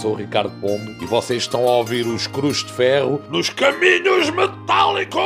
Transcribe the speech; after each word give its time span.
Sou 0.00 0.12
o 0.12 0.16
Ricardo 0.16 0.50
Pombo 0.62 0.90
e 1.02 1.04
vocês 1.04 1.42
estão 1.42 1.68
a 1.68 1.76
ouvir 1.76 2.06
os 2.06 2.26
Cruz 2.26 2.64
de 2.64 2.72
Ferro 2.72 3.20
nos 3.30 3.50
Caminhos 3.50 4.30
Metálicos! 4.30 5.20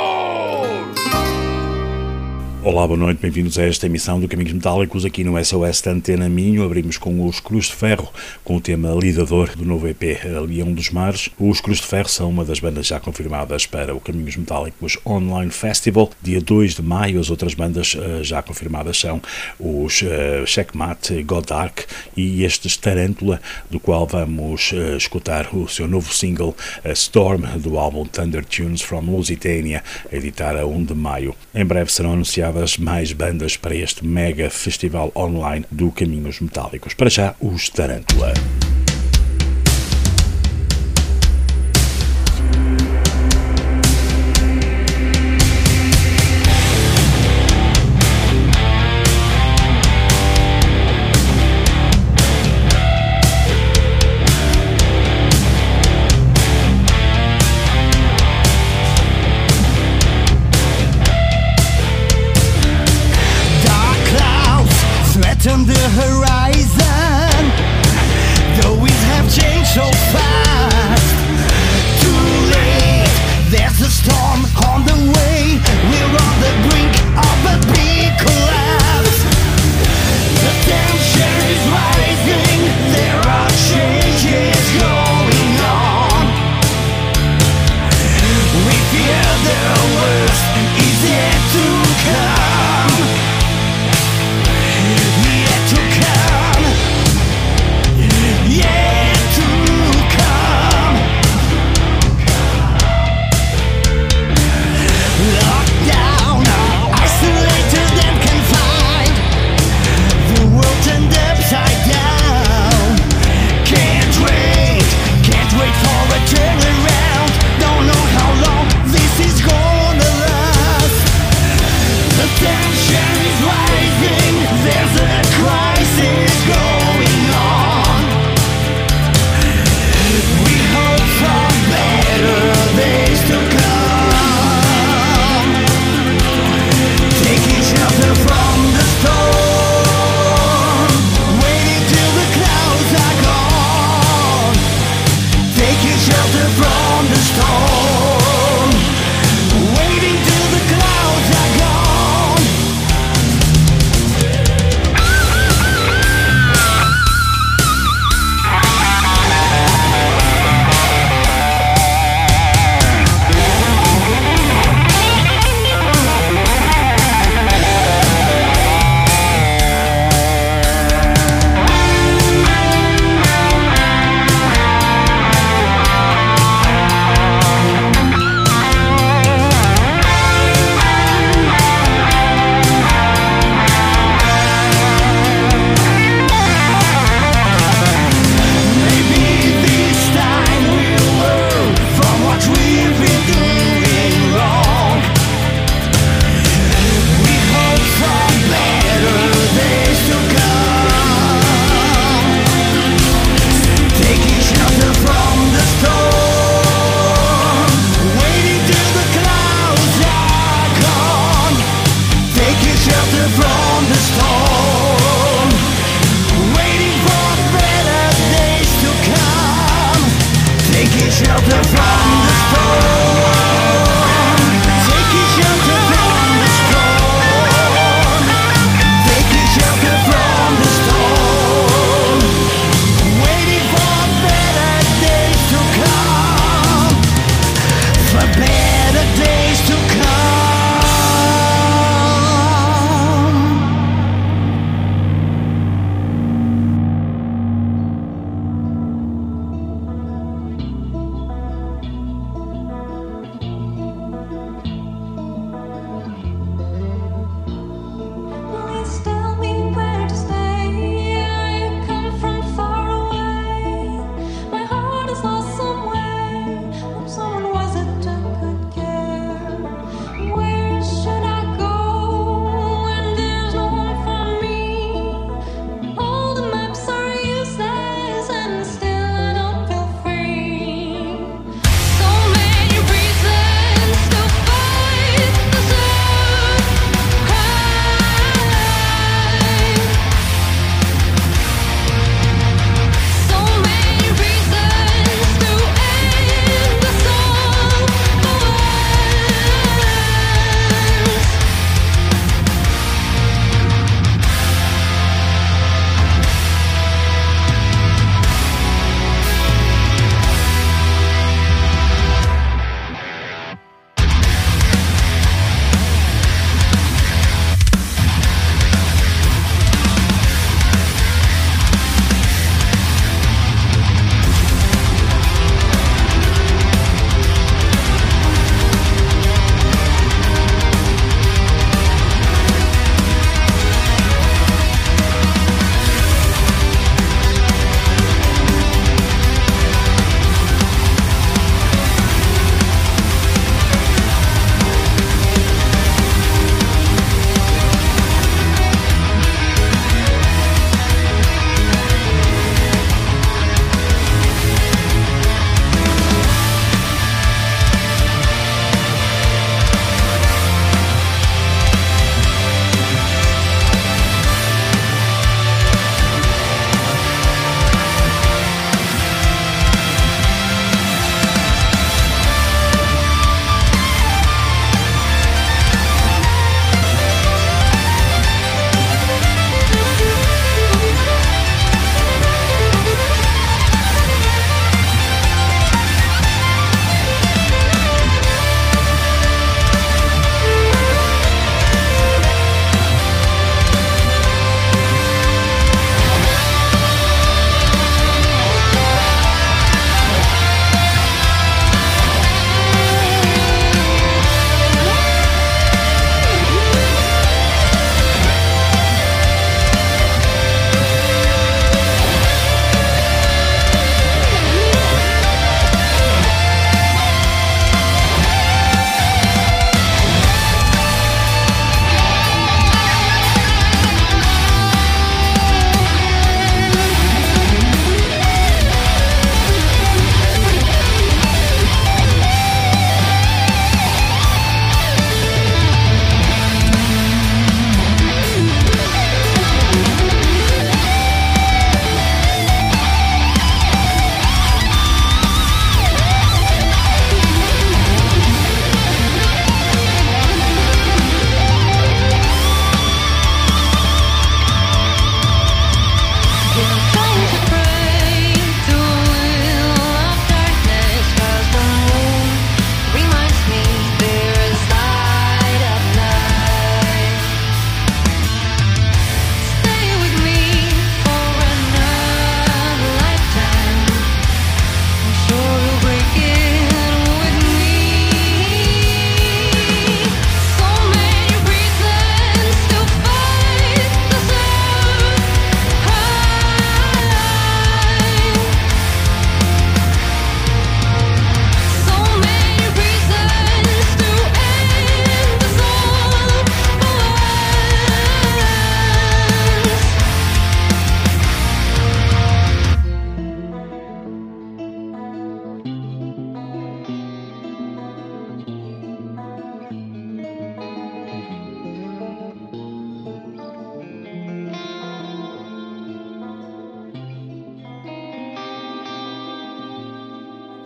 Olá, 2.61 2.87
boa 2.87 2.99
noite, 2.99 3.21
bem-vindos 3.21 3.59
a 3.59 3.63
esta 3.65 3.85
emissão 3.85 4.19
do 4.19 4.27
Caminhos 4.27 4.55
Metálicos 4.55 5.05
aqui 5.05 5.23
no 5.23 5.37
SOS 5.45 5.83
da 5.83 5.91
Antena 5.91 6.31
Minho. 6.31 6.65
Abrimos 6.65 6.97
com 6.97 7.25
os 7.27 7.39
Cruz 7.39 7.67
de 7.67 7.75
Ferro, 7.75 8.09
com 8.43 8.57
o 8.57 8.61
tema 8.61 8.91
lidador 8.95 9.55
do 9.55 9.67
novo 9.67 9.87
EP 9.87 10.03
Leão 10.49 10.73
dos 10.73 10.89
Mares. 10.89 11.29
Os 11.39 11.61
Cruz 11.61 11.79
de 11.79 11.87
Ferro 11.87 12.09
são 12.09 12.31
uma 12.31 12.45
das 12.45 12.61
bandas 12.61 12.87
já 12.87 12.99
confirmadas 12.99 13.67
para 13.67 13.95
o 13.95 14.01
Caminhos 14.01 14.37
Metálicos 14.37 14.97
Online 15.05 15.51
Festival, 15.51 16.11
dia 16.23 16.41
2 16.41 16.77
de 16.77 16.83
maio. 16.83 17.21
As 17.21 17.29
outras 17.29 17.55
bandas 17.55 17.95
uh, 17.95 18.25
já 18.25 18.43
confirmadas 18.43 18.99
são 18.99 19.21
os 19.61 20.03
uh, 20.03 20.47
Checkmate, 20.47 21.23
Godark 21.23 21.85
e 22.17 22.45
estes 22.45 22.77
Tarântula, 22.77 23.41
do 23.71 23.79
qual 23.79 24.07
vamos 24.07 24.73
uh, 24.73 24.97
escutar 24.97 25.55
o 25.55 25.69
seu 25.69 25.87
novo 25.87 26.15
single 26.15 26.57
Storm, 26.95 27.43
do 27.59 27.79
álbum 27.79 28.07
Thunder 28.07 28.45
Tunes 28.45 28.81
from 28.81 29.03
Lusitania, 29.03 29.83
editar 30.11 30.57
a 30.57 30.67
1 30.67 30.85
de 30.85 30.95
maio. 30.95 31.35
Em 31.55 31.65
breve 31.65 31.93
serão 31.93 32.13
anunciados 32.13 32.55
convidadas 32.55 32.79
mais 32.79 33.13
bandas 33.13 33.57
para 33.57 33.75
este 33.75 34.05
mega 34.05 34.49
festival 34.49 35.11
online 35.15 35.67
do 35.71 35.91
Caminhos 35.91 36.41
Metálicos. 36.41 36.95
Para 36.95 37.11
já, 37.11 37.35
os 37.41 37.69
Tarântula. 37.69 38.33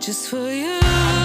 just 0.09 0.27
for 0.29 0.49
you. 0.49 1.18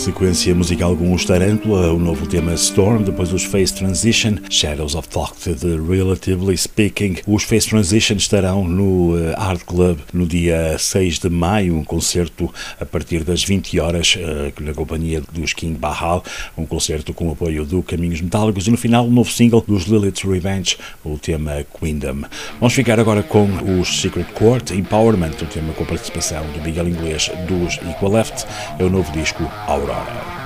Sequência 0.00 0.54
musical 0.54 0.96
com 0.96 1.12
os 1.12 1.26
Tarantula, 1.26 1.92
o 1.92 1.98
novo 1.98 2.26
tema 2.26 2.54
Storm, 2.54 3.02
depois 3.02 3.34
os 3.34 3.44
Face 3.44 3.74
Transition, 3.74 4.36
Shadows 4.48 4.94
of 4.94 5.06
Thought 5.06 5.52
de 5.52 5.78
Relatively 5.78 6.56
Speaking. 6.56 7.16
Os 7.26 7.42
Face 7.42 7.68
Transition 7.68 8.14
estarão 8.14 8.66
no 8.66 9.14
uh, 9.14 9.34
Art 9.36 9.60
Club 9.62 9.98
no 10.14 10.26
dia 10.26 10.78
6 10.78 11.18
de 11.18 11.28
maio, 11.28 11.76
um 11.76 11.84
concerto 11.84 12.50
a 12.80 12.86
partir 12.86 13.24
das 13.24 13.44
20 13.44 13.78
horas 13.78 14.16
uh, 14.16 14.62
na 14.62 14.72
companhia 14.72 15.22
dos 15.32 15.52
King 15.52 15.78
Bahal, 15.78 16.24
um 16.56 16.64
concerto 16.64 17.12
com 17.12 17.28
o 17.28 17.32
apoio 17.32 17.66
do 17.66 17.82
Caminhos 17.82 18.22
Metálicos 18.22 18.66
e 18.66 18.70
no 18.70 18.78
final 18.78 19.06
o 19.06 19.10
novo 19.10 19.30
single 19.30 19.62
dos 19.68 19.84
Lilith's 19.84 20.24
Revenge, 20.24 20.78
o 21.04 21.18
tema 21.18 21.62
Queendom. 21.78 22.22
Vamos 22.58 22.72
ficar 22.72 22.98
agora 22.98 23.22
com 23.22 23.46
os 23.78 24.00
Secret 24.00 24.32
Court 24.32 24.70
Empowerment, 24.70 25.42
o 25.42 25.46
tema 25.46 25.74
com 25.74 25.84
participação 25.84 26.42
do 26.52 26.62
Miguel 26.62 26.88
Inglês 26.88 27.30
dos 27.46 27.74
Equal 27.86 28.12
Left, 28.12 28.46
é 28.78 28.84
o 28.84 28.88
novo 28.88 29.12
disco 29.12 29.44
Aurora. 29.66 29.90
out. 30.08 30.39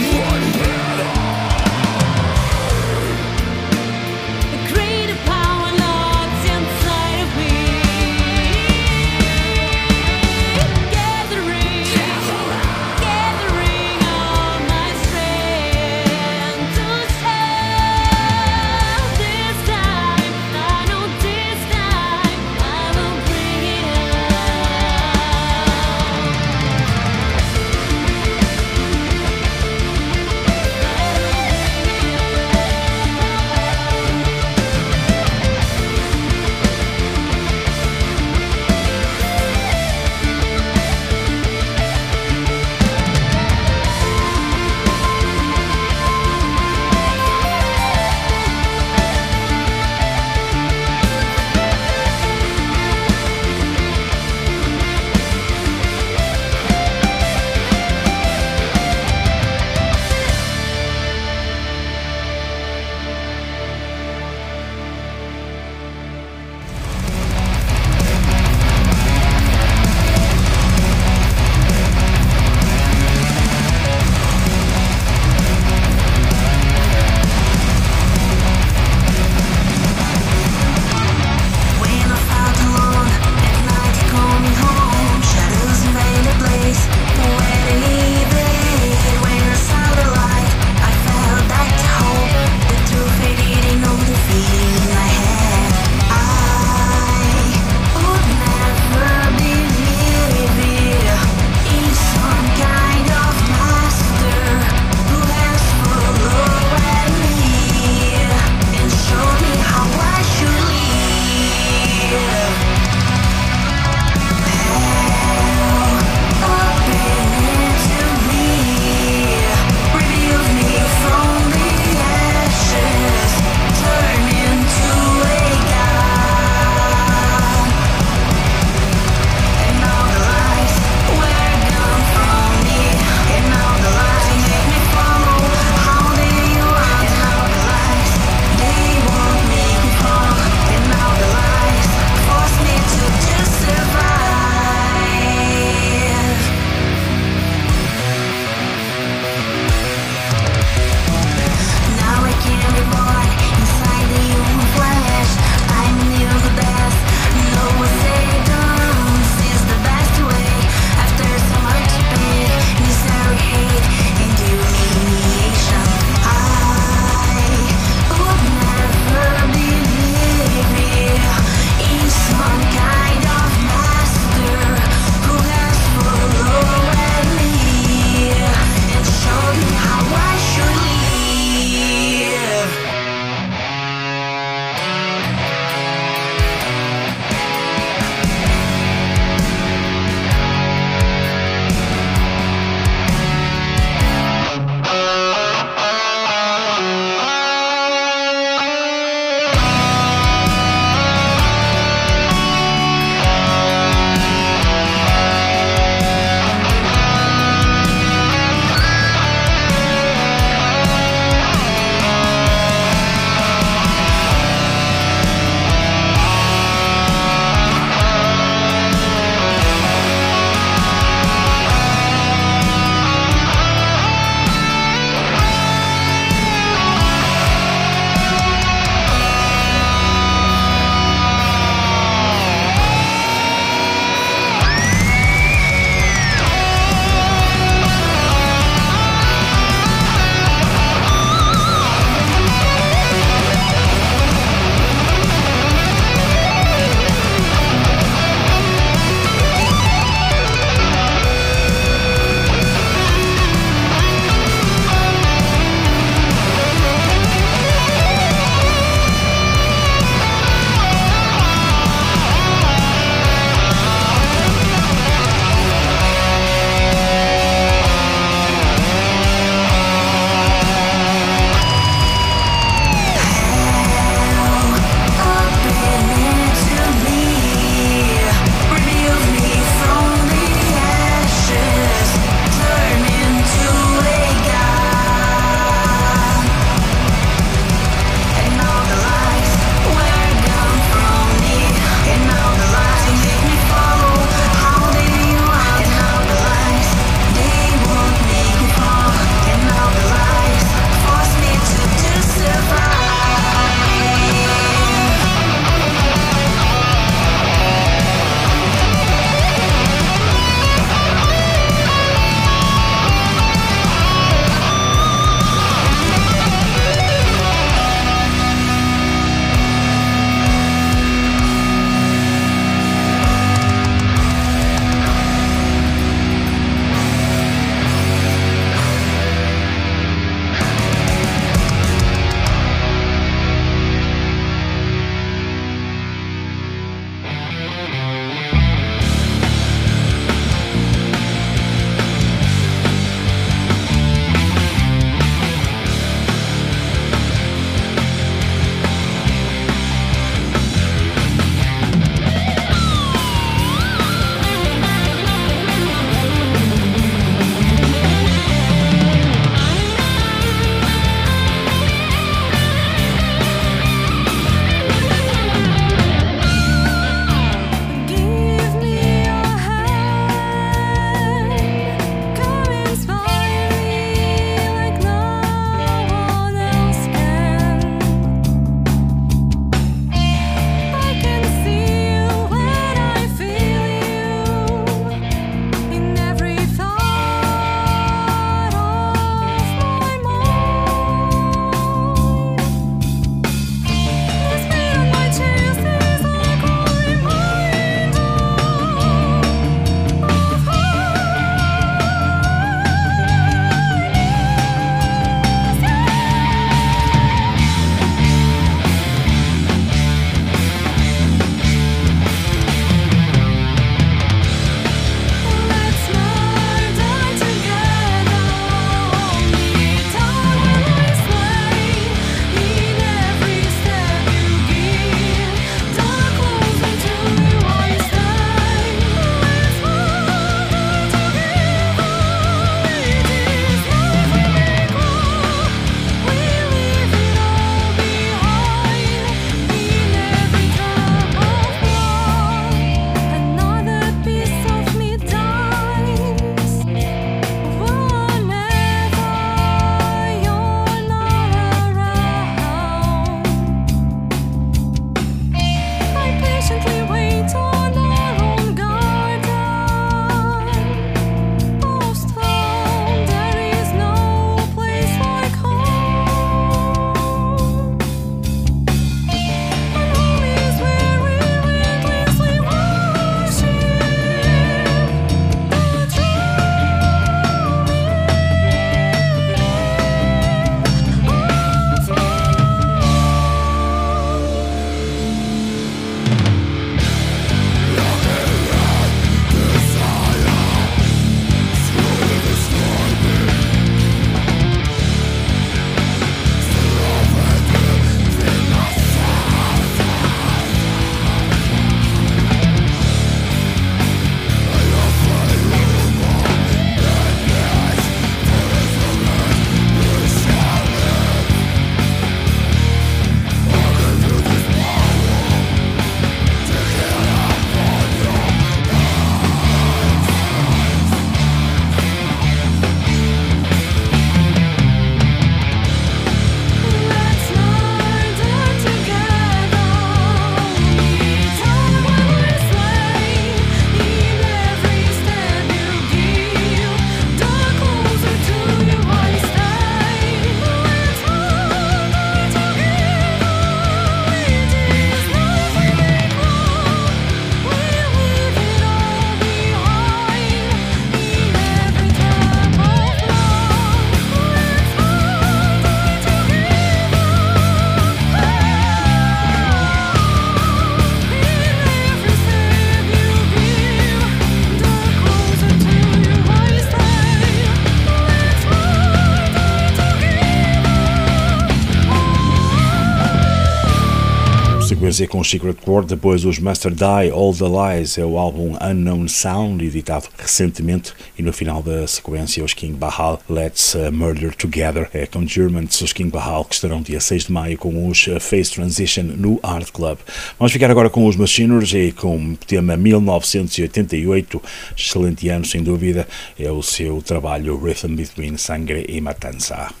Sequência 575.21 575.27
com 575.27 575.43
Secret 575.43 575.77
Chord, 575.83 576.07
depois 576.07 576.45
os 576.45 576.57
Master 576.59 576.91
Die, 576.91 577.31
All 577.31 577.53
the 577.53 577.65
Lies, 577.65 578.17
é 578.17 578.25
o 578.25 578.37
álbum 578.37 578.75
Unknown 578.81 579.27
Sound, 579.27 579.83
editado 579.83 580.27
recentemente, 580.37 581.13
e 581.37 581.43
no 581.43 581.51
final 581.53 581.81
da 581.81 582.07
sequência 582.07 582.63
os 582.63 582.73
King 582.73 582.97
Bahal, 582.97 583.39
Let's 583.49 583.93
uh, 583.93 584.11
Murder 584.11 584.55
Together, 584.55 585.09
é 585.13 585.25
com 585.25 585.45
Germans, 585.45 585.99
os 586.01 586.13
King 586.13 586.29
Bahal, 586.29 586.65
que 586.65 586.75
estarão 586.75 587.01
dia 587.01 587.19
6 587.19 587.45
de 587.45 587.51
maio 587.51 587.77
com 587.77 588.07
os 588.07 588.27
uh, 588.27 588.39
Face 588.39 588.71
Transition 588.71 589.23
no 589.23 589.59
Art 589.61 589.91
Club. 589.91 590.17
Vamos 590.57 590.71
ficar 590.71 590.89
agora 590.89 591.09
com 591.09 591.25
os 591.27 591.35
Machiners 591.35 591.93
e 591.93 592.11
com 592.11 592.53
o 592.53 592.57
tema 592.57 592.97
1988, 592.97 594.61
excelente 594.97 595.49
ano 595.49 595.65
sem 595.65 595.83
dúvida, 595.83 596.27
é 596.57 596.71
o 596.71 596.81
seu 596.81 597.21
trabalho 597.21 597.77
Rhythm 597.77 598.15
Between 598.15 598.57
Sangre 598.57 599.05
e 599.07 599.21
Matanza. 599.21 600.00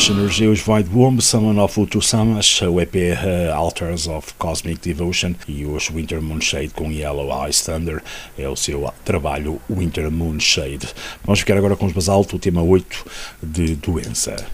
Dos 0.00 0.08
Machinery, 0.08 0.48
os 0.48 0.60
Void 0.60 0.88
Womb, 0.94 1.20
Summon 1.20 1.62
of 1.62 1.78
Utusamas, 1.78 2.62
o 2.62 2.80
EP 2.80 2.94
uh, 2.94 3.54
Altars 3.54 4.06
of 4.06 4.32
Cosmic 4.38 4.80
Devotion 4.80 5.34
e 5.46 5.66
os 5.66 5.88
Winter 5.88 6.22
Moonshade 6.22 6.68
com 6.68 6.90
Yellow 6.90 7.44
Eyes 7.44 7.60
Thunder 7.60 8.02
é 8.38 8.48
o 8.48 8.56
seu 8.56 8.90
trabalho 9.04 9.60
Winter 9.68 10.10
Moonshade. 10.10 10.88
Vamos 11.22 11.40
ficar 11.40 11.58
agora 11.58 11.76
com 11.76 11.84
os 11.84 11.92
Basalto, 11.92 12.36
o 12.36 12.38
tema 12.38 12.62
8 12.62 13.04
de 13.42 13.74
Doença. 13.76 14.46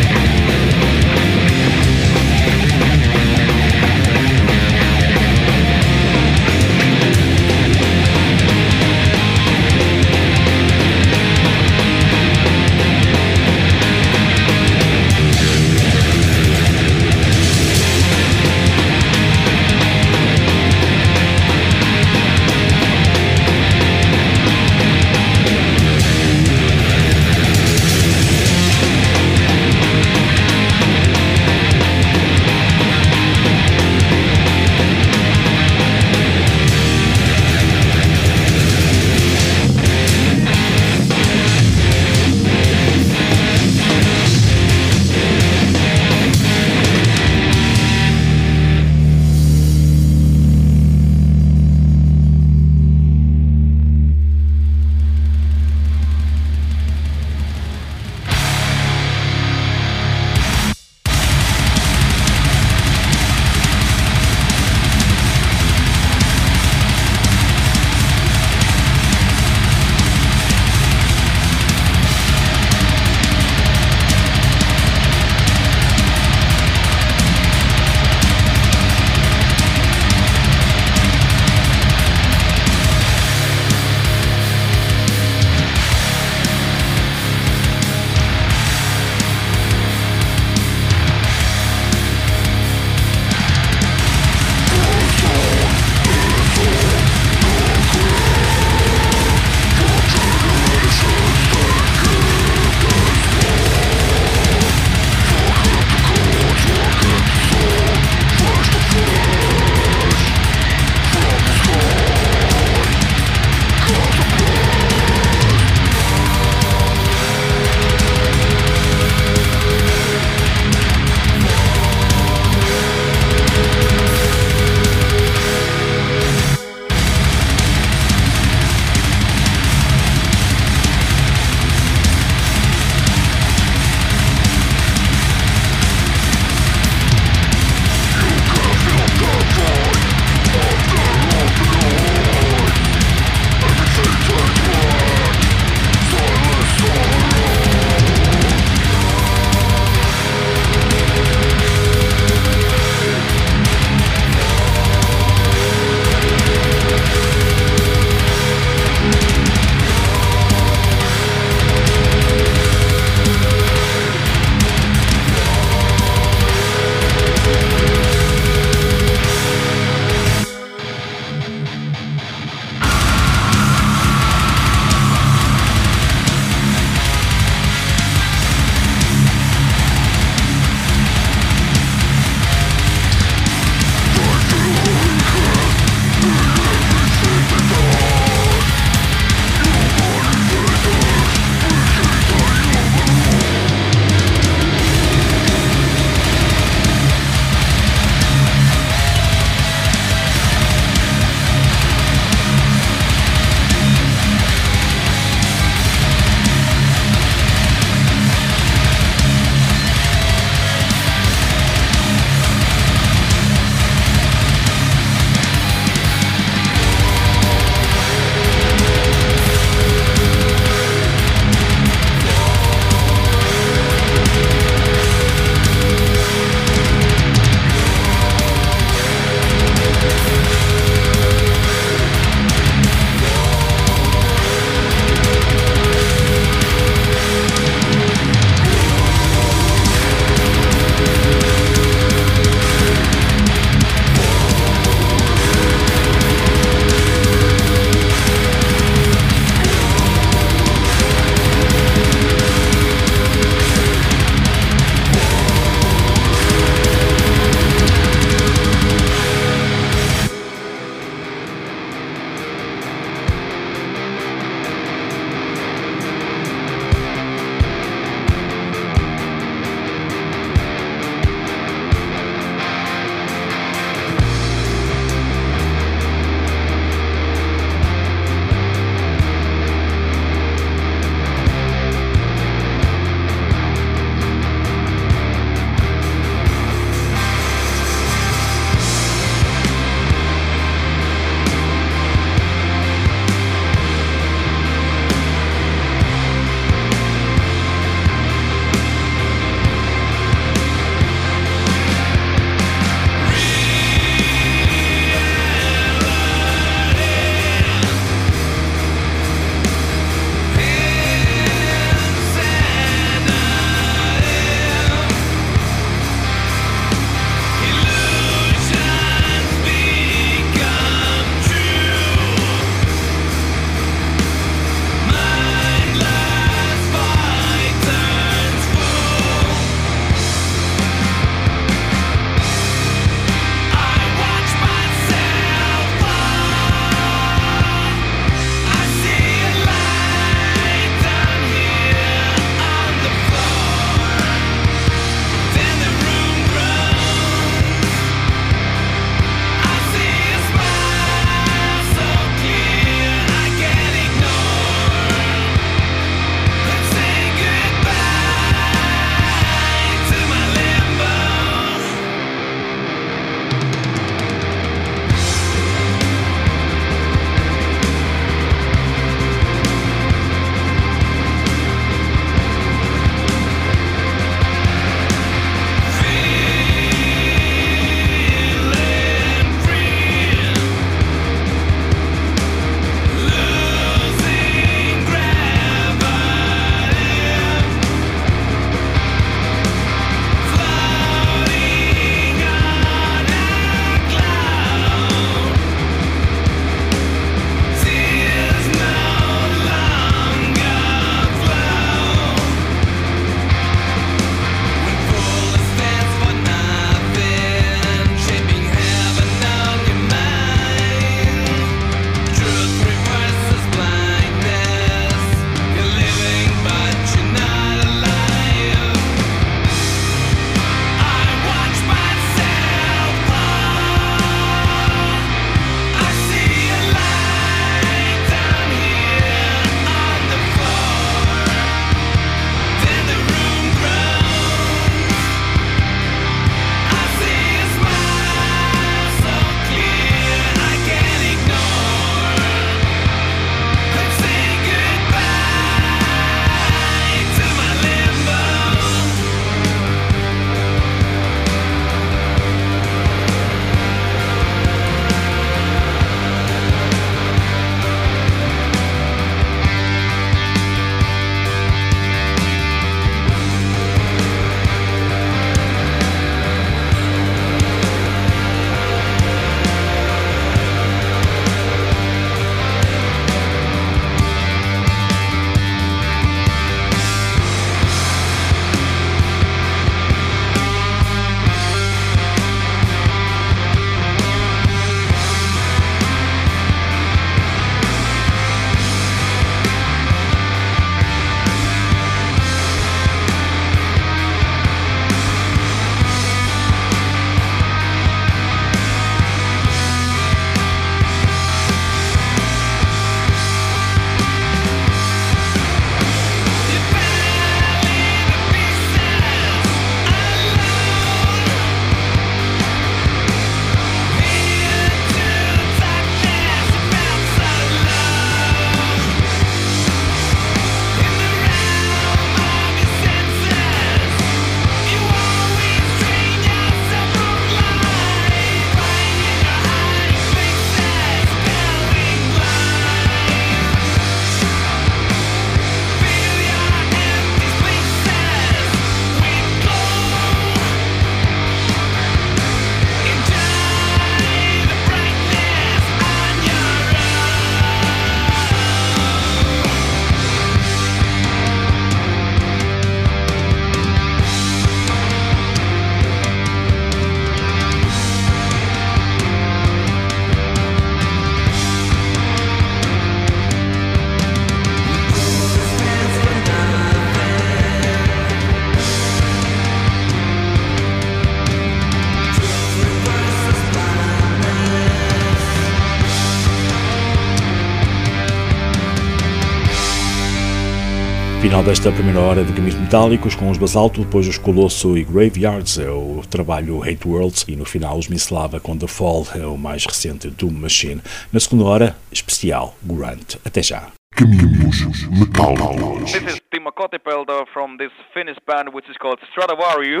Final 581.54 581.66
desta 581.66 581.92
primeira 581.92 582.18
hora 582.18 582.44
de 582.44 582.52
Caminhos 582.52 582.74
Metálicos 582.74 583.36
com 583.36 583.48
os 583.48 583.56
Basalto, 583.56 584.00
depois 584.00 584.26
os 584.26 584.36
Colosso 584.36 584.98
e 584.98 585.04
Graveyards, 585.04 585.78
é 585.78 585.88
o 585.88 586.20
trabalho 586.28 586.82
Hate 586.82 587.06
Worlds 587.06 587.44
e 587.46 587.54
no 587.54 587.64
final 587.64 587.96
os 587.96 588.08
Mislava 588.08 588.58
com 588.58 588.76
The 588.76 588.88
Fall, 588.88 589.24
é 589.36 589.46
o 589.46 589.56
mais 589.56 589.86
recente 589.86 590.28
Doom 590.30 590.50
Machine. 590.50 591.00
Na 591.32 591.38
segunda 591.38 591.62
hora, 591.66 591.96
especial 592.10 592.76
Grunt. 592.82 593.36
Até 593.44 593.62
já. 593.62 593.92
Caminhos 594.16 595.08
Metálicos. 595.10 596.12
This 596.12 596.34
is 596.34 596.40
Timo 596.52 596.70
Kotipelto 596.70 597.46
from 597.52 597.78
this 597.78 597.90
Finnish 598.12 598.38
band 598.46 598.72
which 598.72 598.88
is 598.88 598.96
called 598.96 599.18
Stradivari. 599.32 600.00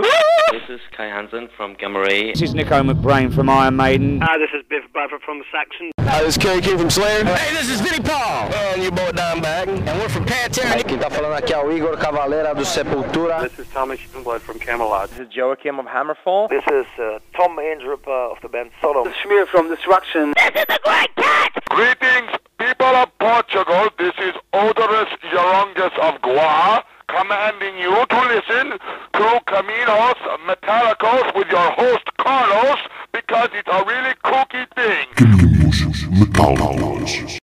This 0.52 0.62
is 0.68 0.80
Kai 0.96 1.06
Hansen 1.06 1.48
from 1.56 1.74
Gamma 1.74 2.00
Ray. 2.00 2.30
This 2.32 2.42
is 2.42 2.54
Nico 2.54 2.80
McBrain 2.82 3.34
from 3.34 3.50
Iron 3.50 3.74
Maiden. 3.76 4.20
Hi, 4.20 4.38
this 4.38 4.50
is 4.54 4.64
Biff 4.68 4.84
Bradford 4.92 5.20
from 5.22 5.42
Saxon. 5.50 5.90
Hi, 6.00 6.22
this 6.22 6.36
is 6.36 6.42
Kerry 6.42 6.60
King 6.60 6.78
from 6.78 6.90
Slayer. 6.90 7.24
Hey, 7.24 7.54
this 7.54 7.68
is 7.68 7.80
Vinnie 7.80 8.04
Paul. 8.04 8.52
And 8.54 8.82
your 8.82 8.92
boy 8.92 9.10
Dimebag. 9.10 9.66
And 9.68 10.00
we're 10.00 10.08
from 10.08 10.24
Pantera. 10.26 10.84
Quem 10.84 10.98
tá 10.98 11.10
falando 11.10 11.34
aqui 11.34 11.52
é 11.52 11.58
o 11.58 11.72
Igor 11.72 11.96
Cavaleira 11.98 12.54
do 12.54 12.64
Sepultura. 12.64 13.42
This 13.42 13.58
is 13.58 13.68
Thomas 13.72 13.98
Youngblood 13.98 14.40
from 14.42 14.60
Camelot. 14.60 15.10
This 15.10 15.26
is 15.26 15.34
Joachim 15.34 15.80
of 15.80 15.86
Hammerfall. 15.86 16.48
This 16.50 16.64
is 16.70 16.86
uh, 17.00 17.18
Tom 17.36 17.56
Andrup 17.56 18.06
uh, 18.06 18.30
of 18.30 18.38
the 18.42 18.48
band 18.48 18.70
Sodom. 18.80 19.04
This 19.04 19.14
is 19.14 19.18
Schmier 19.26 19.48
from 19.48 19.68
Destruction. 19.68 20.34
This 20.36 20.62
is 20.62 20.66
the 20.68 20.78
Great 20.84 21.14
Cat! 21.16 21.50
Greetings, 21.70 22.30
people 22.64 22.86
of 22.86 23.08
Portugal. 23.18 23.88
This 23.98 24.14
is 24.28 24.34
Odorous 24.54 25.10
Yorongus 25.32 25.94
of 25.98 26.20
Goa, 26.22 26.82
commanding 27.08 27.76
you 27.76 27.92
to 28.06 28.20
listen 28.32 28.78
to 29.18 29.26
Caminos 29.50 30.20
Metallicos 30.48 31.34
with 31.36 31.48
your 31.48 31.70
host 31.72 32.06
Carlos, 32.16 32.80
because 33.12 33.50
it's 33.52 33.68
a 33.68 33.84
really 33.84 34.14
kooky 34.24 34.64
thing. 34.74 35.06
Caminhos 35.14 36.08
Metálicos. 36.18 37.38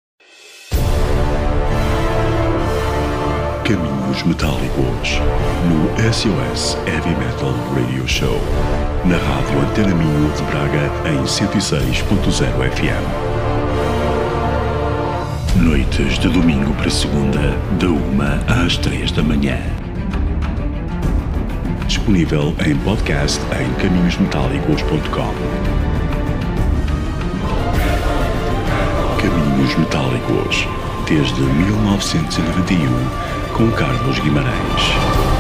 Caminhos 3.65 4.23
Metálicos 4.25 5.21
no 5.69 6.13
SOS 6.13 6.75
Heavy 6.87 7.15
Metal 7.17 7.53
Radio 7.77 8.07
Show 8.09 8.41
na 9.05 9.17
rádio 9.17 9.61
Antena 9.69 9.95
Minho 9.95 10.33
de 10.33 10.43
Braga 10.45 10.91
em 11.09 11.23
106.0 11.25 12.73
FM. 12.73 13.70
Noites 15.57 16.19
de 16.19 16.29
domingo 16.29 16.73
para 16.75 16.89
segunda, 16.89 17.59
da 17.79 17.89
uma 17.89 18.41
às 18.65 18.79
três 18.79 19.11
da 19.11 19.23
manhã. 19.23 19.59
Disponível 21.87 22.55
em 22.65 22.75
podcast 22.77 23.41
em 23.61 23.71
caminhosmetálicos.com. 23.75 25.35
Caminhos 29.21 29.75
Metálicos, 29.77 30.67
desde 31.07 31.43
1991, 31.43 33.55
com 33.55 33.71
Carlos 33.73 34.19
Guimarães. 34.21 35.40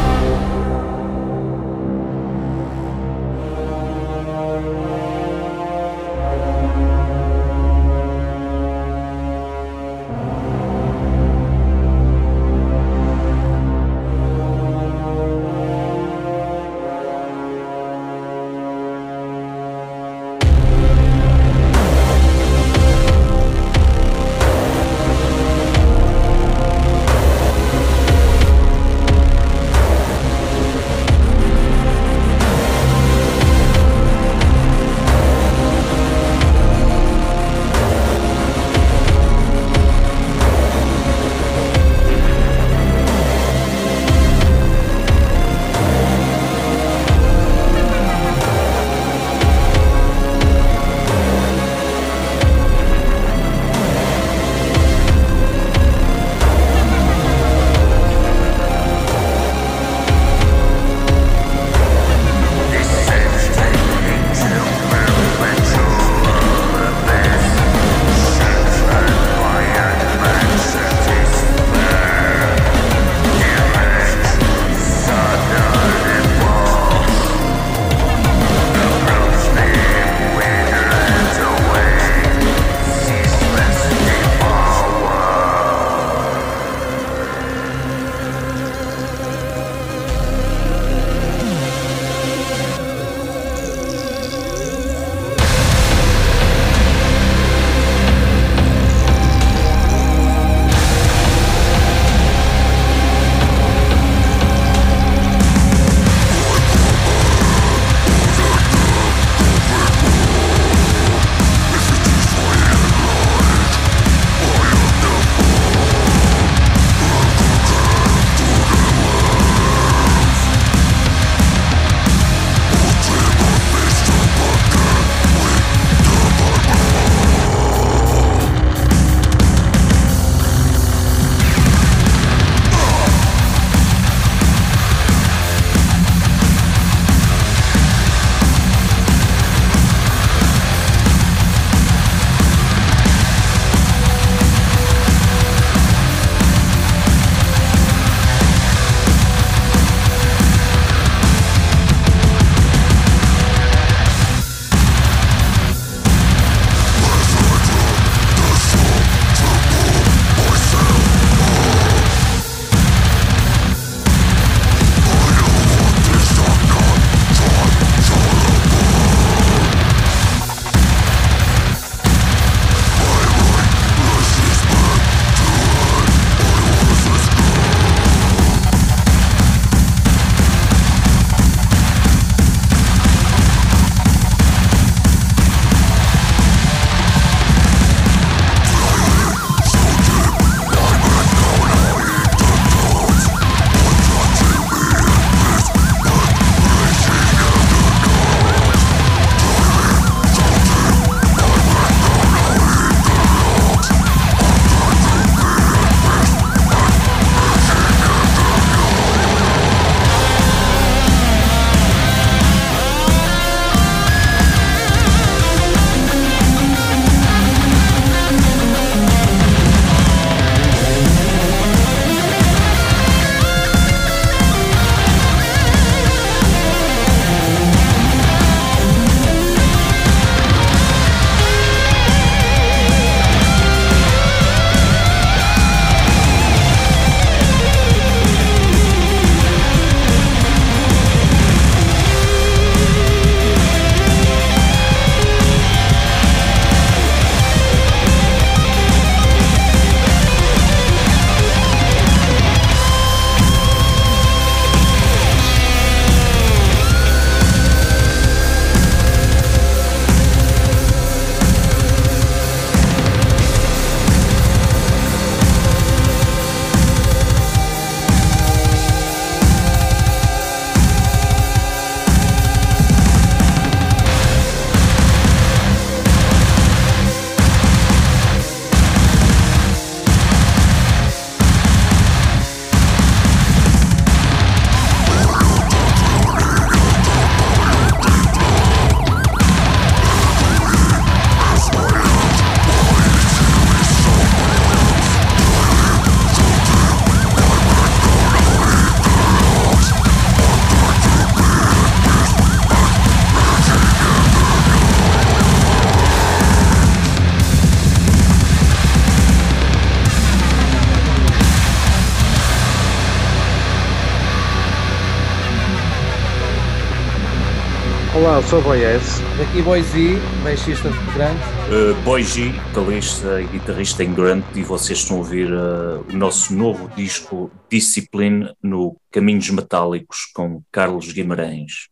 Eu 318.41 318.45
sou 318.45 318.63
Boyes. 318.63 319.21
Daqui 319.37 319.61
Boise, 319.61 320.15
baixista 320.43 320.89
de 320.89 321.13
Grande. 321.13 321.39
Uh, 321.69 321.95
Boise, 322.03 322.49
vocalista 322.73 323.39
e 323.39 323.47
guitarrista 323.47 324.03
em 324.03 324.15
Grande, 324.15 324.47
e 324.55 324.63
vocês 324.63 325.01
estão 325.01 325.17
a 325.17 325.19
ouvir 325.19 325.53
uh, 325.53 326.03
o 326.09 326.17
nosso 326.17 326.55
novo 326.55 326.89
disco 326.97 327.51
Discipline 327.69 328.51
no 328.63 328.97
Caminhos 329.13 329.51
Metálicos 329.51 330.25
com 330.35 330.63
Carlos 330.73 331.13
Guimarães. 331.13 331.91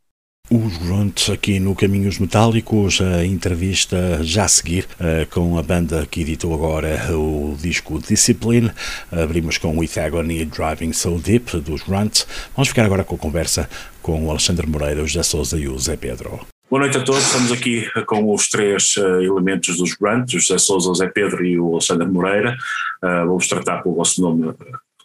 Os 0.50 0.78
Grunts 0.78 1.28
aqui 1.28 1.60
no 1.60 1.74
Caminhos 1.74 2.18
Metálicos, 2.18 3.02
a 3.02 3.22
entrevista 3.22 4.20
já 4.22 4.46
a 4.46 4.48
seguir 4.48 4.88
uh, 4.94 5.28
com 5.28 5.58
a 5.58 5.62
banda 5.62 6.06
que 6.10 6.22
editou 6.22 6.54
agora 6.54 7.14
o 7.14 7.54
disco 7.60 8.00
Discipline. 8.00 8.70
Abrimos 9.12 9.58
com 9.58 9.76
With 9.76 9.98
Agony 9.98 10.46
Driving 10.46 10.94
So 10.94 11.18
Deep 11.18 11.60
dos 11.60 11.82
Grunts. 11.82 12.26
Vamos 12.56 12.68
ficar 12.68 12.86
agora 12.86 13.04
com 13.04 13.16
a 13.16 13.18
conversa 13.18 13.68
com 14.00 14.24
o 14.24 14.30
Alexandre 14.30 14.66
Moreira, 14.66 15.02
o 15.02 15.06
José 15.06 15.22
Souza 15.22 15.58
e 15.58 15.68
o 15.68 15.78
Zé 15.78 15.98
Pedro. 15.98 16.40
Boa 16.70 16.80
noite 16.80 16.96
a 16.96 17.02
todos, 17.02 17.26
estamos 17.26 17.52
aqui 17.52 17.86
com 18.06 18.32
os 18.32 18.48
três 18.48 18.96
uh, 18.96 19.20
elementos 19.20 19.76
dos 19.76 19.92
Grunts, 19.96 20.32
o 20.32 20.40
José 20.40 20.56
Souza, 20.56 20.88
o 20.88 20.94
Zé 20.94 21.08
Pedro 21.08 21.44
e 21.44 21.60
o 21.60 21.72
Alexandre 21.72 22.08
Moreira. 22.08 22.56
Vamos 23.02 23.46
tratar 23.48 23.82
pelo 23.82 23.96
vosso 23.96 24.22
nome 24.22 24.50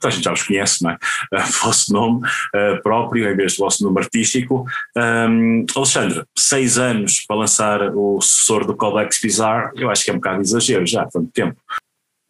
a 0.08 0.10
gente 0.10 0.24
já 0.24 0.34
os 0.34 0.44
conhece, 0.44 0.84
não 0.84 0.92
é? 0.92 0.98
Vosso 1.64 1.94
nome 1.94 2.28
uh, 2.28 2.82
próprio, 2.82 3.30
em 3.30 3.36
vez 3.36 3.56
do 3.56 3.64
vosso 3.64 3.84
nome 3.84 4.00
artístico. 4.00 4.66
Um, 4.96 5.66
Alexandre, 5.76 6.24
seis 6.38 6.78
anos 6.78 7.24
para 7.28 7.38
lançar 7.38 7.96
o 7.96 8.20
sucessor 8.22 8.66
do 8.66 8.76
Codex 8.76 9.20
Bizarre, 9.22 9.72
eu 9.76 9.90
acho 9.90 10.04
que 10.04 10.12
é 10.12 10.14
um 10.14 10.18
bocado 10.18 10.42
exagero 10.42 10.86
já, 10.86 11.06
tanto 11.06 11.32
tempo. 11.32 11.58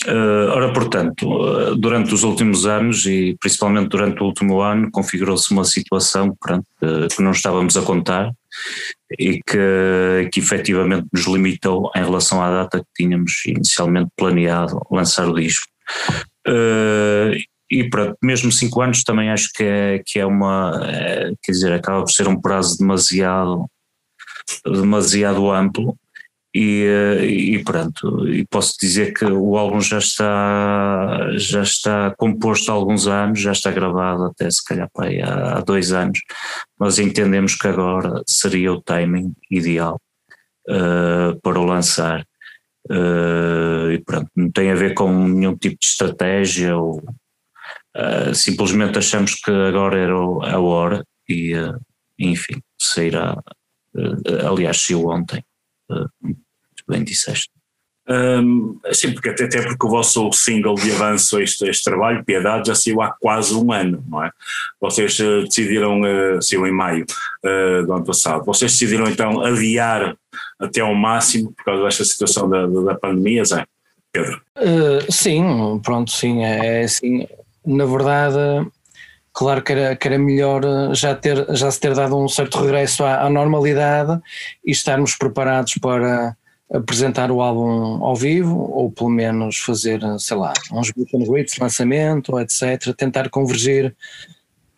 Uh, 0.06 0.50
ora, 0.52 0.74
portanto, 0.74 1.30
uh, 1.30 1.76
durante 1.76 2.14
os 2.14 2.24
últimos 2.24 2.66
anos 2.66 3.06
e 3.06 3.38
principalmente 3.40 3.88
durante 3.88 4.22
o 4.22 4.26
último 4.26 4.60
ano, 4.60 4.92
configurou-se 4.92 5.50
uma 5.52 5.64
situação 5.64 6.36
pronto, 6.40 6.66
uh, 6.82 7.08
que 7.08 7.22
não 7.22 7.32
estávamos 7.32 7.78
a 7.78 7.82
contar 7.82 8.32
e 9.18 9.40
que, 9.42 10.30
que 10.32 10.40
efetivamente 10.40 11.08
nos 11.14 11.26
limitou 11.26 11.90
em 11.96 12.04
relação 12.04 12.42
à 12.42 12.50
data 12.50 12.80
que 12.80 13.04
tínhamos 13.04 13.44
inicialmente 13.46 14.10
planeado 14.18 14.82
lançar 14.92 15.28
o 15.28 15.36
disco. 15.36 15.68
E 17.80 17.90
pronto, 17.90 18.18
mesmo 18.22 18.52
cinco 18.52 18.82
anos 18.82 19.04
também 19.04 19.30
acho 19.32 19.50
que 19.54 19.64
é, 19.64 20.04
que 20.06 20.20
é 20.20 20.26
uma, 20.26 20.80
é, 20.86 21.32
quer 21.42 21.52
dizer, 21.52 21.74
acaba 21.74 22.02
por 22.02 22.12
ser 22.12 22.28
um 22.28 22.40
prazo 22.40 22.78
demasiado, 22.78 23.66
demasiado 24.66 25.52
amplo 25.52 25.98
e, 26.56 26.84
eh, 26.86 27.26
e 27.26 27.64
pronto, 27.64 28.28
e 28.30 28.46
posso 28.46 28.76
dizer 28.80 29.12
que 29.14 29.26
o 29.26 29.58
álbum 29.58 29.82
já 29.82 29.98
está, 29.98 31.32
já 31.36 31.64
está 31.64 32.14
composto 32.16 32.72
há 32.72 32.76
alguns 32.76 33.08
anos, 33.08 33.40
já 33.40 33.52
está 33.52 33.72
gravado 33.72 34.26
até 34.26 34.52
se 34.52 34.64
calhar 34.64 34.88
aí, 35.00 35.20
há, 35.20 35.58
há 35.58 35.62
dois 35.62 35.92
anos, 35.92 36.20
mas 36.80 37.00
entendemos 37.00 37.56
que 37.56 37.68
agora 37.68 38.22
seria 38.28 38.72
o 38.72 38.82
timing 38.82 39.34
ideal 39.50 40.00
uh, 40.70 41.40
para 41.42 41.60
o 41.60 41.66
lançar. 41.66 42.24
Uh, 42.90 43.92
e 43.92 44.00
pronto, 44.06 44.30
não 44.36 44.52
tem 44.52 44.70
a 44.70 44.76
ver 44.76 44.94
com 44.94 45.10
nenhum 45.28 45.58
tipo 45.58 45.78
de 45.80 45.86
estratégia 45.86 46.76
ou 46.78 47.02
uh, 47.96 48.34
simplesmente 48.34 48.98
achamos 48.98 49.36
que 49.36 49.52
agora 49.52 49.98
era 49.98 50.16
a 50.16 50.60
hora 50.60 51.06
e 51.30 51.54
enfim, 52.20 52.62
sairá, 52.80 53.36
aliás 54.46 54.82
saiu 54.82 55.08
ontem 55.08 55.44
bem 56.88 57.04
disseste. 57.04 57.50
Um, 58.10 58.78
sim, 58.92 59.14
porque 59.14 59.30
até, 59.30 59.46
até 59.46 59.62
porque 59.62 59.88
o 59.88 59.90
vosso 59.90 60.30
single 60.34 60.76
de 60.76 60.92
avanço 60.92 61.40
este, 61.40 61.70
este 61.70 61.86
trabalho, 61.86 62.24
Piedade, 62.26 62.68
já 62.68 62.76
saiu 62.76 63.02
há 63.02 63.12
quase 63.12 63.56
um 63.56 63.72
ano, 63.72 64.04
não 64.10 64.24
é? 64.24 64.30
Vocês 64.82 65.18
uh, 65.20 65.44
decidiram, 65.44 66.02
uh, 66.02 66.42
saiu 66.42 66.68
em 66.68 66.72
maio 66.72 67.06
uh, 67.46 67.86
do 67.86 67.94
ano 67.94 68.04
passado, 68.04 68.44
vocês 68.44 68.74
decidiram 68.74 69.08
então 69.08 69.42
adiar 69.42 70.18
até 70.60 70.82
ao 70.82 70.94
máximo 70.94 71.54
por 71.54 71.64
causa 71.64 71.84
desta 71.84 72.04
situação 72.04 72.50
da, 72.50 72.68
da, 72.68 72.82
da 72.82 72.96
pandemia, 72.96 73.46
Zé? 73.46 73.66
Pedro? 74.12 74.42
Uh, 74.58 75.12
sim, 75.12 75.42
pronto, 75.82 76.12
sim, 76.12 76.44
é, 76.44 76.82
é 76.82 76.84
assim, 76.84 77.26
na 77.66 77.86
verdade 77.86 78.68
claro 79.34 79.64
que 79.64 79.72
era, 79.72 79.96
que 79.96 80.08
era 80.08 80.18
melhor 80.18 80.62
já, 80.94 81.16
ter, 81.16 81.46
já 81.56 81.72
se 81.72 81.80
ter 81.80 81.94
dado 81.96 82.18
um 82.18 82.28
certo 82.28 82.60
regresso 82.60 83.04
à, 83.04 83.22
à 83.22 83.30
normalidade 83.30 84.22
e 84.66 84.72
estarmos 84.72 85.16
preparados 85.16 85.74
para 85.82 86.36
apresentar 86.72 87.32
o 87.32 87.42
álbum 87.42 88.04
ao 88.04 88.16
vivo, 88.16 88.58
ou 88.58 88.92
pelo 88.92 89.10
menos 89.10 89.58
fazer, 89.58 90.02
sei 90.18 90.38
lá, 90.38 90.54
uns 90.72 90.92
meet 90.96 91.14
and 91.14 91.64
lançamento, 91.64 92.40
etc. 92.40 92.96
Tentar 92.96 93.30
convergir 93.30 93.96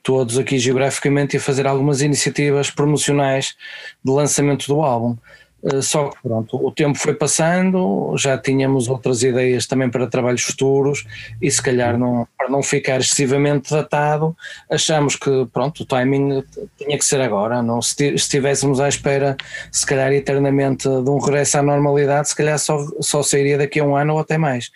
todos 0.04 0.38
aqui 0.38 0.60
geograficamente 0.60 1.38
e 1.38 1.40
fazer 1.40 1.66
algumas 1.66 2.02
iniciativas 2.02 2.70
promocionais 2.70 3.56
de 4.04 4.12
lançamento 4.12 4.68
do 4.68 4.82
álbum. 4.82 5.18
Eh, 5.66 5.82
só 5.82 6.10
que 6.10 6.18
pronto, 6.22 6.64
o 6.64 6.72
tempo 6.72 6.98
foi 6.98 7.16
passando, 7.16 8.16
já 8.18 8.38
tínhamos 8.38 8.88
outras 8.88 9.24
ideias 9.24 9.66
também 9.66 9.90
para 9.90 10.08
trabalhos 10.08 10.44
futuros 10.44 11.06
e 11.42 11.50
se 11.50 11.62
calhar 11.62 11.98
não, 11.98 12.28
para 12.38 12.50
não 12.50 12.62
ficar 12.62 13.00
excessivamente 13.00 13.72
datado, 13.72 14.36
achamos 14.70 15.16
que 15.16 15.48
pronto, 15.52 15.82
o 15.82 15.86
timing 15.86 16.44
tinha 16.78 16.98
que 16.98 17.06
ser 17.06 17.20
agora, 17.20 17.64
não 17.64 17.82
se 17.82 18.14
estivéssemos 18.14 18.80
à 18.80 18.88
espera 18.88 19.36
se 19.72 19.86
calhar 19.86 20.12
eternamente 20.14 20.88
de 20.88 21.10
um 21.10 21.18
regresso 21.18 21.58
à 21.58 21.64
normalidade, 21.64 22.30
se 22.30 22.36
calhar 22.36 22.60
só, 22.60 22.78
só 23.00 23.24
sairia 23.24 23.58
daqui 23.58 23.80
a 23.80 23.84
um 23.84 23.96
ano 23.96 24.14
ou 24.14 24.20
até 24.20 24.38
mais. 24.38 24.72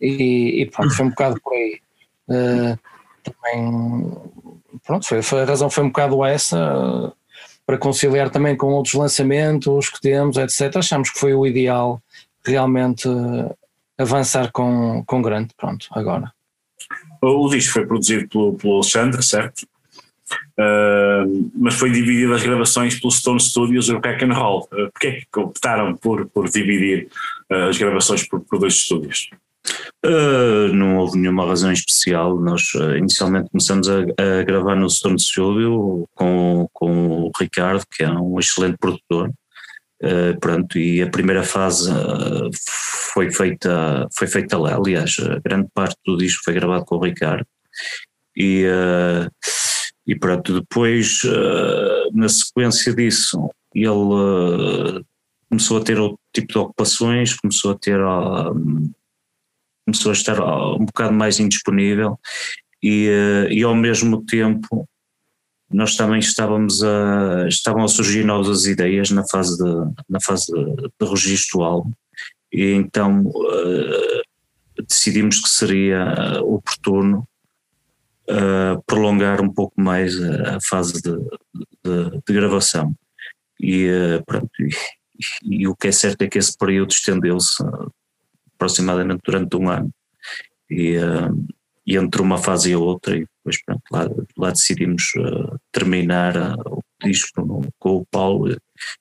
E, 0.00 0.62
e 0.62 0.66
pronto, 0.66 0.94
foi 0.94 1.06
um 1.06 1.10
bocado 1.10 1.40
por 1.40 1.54
aí. 1.54 1.80
Uh, 2.28 2.78
também 3.22 4.12
pronto, 4.84 5.06
foi, 5.06 5.22
foi, 5.22 5.42
a 5.42 5.44
razão 5.44 5.70
foi 5.70 5.84
um 5.84 5.88
bocado 5.88 6.24
essa. 6.24 6.58
Uh, 6.58 7.12
para 7.66 7.78
conciliar 7.78 8.30
também 8.30 8.56
com 8.56 8.68
outros 8.68 8.94
lançamentos 8.94 9.88
que 9.88 10.00
temos, 10.00 10.36
etc. 10.36 10.76
Achamos 10.76 11.10
que 11.10 11.18
foi 11.18 11.34
o 11.34 11.46
ideal 11.46 12.00
realmente 12.44 13.08
eh, 13.08 13.54
avançar 13.98 14.50
com, 14.52 15.02
com 15.06 15.22
grande, 15.22 15.50
pronto, 15.56 15.86
agora. 15.92 16.30
O 17.22 17.48
disco 17.48 17.72
foi 17.72 17.86
produzido 17.86 18.28
pelo, 18.28 18.54
pelo 18.54 18.74
Alexandre, 18.74 19.22
certo? 19.22 19.66
Uh, 20.58 21.50
mas 21.54 21.74
foi 21.74 21.90
dividido 21.90 22.34
as 22.34 22.42
gravações 22.42 22.98
pelo 22.98 23.10
Stone 23.10 23.40
Studios 23.40 23.88
e 23.88 23.92
o 23.92 23.94
Rock 23.96 24.24
and 24.24 24.32
Roll. 24.32 24.68
Uh, 24.72 24.90
Porquê 24.90 25.06
é 25.06 25.20
que 25.20 25.40
optaram 25.40 25.96
por, 25.96 26.26
por 26.26 26.48
dividir 26.48 27.08
uh, 27.50 27.68
as 27.68 27.78
gravações 27.78 28.26
por, 28.26 28.40
por 28.40 28.58
dois 28.58 28.74
estúdios? 28.74 29.30
Uh, 30.04 30.68
não 30.74 30.98
houve 30.98 31.18
nenhuma 31.18 31.46
razão 31.46 31.72
especial. 31.72 32.38
Nós 32.38 32.74
uh, 32.74 32.96
inicialmente 32.96 33.48
começamos 33.50 33.88
a, 33.88 34.00
a, 34.00 34.42
gravar 34.42 34.76
no 34.76 34.88
Stone 34.90 35.18
Studio 35.18 36.06
com, 36.14 36.68
com 36.72 37.22
o 37.22 37.30
Ricardo, 37.38 37.84
que 37.90 38.02
é 38.02 38.10
um 38.10 38.38
excelente 38.38 38.76
produtor. 38.78 39.32
Uh, 40.02 40.38
pronto, 40.38 40.78
e 40.78 41.00
a 41.00 41.08
primeira 41.08 41.42
fase 41.42 41.90
foi 43.14 43.30
feita 43.30 44.06
foi 44.12 44.26
feita 44.26 44.58
lá, 44.58 44.74
aliás, 44.74 45.16
grande 45.42 45.68
parte 45.72 45.96
do 46.04 46.16
disco 46.18 46.44
foi 46.44 46.52
gravado 46.52 46.84
com 46.84 46.96
o 46.96 47.04
Ricardo. 47.04 47.46
E, 48.36 48.66
e 50.06 50.14
pronto, 50.16 50.60
depois, 50.60 51.22
na 52.12 52.28
sequência 52.28 52.92
disso, 52.92 53.48
ele 53.72 55.04
começou 55.48 55.78
a 55.78 55.84
ter 55.84 55.98
outro 55.98 56.18
tipo 56.34 56.48
de 56.48 56.58
ocupações, 56.58 57.34
começou 57.34 57.70
a 57.70 57.78
ter 57.78 57.98
começou 59.84 60.10
a 60.10 60.12
estar 60.12 60.40
um 60.40 60.84
bocado 60.84 61.12
mais 61.12 61.38
indisponível 61.38 62.18
e, 62.82 63.08
eh, 63.08 63.52
e 63.52 63.62
ao 63.62 63.74
mesmo 63.74 64.24
tempo 64.24 64.88
nós 65.70 65.96
também 65.96 66.20
estávamos 66.20 66.82
a, 66.82 67.46
estavam 67.48 67.84
a 67.84 67.88
surgir 67.88 68.24
novas 68.24 68.66
ideias 68.66 69.10
na 69.10 69.26
fase 69.26 69.56
de, 69.56 69.94
na 70.08 70.20
fase 70.20 70.46
de, 70.46 70.76
de 71.00 71.10
registro 71.10 71.62
álbum 71.62 71.92
e 72.52 72.72
então 72.72 73.22
uh, 73.26 74.82
decidimos 74.88 75.40
que 75.40 75.48
seria 75.48 76.40
oportuno 76.42 77.26
uh, 78.30 78.82
prolongar 78.86 79.40
um 79.40 79.52
pouco 79.52 79.80
mais 79.80 80.20
a, 80.22 80.56
a 80.56 80.58
fase 80.60 81.02
de, 81.02 81.16
de, 82.26 82.32
gravação. 82.32 82.94
E, 83.60 83.88
uh, 83.88 84.24
pronto, 84.24 84.50
e, 84.60 84.68
e, 85.42 85.68
o 85.68 85.74
que 85.74 85.88
é 85.88 85.92
certo 85.92 86.22
é 86.22 86.28
que 86.28 86.38
esse 86.38 86.56
período 86.56 86.92
estendeu-se 86.92 87.62
aproximadamente 88.64 89.20
durante 89.24 89.56
um 89.56 89.68
ano. 89.68 89.90
E, 90.70 90.96
uh, 90.96 91.46
e 91.86 91.96
entre 91.96 92.22
uma 92.22 92.38
fase 92.38 92.70
e 92.70 92.74
a 92.74 92.78
outra, 92.78 93.14
e 93.14 93.20
depois 93.20 93.62
pronto, 93.64 93.82
lá, 93.92 94.08
lá 94.38 94.50
decidimos 94.50 95.12
uh, 95.16 95.58
terminar 95.70 96.34
uh, 96.36 96.78
o 96.78 96.82
disco 97.02 97.44
no, 97.44 97.62
com 97.78 97.96
o 97.96 98.06
Paulo 98.06 98.56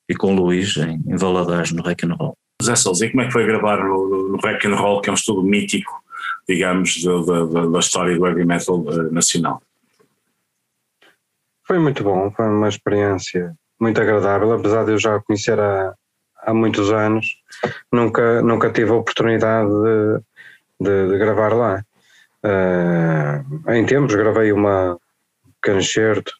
e 0.09 0.15
com 0.15 0.33
o 0.33 0.35
Luís 0.35 0.75
em, 0.77 1.01
em 1.07 1.15
Valadares, 1.15 1.71
no 1.71 1.81
Rock 1.81 2.05
and 2.05 2.15
Roll. 2.15 2.37
Zé 2.61 2.75
Sousa, 2.75 3.05
e 3.05 3.11
como 3.11 3.23
é 3.23 3.27
que 3.27 3.33
foi 3.33 3.45
gravar 3.45 3.77
no, 3.83 4.29
no 4.29 4.37
Rock 4.37 4.67
and 4.67 4.75
Roll, 4.75 5.01
que 5.01 5.09
é 5.09 5.11
um 5.11 5.15
estudo 5.15 5.43
mítico, 5.43 6.03
digamos, 6.47 7.01
da, 7.03 7.45
da, 7.45 7.65
da 7.67 7.79
história 7.79 8.17
do 8.17 8.27
heavy 8.27 8.45
metal 8.45 8.83
nacional? 9.11 9.61
Foi 11.65 11.79
muito 11.79 12.03
bom, 12.03 12.31
foi 12.31 12.45
uma 12.45 12.67
experiência 12.67 13.55
muito 13.79 13.99
agradável, 13.99 14.51
apesar 14.51 14.85
de 14.85 14.91
eu 14.91 14.99
já 14.99 15.19
conhecer 15.21 15.59
há, 15.59 15.93
há 16.45 16.53
muitos 16.53 16.91
anos, 16.91 17.37
nunca, 17.91 18.41
nunca 18.41 18.69
tive 18.69 18.91
a 18.91 18.95
oportunidade 18.95 19.69
de, 19.69 20.19
de, 20.79 21.07
de 21.09 21.17
gravar 21.17 21.53
lá. 21.53 21.83
Uh, 22.43 23.71
em 23.71 23.85
tempos 23.85 24.15
gravei 24.15 24.51
uma 24.51 24.97
concerto 25.63 26.33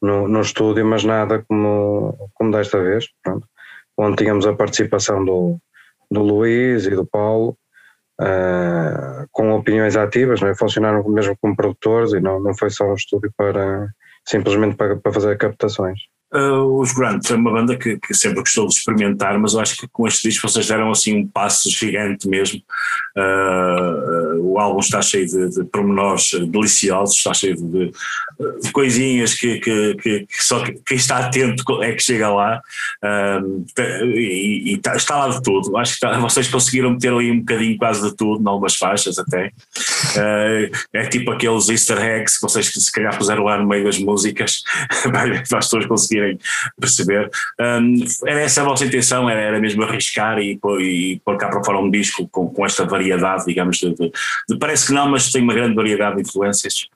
no, 0.00 0.28
no 0.28 0.40
estúdio, 0.40 0.84
mas 0.84 1.04
nada 1.04 1.42
como, 1.48 2.30
como 2.34 2.52
desta 2.52 2.78
vez, 2.78 3.06
pronto, 3.22 3.48
onde 3.96 4.16
tínhamos 4.16 4.46
a 4.46 4.54
participação 4.54 5.24
do, 5.24 5.58
do 6.10 6.22
Luís 6.22 6.86
e 6.86 6.90
do 6.90 7.06
Paulo, 7.06 7.56
uh, 8.20 9.26
com 9.32 9.52
opiniões 9.52 9.96
ativas, 9.96 10.40
não 10.40 10.48
é? 10.48 10.54
funcionaram 10.54 11.02
mesmo 11.08 11.36
como 11.40 11.56
produtores 11.56 12.12
e 12.12 12.20
não, 12.20 12.38
não 12.40 12.54
foi 12.54 12.70
só 12.70 12.84
um 12.84 12.94
estúdio 12.94 13.32
para 13.36 13.88
simplesmente 14.26 14.76
para, 14.76 14.96
para 14.96 15.12
fazer 15.12 15.38
captações. 15.38 16.00
Uh, 16.34 16.80
os 16.80 16.92
Grant 16.92 17.30
é 17.30 17.34
uma 17.34 17.52
banda 17.52 17.76
que, 17.76 17.98
que, 17.98 18.12
sempre 18.12 18.40
gostou 18.40 18.66
de 18.66 18.74
experimentar, 18.74 19.38
mas 19.38 19.54
eu 19.54 19.60
acho 19.60 19.76
que 19.76 19.86
com 19.86 20.08
este 20.08 20.28
disco 20.28 20.48
vocês 20.48 20.66
deram 20.66 20.90
assim 20.90 21.16
um 21.16 21.26
passo 21.26 21.70
gigante 21.70 22.28
mesmo. 22.28 22.60
Uh, 23.16 24.34
uh, 24.36 24.52
o 24.52 24.58
álbum 24.58 24.80
está 24.80 25.00
cheio 25.00 25.24
de, 25.24 25.50
de 25.50 25.64
pormenores 25.66 26.32
deliciosos, 26.50 27.16
está 27.16 27.32
cheio 27.32 27.54
de, 27.54 27.92
de 28.60 28.72
coisinhas 28.72 29.34
que, 29.34 29.60
que, 29.60 29.94
que, 29.94 30.26
só 30.30 30.64
quem 30.64 30.96
está 30.96 31.18
atento 31.18 31.82
é 31.82 31.92
que 31.92 32.02
chega 32.02 32.28
lá 32.28 32.60
e, 34.02 34.72
e 34.72 34.74
está, 34.74 34.96
está, 34.96 35.26
lá 35.26 35.28
de 35.28 35.40
tudo. 35.42 35.76
Acho 35.76 35.92
que 35.92 36.06
está, 36.06 36.18
vocês 36.18 36.48
conseguiram 36.48 36.90
meter 36.90 37.12
ali 37.12 37.30
um 37.30 37.38
bocadinho 37.38 37.78
quase 37.78 38.02
de 38.02 38.16
tudo, 38.16 38.42
em 38.42 38.48
algumas 38.48 38.74
faixas 38.74 39.16
até. 39.18 39.52
é 40.92 41.06
tipo 41.06 41.30
aqueles 41.30 41.68
easter 41.68 41.98
eggs 41.98 42.40
que 42.40 42.42
vocês 42.42 42.66
se 42.66 42.92
calhar 42.92 43.16
puseram 43.16 43.44
lá 43.44 43.58
no 43.58 43.68
meio 43.68 43.84
das 43.84 43.98
músicas 43.98 44.62
para 45.12 45.40
as 45.40 45.48
pessoas 45.48 45.86
conseguirem 45.86 46.15
conseguirem 46.16 46.38
perceber. 46.80 47.30
Um, 47.60 48.04
era 48.26 48.40
essa 48.40 48.62
a 48.62 48.64
vossa 48.64 48.84
intenção, 48.84 49.28
era, 49.28 49.40
era 49.40 49.60
mesmo 49.60 49.82
arriscar 49.82 50.38
e, 50.38 50.58
e 50.80 51.20
pôr 51.24 51.36
cá 51.36 51.48
para 51.48 51.62
fora 51.62 51.78
um 51.78 51.90
disco 51.90 52.26
com, 52.28 52.48
com 52.48 52.64
esta 52.64 52.84
variedade, 52.84 53.44
digamos, 53.46 53.78
de, 53.78 53.94
de, 53.94 54.10
de, 54.48 54.58
parece 54.58 54.86
que 54.86 54.92
não, 54.92 55.08
mas 55.08 55.30
tem 55.30 55.42
uma 55.42 55.54
grande 55.54 55.74
variedade 55.74 56.16
de 56.16 56.22
influências. 56.22 56.88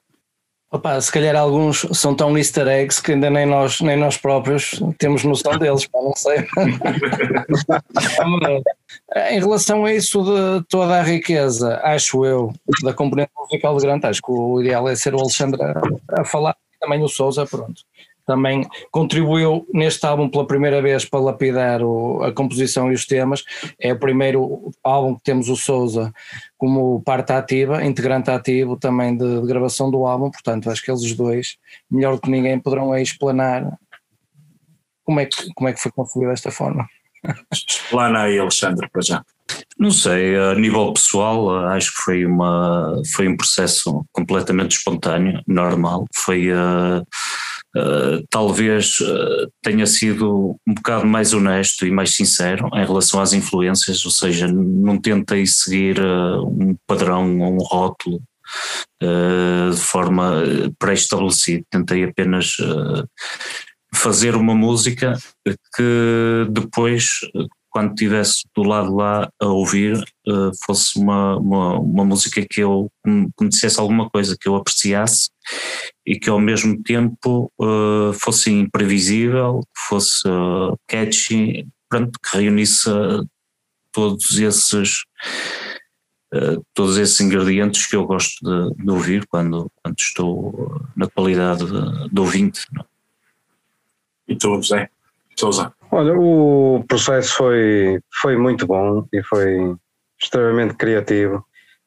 Opa, 0.73 1.01
se 1.01 1.11
calhar 1.11 1.35
alguns 1.35 1.85
são 1.93 2.15
tão 2.15 2.39
easter 2.39 2.69
eggs 2.69 3.03
que 3.03 3.11
ainda 3.11 3.29
nem 3.29 3.45
nós, 3.45 3.81
nem 3.81 3.97
nós 3.97 4.17
próprios 4.17 4.81
temos 4.99 5.25
noção 5.25 5.59
deles, 5.59 5.85
pá, 5.89 5.99
não 6.01 6.15
sei. 6.15 6.47
em 9.33 9.41
relação 9.41 9.85
a 9.85 9.93
isso 9.93 10.23
de 10.23 10.65
toda 10.69 11.01
a 11.01 11.03
riqueza, 11.03 11.81
acho 11.83 12.25
eu, 12.25 12.53
da 12.85 12.95
componente 12.95 13.33
musical 13.37 13.77
de 13.77 13.83
Grant, 13.83 14.05
acho 14.05 14.23
que 14.23 14.31
o 14.31 14.61
ideal 14.61 14.89
é 14.89 14.95
ser 14.95 15.13
o 15.13 15.19
Alexandre 15.19 15.61
a, 15.61 16.21
a 16.21 16.25
falar, 16.25 16.55
também 16.81 17.03
o 17.03 17.09
Souza, 17.09 17.45
pronto 17.45 17.83
também 18.31 18.65
contribuiu 18.93 19.67
neste 19.75 20.07
álbum 20.07 20.29
pela 20.29 20.47
primeira 20.47 20.81
vez 20.81 21.05
para 21.05 21.19
lapidar 21.19 21.83
o, 21.83 22.23
a 22.23 22.31
composição 22.33 22.89
e 22.93 22.95
os 22.95 23.05
temas. 23.05 23.43
É 23.77 23.93
o 23.93 23.99
primeiro 23.99 24.71
álbum 24.85 25.17
que 25.17 25.23
temos 25.25 25.49
o 25.49 25.57
Souza 25.57 26.13
como 26.57 27.03
parte 27.03 27.33
ativa, 27.33 27.85
integrante 27.85 28.31
ativo 28.31 28.77
também 28.77 29.17
de, 29.17 29.41
de 29.41 29.47
gravação 29.49 29.91
do 29.91 30.07
álbum, 30.07 30.31
portanto 30.31 30.71
acho 30.71 30.81
que 30.81 30.93
eles 30.93 31.13
dois, 31.17 31.57
melhor 31.91 32.15
do 32.15 32.21
que 32.21 32.31
ninguém, 32.31 32.61
poderão 32.61 32.93
aí 32.93 33.03
explanar 33.03 33.77
como 35.03 35.19
é 35.19 35.27
que, 35.27 35.53
como 35.57 35.69
é 35.69 35.73
que 35.73 35.81
foi 35.81 35.91
construído 35.91 36.31
desta 36.31 36.53
forma. 36.53 36.87
Explana 37.53 38.23
aí 38.23 38.39
Alexandre 38.39 38.89
para 38.89 39.03
já. 39.03 39.25
Não 39.77 39.91
sei, 39.91 40.37
a 40.37 40.55
nível 40.55 40.93
pessoal, 40.93 41.67
acho 41.67 41.91
que 41.91 42.03
foi, 42.03 42.25
uma, 42.25 43.03
foi 43.13 43.27
um 43.27 43.37
processo 43.37 44.05
completamente 44.13 44.77
espontâneo, 44.77 45.43
normal. 45.49 46.05
Foi 46.15 46.53
uh, 46.53 47.05
uh, 47.77 48.25
talvez 48.31 48.99
uh, 49.01 49.51
tenha 49.63 49.87
sido 49.87 50.57
um 50.67 50.75
bocado 50.75 51.07
mais 51.07 51.33
honesto 51.33 51.87
e 51.87 51.91
mais 51.91 52.15
sincero 52.15 52.69
em 52.75 52.85
relação 52.85 53.21
às 53.21 53.33
influências, 53.33 54.05
ou 54.05 54.11
seja, 54.11 54.47
não 54.49 55.01
tentei 55.01 55.47
seguir 55.47 56.01
um 56.01 56.77
padrão 56.87 57.41
ou 57.41 57.55
um 57.55 57.59
rótulo 57.59 58.21
de 59.01 59.81
forma 59.81 60.43
pré-estabelecida, 60.77 61.65
tentei 61.71 62.03
apenas 62.03 62.57
fazer 63.95 64.35
uma 64.35 64.57
música 64.57 65.17
que 65.77 66.47
depois 66.51 67.21
quando 67.71 67.91
estivesse 67.91 68.43
do 68.55 68.63
lado 68.63 68.95
lá 68.95 69.31
a 69.41 69.47
ouvir, 69.47 69.97
uh, 70.29 70.51
fosse 70.67 70.99
uma, 70.99 71.37
uma, 71.37 71.79
uma, 71.79 72.05
música 72.05 72.45
que 72.49 72.61
eu 72.61 72.91
que 73.05 73.45
me 73.45 73.49
dissesse 73.49 73.79
alguma 73.81 74.11
coisa, 74.11 74.37
que 74.39 74.49
eu 74.49 74.57
apreciasse 74.57 75.31
e 76.05 76.19
que 76.19 76.29
ao 76.29 76.41
mesmo 76.41 76.83
tempo 76.83 77.51
uh, 77.61 78.13
fosse 78.13 78.51
imprevisível, 78.51 79.61
fosse 79.89 80.27
uh, 80.29 80.77
catchy, 80.87 81.67
pronto, 81.89 82.19
que 82.21 82.37
reunisse 82.37 82.91
todos 83.93 84.39
esses 84.39 85.05
todos 86.75 86.97
esses 86.97 87.21
ingredientes 87.21 87.89
que 87.89 87.97
eu 87.97 88.07
gosto 88.07 88.39
de, 88.45 88.85
de 88.85 88.89
ouvir 88.89 89.27
quando, 89.27 89.69
quando 89.83 89.99
estou 89.99 90.81
na 90.97 91.09
qualidade 91.09 91.67
de, 91.67 92.09
de 92.09 92.21
ouvinte. 92.21 92.67
Não? 92.73 92.83
É? 92.83 92.87
E 94.29 94.37
tu, 94.37 94.55
José? 94.63 94.89
Souza? 95.37 95.75
Olha, 95.93 96.15
o 96.17 96.85
processo 96.87 97.35
foi, 97.35 98.01
foi 98.21 98.37
muito 98.37 98.65
bom 98.65 99.09
e 99.13 99.25
foi 99.25 99.77
extremamente 100.21 100.75
criativo, 100.75 101.45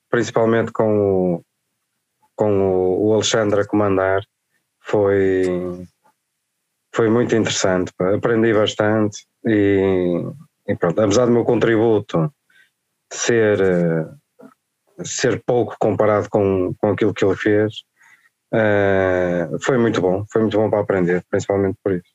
principalmente 0.09 0.73
com 0.73 1.35
o, 1.35 1.45
com 2.35 2.97
o 2.97 3.13
Alexandre 3.13 3.61
a 3.61 3.65
comandar. 3.65 4.21
Foi, 4.81 5.87
foi 6.93 7.09
muito 7.09 7.33
interessante, 7.33 7.93
aprendi 8.13 8.53
bastante 8.53 9.25
e, 9.45 10.21
e, 10.67 10.75
pronto, 10.75 10.99
apesar 10.99 11.25
do 11.25 11.31
meu 11.31 11.45
contributo 11.45 12.29
ser, 13.09 13.57
ser 15.01 15.41
pouco 15.45 15.77
comparado 15.79 16.27
com, 16.29 16.73
com 16.75 16.91
aquilo 16.91 17.13
que 17.13 17.23
ele 17.23 17.37
fez, 17.37 17.73
uh, 18.53 19.57
foi 19.61 19.77
muito 19.77 20.01
bom, 20.01 20.25
foi 20.29 20.41
muito 20.41 20.57
bom 20.57 20.69
para 20.69 20.81
aprender, 20.81 21.23
principalmente 21.29 21.77
por 21.81 21.93
isso. 21.93 22.12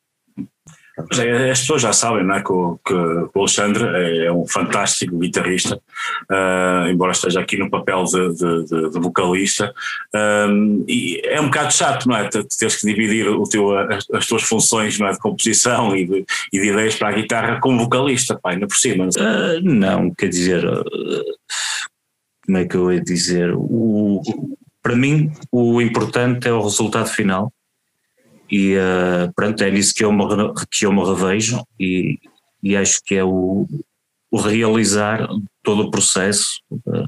É, 1.19 1.51
as 1.51 1.61
pessoas 1.61 1.83
já 1.83 1.93
sabem 1.93 2.25
não 2.25 2.35
é, 2.35 2.43
que, 2.43 2.53
o, 2.53 2.79
que 2.85 2.93
o 2.93 3.31
Alexandre 3.37 3.85
é, 3.85 4.27
é 4.27 4.33
um 4.33 4.47
fantástico 4.47 5.17
guitarrista, 5.19 5.77
uh, 5.77 6.89
embora 6.91 7.13
esteja 7.13 7.41
aqui 7.41 7.57
no 7.57 7.71
papel 7.71 8.05
de, 8.05 8.35
de, 8.35 8.65
de, 8.65 8.91
de 8.91 9.01
vocalista. 9.01 9.73
Um, 10.15 10.85
e 10.89 11.21
é 11.25 11.41
um 11.41 11.47
bocado 11.47 11.73
chato, 11.73 12.09
não 12.09 12.17
é? 12.17 12.29
Teres 12.29 12.77
que 12.77 12.87
dividir 12.87 13.29
o 13.29 13.45
teu, 13.45 13.77
as, 13.79 14.07
as, 14.13 14.27
tuas 14.27 14.43
funções 14.43 14.99
não 14.99 15.07
é, 15.07 15.13
de 15.13 15.19
composição 15.19 15.97
e 15.97 16.05
de, 16.05 16.25
e 16.53 16.61
de 16.61 16.69
ideias 16.69 16.97
para 16.97 17.09
a 17.09 17.13
guitarra 17.13 17.61
como 17.61 17.79
vocalista, 17.79 18.39
pá, 18.43 18.51
ainda 18.51 18.67
por 18.67 18.77
cima. 18.77 19.09
Não, 19.17 19.59
uh, 19.59 19.61
não 19.63 20.15
quer 20.15 20.29
dizer. 20.29 20.65
Como 22.45 22.59
é 22.59 22.65
que 22.65 22.77
eu 22.77 22.93
ia 22.93 23.01
dizer? 23.01 23.53
O, 23.55 24.23
para 24.83 24.97
mim, 24.97 25.31
o 25.53 25.81
importante 25.81 26.49
é 26.49 26.53
o 26.53 26.63
resultado 26.63 27.09
final 27.09 27.53
e 28.51 28.77
uh, 28.77 29.33
pronto, 29.35 29.63
é 29.63 29.71
nisso 29.71 29.95
que 29.95 30.05
eu 30.05 30.13
me, 30.13 30.25
que 30.71 30.87
eu 30.87 30.93
me 30.93 31.05
revejo 31.05 31.63
e, 31.79 32.19
e 32.63 32.77
acho 32.77 33.01
que 33.05 33.15
é 33.15 33.25
o, 33.25 33.67
o 34.31 34.37
realizar 34.39 35.29
todo 35.63 35.83
o 35.83 35.91
processo 35.91 36.63
da, 36.87 37.07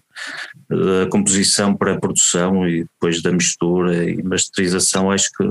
da 0.69 1.09
composição 1.11 1.75
para 1.75 1.95
a 1.95 2.01
produção 2.01 2.69
e 2.69 2.85
depois 2.85 3.23
da 3.23 3.33
mistura 3.33 4.11
e 4.11 4.23
masterização, 4.23 5.11
acho 5.11 5.31
que 5.37 5.45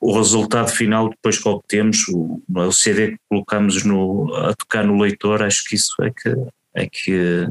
o 0.00 0.16
resultado 0.16 0.70
final 0.70 1.08
depois 1.08 1.38
que 1.38 1.48
obtemos, 1.48 2.06
o, 2.08 2.42
o 2.48 2.72
CD 2.72 3.12
que 3.12 3.18
colocamos 3.28 3.84
no, 3.84 4.34
a 4.34 4.54
tocar 4.54 4.84
no 4.84 5.00
leitor, 5.00 5.42
acho 5.42 5.64
que 5.68 5.74
isso 5.74 5.94
é 6.02 6.10
que, 6.10 6.34
é 6.74 6.86
que 6.86 7.48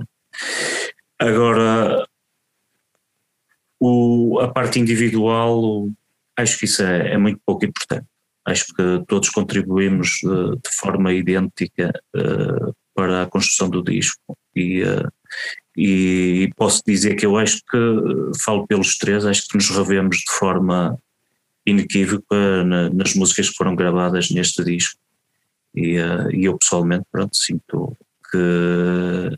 agora 1.20 2.08
o, 3.80 4.40
a 4.40 4.48
parte 4.48 4.80
individual 4.80 5.90
acho 6.38 6.58
que 6.58 6.66
isso 6.66 6.84
é, 6.84 7.14
é 7.14 7.18
muito 7.18 7.40
pouco 7.46 7.66
importante. 7.66 8.08
Acho 8.46 8.66
que 8.68 9.04
todos 9.08 9.30
contribuímos 9.30 10.20
de, 10.22 10.56
de 10.56 10.76
forma 10.78 11.14
idêntica 11.14 11.94
uh, 12.16 12.76
para 12.94 13.24
a 13.24 13.26
construção 13.28 13.70
do 13.70 13.82
disco 13.82 14.38
e, 14.56 14.84
uh, 14.84 15.12
e 15.78 16.52
posso 16.58 16.82
dizer 16.86 17.16
que 17.16 17.26
eu 17.26 17.38
acho 17.38 17.58
que, 17.70 17.78
falo 18.44 18.68
pelos 18.68 18.98
três, 18.98 19.26
acho 19.26 19.48
que 19.48 19.56
nos 19.56 19.70
revemos 19.70 20.18
de 20.18 20.32
forma 20.38 20.98
inequívoca 21.66 22.64
na, 22.66 22.90
nas 22.90 23.16
músicas 23.16 23.50
que 23.50 23.56
foram 23.56 23.76
gravadas 23.76 24.30
neste 24.30 24.64
disco 24.64 25.00
e, 25.74 25.96
e 26.34 26.46
eu 26.46 26.58
pessoalmente 26.58 27.06
pronto, 27.12 27.36
sinto 27.36 27.98
que 28.30 29.38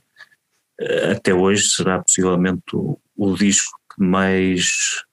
até 1.12 1.34
hoje 1.34 1.70
será 1.70 2.02
possivelmente 2.02 2.64
o, 2.74 3.00
o 3.16 3.36
disco 3.36 3.72
que 3.96 4.04
mais 4.04 5.06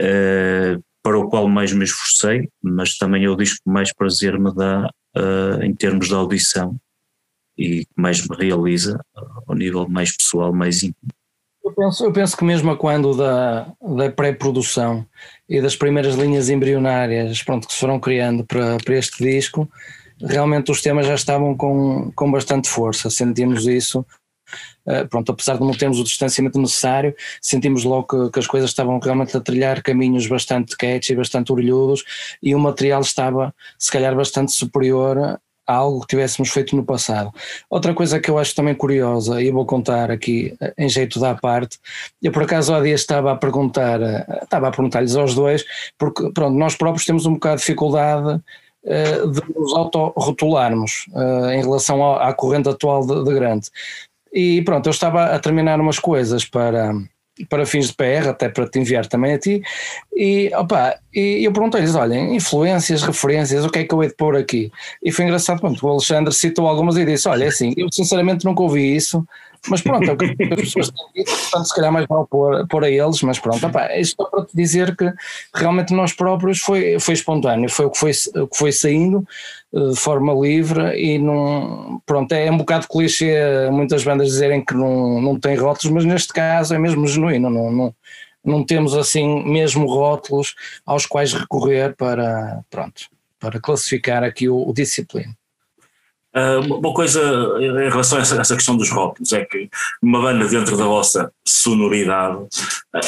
uh, 0.00 0.82
para 1.02 1.18
o 1.18 1.28
qual 1.28 1.48
mais 1.48 1.72
me 1.72 1.84
esforcei, 1.84 2.48
mas 2.62 2.96
também 2.96 3.24
é 3.24 3.28
o 3.30 3.36
disco 3.36 3.60
que 3.64 3.70
mais 3.70 3.92
prazer 3.92 4.38
me 4.38 4.54
dá 4.54 4.90
uh, 5.16 5.62
em 5.62 5.74
termos 5.74 6.08
de 6.08 6.14
audição 6.14 6.76
e 7.56 7.84
que 7.84 7.92
mais 7.96 8.26
me 8.26 8.36
realiza 8.36 8.98
ao 9.46 9.54
nível 9.54 9.88
mais 9.88 10.16
pessoal, 10.16 10.52
mais 10.52 10.82
íntimo. 10.82 11.10
Eu 11.62 11.72
penso, 11.72 12.04
eu 12.04 12.12
penso 12.12 12.36
que 12.36 12.44
mesmo 12.44 12.70
a 12.70 12.76
quando 12.76 13.14
da, 13.14 13.70
da 13.80 14.10
pré-produção 14.10 15.06
e 15.48 15.60
das 15.60 15.76
primeiras 15.76 16.14
linhas 16.14 16.48
embrionárias 16.48 17.42
pronto, 17.42 17.66
que 17.66 17.74
se 17.74 17.80
foram 17.80 18.00
criando 18.00 18.44
para, 18.44 18.78
para 18.78 18.96
este 18.96 19.22
disco, 19.22 19.70
realmente 20.20 20.70
os 20.70 20.80
temas 20.82 21.06
já 21.06 21.14
estavam 21.14 21.56
com, 21.56 22.10
com 22.14 22.30
bastante 22.30 22.68
força, 22.68 23.10
sentimos 23.10 23.66
isso 23.66 24.04
pronto, 25.08 25.32
apesar 25.32 25.54
de 25.54 25.60
não 25.60 25.72
termos 25.72 25.98
o 25.98 26.04
distanciamento 26.04 26.58
necessário, 26.60 27.14
sentimos 27.40 27.84
logo 27.84 28.06
que, 28.06 28.32
que, 28.32 28.38
as 28.38 28.46
coisas 28.46 28.70
estavam 28.70 28.98
realmente 28.98 29.36
a 29.36 29.40
trilhar 29.40 29.82
caminhos 29.82 30.26
bastante 30.26 30.76
catchy, 30.76 31.14
bastante 31.14 31.52
orelhudos 31.52 32.04
e 32.42 32.54
o 32.54 32.58
material 32.58 33.00
estava 33.00 33.54
se 33.78 33.90
calhar 33.90 34.14
bastante 34.14 34.52
superior 34.52 35.18
a 35.18 35.40
algo 35.70 36.00
que 36.00 36.08
tivéssemos 36.08 36.50
feito 36.50 36.74
no 36.74 36.84
passado. 36.84 37.32
Outra 37.68 37.94
coisa 37.94 38.18
que 38.18 38.30
eu 38.30 38.38
acho 38.38 38.54
também 38.54 38.74
curiosa, 38.74 39.40
e 39.40 39.50
vou 39.50 39.64
contar 39.64 40.10
aqui 40.10 40.56
em 40.76 40.88
jeito 40.88 41.20
da 41.20 41.34
parte, 41.34 41.78
eu 42.20 42.32
por 42.32 42.42
acaso 42.42 42.74
há 42.74 42.80
dias 42.80 43.00
estava 43.00 43.32
a 43.32 43.36
perguntar, 43.36 44.00
estava 44.42 44.68
a 44.68 44.70
perguntar-lhes 44.70 45.14
aos 45.14 45.34
dois, 45.34 45.64
porque 45.96 46.30
pronto, 46.32 46.58
nós 46.58 46.74
próprios 46.74 47.04
temos 47.04 47.24
um 47.26 47.34
bocado 47.34 47.56
de 47.56 47.62
dificuldade 47.62 48.40
uh, 48.84 49.30
de 49.30 49.42
nos 49.54 49.72
autorrotularmos 49.74 51.06
uh, 51.12 51.50
em 51.50 51.62
relação 51.62 52.14
à 52.14 52.32
corrente 52.32 52.68
atual 52.68 53.06
de, 53.06 53.24
de 53.24 53.34
Grande. 53.34 53.68
E 54.32 54.62
pronto, 54.62 54.86
eu 54.86 54.90
estava 54.90 55.24
a 55.24 55.38
terminar 55.38 55.80
umas 55.80 55.98
coisas 55.98 56.44
para 56.44 56.92
para 57.48 57.64
fins 57.64 57.88
de 57.88 57.94
PR, 57.94 58.28
até 58.28 58.48
para 58.48 58.68
te 58.68 58.78
enviar 58.78 59.06
também 59.06 59.32
a 59.32 59.38
ti, 59.38 59.62
e, 60.14 60.50
opa, 60.54 60.98
e 61.14 61.42
eu 61.42 61.52
perguntei-lhes, 61.52 61.94
olhem, 61.94 62.36
influências, 62.36 63.02
referências, 63.02 63.64
o 63.64 63.70
que 63.70 63.78
é 63.78 63.84
que 63.84 63.94
eu 63.94 64.02
hei 64.02 64.10
de 64.10 64.16
pôr 64.16 64.36
aqui? 64.36 64.70
E 65.02 65.10
foi 65.10 65.24
engraçado, 65.24 65.60
pronto, 65.60 65.86
o 65.86 65.88
Alexandre 65.88 66.34
citou 66.34 66.66
algumas 66.66 66.96
e 66.96 67.04
disse, 67.04 67.28
olha, 67.28 67.44
é 67.44 67.48
assim, 67.48 67.72
eu 67.76 67.88
sinceramente 67.90 68.44
nunca 68.44 68.62
ouvi 68.62 68.94
isso, 68.94 69.26
mas 69.68 69.82
pronto, 69.82 70.08
é 70.08 70.12
o 70.12 70.16
que 70.16 70.24
as 70.24 70.60
pessoas 70.60 70.90
têm 70.90 71.24
dito, 71.24 71.30
portanto 71.30 71.64
se 71.66 71.74
calhar 71.74 71.92
mais 71.92 72.06
vale 72.06 72.26
pôr, 72.28 72.66
pôr 72.66 72.84
a 72.84 72.90
eles, 72.90 73.22
mas 73.22 73.38
pronto, 73.38 73.66
opa, 73.66 73.94
isto 73.98 74.22
é 74.22 74.30
para 74.30 74.44
te 74.46 74.56
dizer 74.56 74.96
que 74.96 75.12
realmente 75.54 75.92
nós 75.92 76.12
próprios 76.12 76.60
foi, 76.60 76.98
foi 76.98 77.14
espontâneo, 77.14 77.68
foi 77.68 77.86
o 77.86 77.90
que 77.90 77.98
foi, 77.98 78.12
o 78.36 78.46
que 78.46 78.56
foi 78.56 78.72
saindo, 78.72 79.26
de 79.72 79.96
forma 79.96 80.32
livre 80.32 80.96
e 80.98 81.18
não. 81.18 82.00
Pronto, 82.04 82.32
é 82.32 82.50
um 82.50 82.56
bocado 82.58 82.88
clichê 82.88 83.70
muitas 83.70 84.02
bandas 84.02 84.28
dizerem 84.28 84.64
que 84.64 84.74
não, 84.74 85.20
não 85.20 85.38
tem 85.38 85.54
rótulos, 85.56 85.92
mas 85.92 86.04
neste 86.04 86.32
caso 86.32 86.74
é 86.74 86.78
mesmo 86.78 87.06
genuíno, 87.06 87.50
não, 87.50 87.70
não, 87.70 87.94
não 88.44 88.64
temos 88.64 88.96
assim 88.96 89.44
mesmo 89.44 89.86
rótulos 89.86 90.54
aos 90.84 91.06
quais 91.06 91.32
recorrer 91.32 91.94
para, 91.96 92.64
pronto, 92.70 93.02
para 93.38 93.60
classificar 93.60 94.24
aqui 94.24 94.48
o, 94.48 94.56
o. 94.56 94.74
Uh, 96.34 96.74
uma 96.76 96.94
coisa 96.94 97.20
em 97.58 97.90
relação 97.90 98.18
a 98.18 98.20
essa, 98.20 98.54
questão 98.54 98.76
dos 98.76 98.88
rótulos 98.90 99.32
é 99.32 99.44
que 99.44 99.68
uma 100.00 100.20
banda 100.20 100.46
dentro 100.46 100.76
da 100.76 100.84
vossa 100.84 101.32
sonoridade 101.44 102.46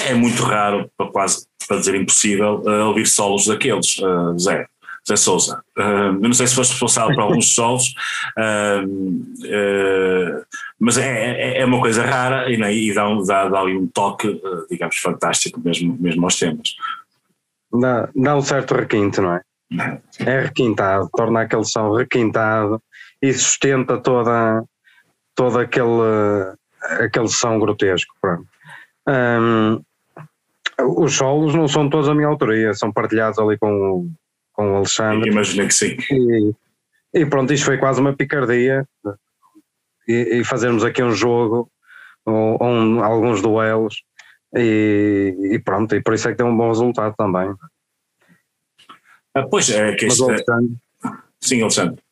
é 0.06 0.12
muito 0.12 0.42
raro, 0.42 0.90
quase 1.12 1.46
para 1.66 1.78
dizer 1.78 1.94
impossível, 1.94 2.62
uh, 2.64 2.86
ouvir 2.88 3.06
solos 3.06 3.46
daqueles, 3.46 3.98
uh, 3.98 4.38
Zé. 4.38 4.66
Zé 5.08 5.16
Souza. 5.16 5.62
Uh, 5.76 6.14
eu 6.14 6.28
não 6.28 6.32
sei 6.32 6.46
se 6.46 6.54
foste 6.54 6.72
responsável 6.72 7.14
por 7.14 7.22
alguns 7.22 7.54
solos, 7.54 7.92
uh, 8.38 8.86
mas 10.78 10.96
é, 10.96 11.56
é, 11.56 11.60
é, 11.60 11.64
uma 11.64 11.80
coisa 11.80 12.04
rara 12.04 12.50
e, 12.50 12.56
né, 12.56 12.72
e 12.72 12.94
dá, 12.94 13.08
dá, 13.26 13.48
dá 13.48 13.60
ali 13.60 13.76
um 13.76 13.88
toque, 13.88 14.40
digamos, 14.70 14.96
fantástico 14.98 15.60
mesmo, 15.60 15.96
mesmo 15.98 16.24
aos 16.24 16.38
temas. 16.38 16.76
Dá, 17.72 18.08
dá 18.14 18.36
um 18.36 18.42
certo 18.42 18.74
requinte, 18.74 19.20
não 19.20 19.34
é? 19.34 19.40
É 20.20 20.40
requintado, 20.40 21.08
torna 21.16 21.40
aquele 21.40 21.64
som 21.64 21.92
requintado 21.94 22.80
e 23.22 23.32
sustenta 23.32 23.98
toda, 23.98 24.64
todo 25.34 25.58
aquele, 25.58 26.56
aquele 27.00 27.28
som 27.28 27.58
grotesco. 27.58 28.14
Um, 29.08 29.80
os 30.98 31.14
solos 31.14 31.54
não 31.54 31.68
são 31.68 31.88
todos 31.88 32.08
a 32.08 32.14
minha 32.14 32.26
autoria, 32.26 32.74
são 32.74 32.92
partilhados 32.92 33.38
ali 33.38 33.56
com 33.56 34.10
com 34.52 34.72
o 34.72 34.76
Alexandre. 34.76 35.30
Imaginei 35.30 35.66
que 35.66 35.74
sim. 35.74 35.96
E, 36.10 36.52
e, 37.14 37.26
pronto, 37.26 37.52
isto 37.52 37.66
foi 37.66 37.78
quase 37.78 38.00
uma 38.00 38.14
picardia. 38.14 38.86
E, 40.06 40.40
e 40.40 40.44
fazermos 40.44 40.84
aqui 40.84 41.02
um 41.02 41.12
jogo, 41.12 41.70
ou, 42.24 42.58
um, 42.62 43.02
alguns 43.02 43.40
duelos, 43.40 44.02
e, 44.54 45.34
e, 45.52 45.58
pronto, 45.60 45.94
e 45.94 46.02
por 46.02 46.14
isso 46.14 46.28
é 46.28 46.32
que 46.32 46.38
deu 46.38 46.46
um 46.46 46.56
bom 46.56 46.68
resultado 46.68 47.14
também. 47.16 47.54
Ah, 49.34 49.46
pois 49.48 49.70
é, 49.70 49.94
que 49.94 50.06
isto, 50.06 50.28
é... 50.30 50.38
Sim, 51.40 51.62
Alexandre. 51.62 52.02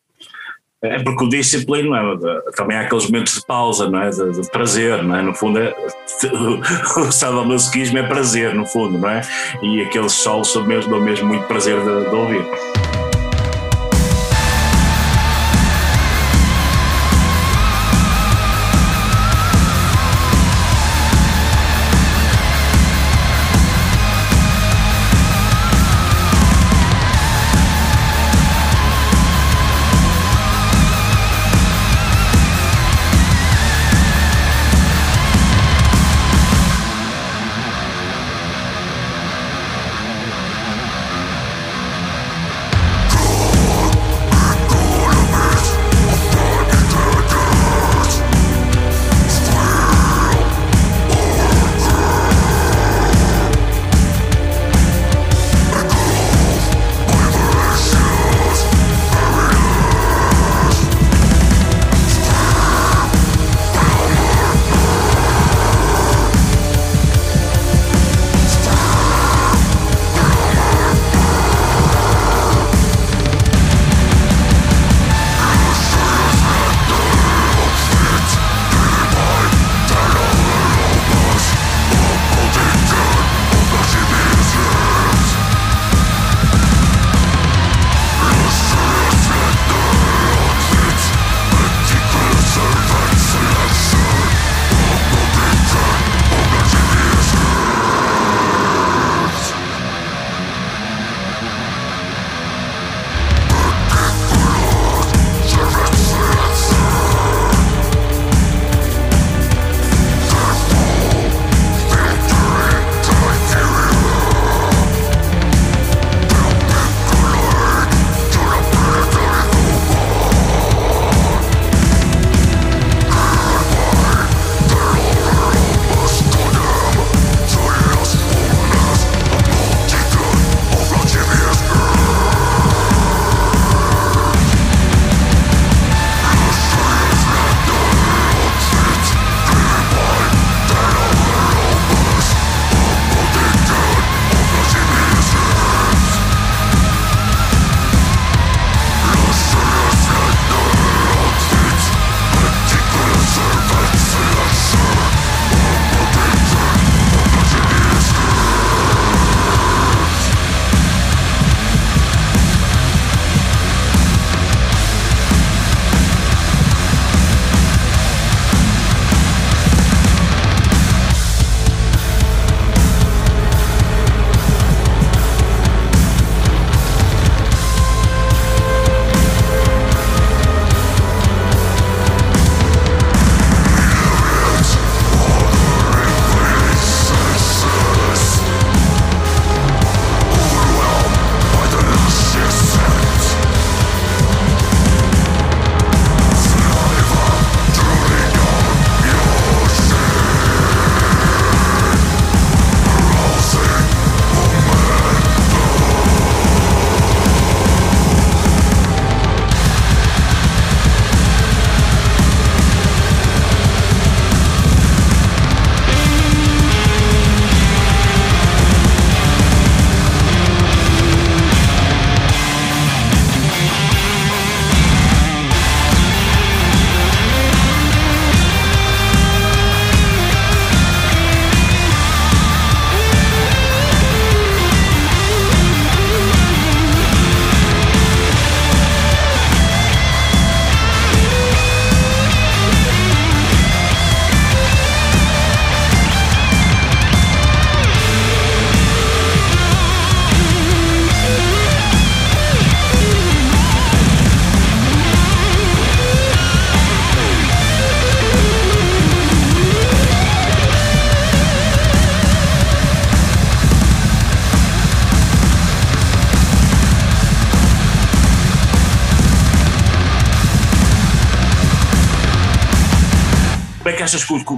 É 0.82 1.02
porque 1.02 1.24
o 1.24 1.28
disciplina 1.28 1.98
é? 1.98 2.52
também 2.52 2.77
há 2.78 2.82
aqueles 2.82 3.05
momentos 3.05 3.35
de 3.35 3.44
pausa, 3.44 3.90
não 3.90 4.01
é? 4.01 4.09
De, 4.09 4.40
de 4.40 4.51
prazer, 4.51 5.02
não 5.02 5.15
é? 5.15 5.23
No 5.23 5.35
fundo, 5.35 5.59
é, 5.59 5.74
o 6.97 7.12
sadomasoquismo 7.12 7.98
é 7.98 8.02
prazer, 8.02 8.55
no 8.55 8.65
fundo, 8.65 8.98
não 8.98 9.11
é? 9.11 9.20
E 9.62 9.82
aqueles 9.82 10.12
solos 10.12 10.48
são 10.48 10.65
mesmo, 10.66 10.90
dão 10.90 11.01
mesmo 11.02 11.28
muito 11.28 11.47
prazer 11.47 11.78
de, 11.78 12.09
de 12.09 12.15
ouvir. 12.16 12.89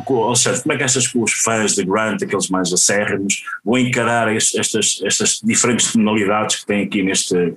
Que, 0.04 0.12
Alexandre, 0.12 0.62
como 0.62 0.72
é 0.74 0.76
que 0.76 0.84
achas 0.84 1.08
que 1.08 1.18
os 1.18 1.32
fãs 1.32 1.74
de 1.74 1.84
Grant, 1.84 2.22
aqueles 2.22 2.48
mais 2.48 2.72
acérrimos, 2.72 3.44
vão 3.64 3.78
encarar 3.78 4.34
estas, 4.34 5.00
estas 5.04 5.40
diferentes 5.42 5.92
tonalidades 5.92 6.56
que 6.56 6.66
tem 6.66 6.84
aqui 6.84 7.02
neste, 7.02 7.54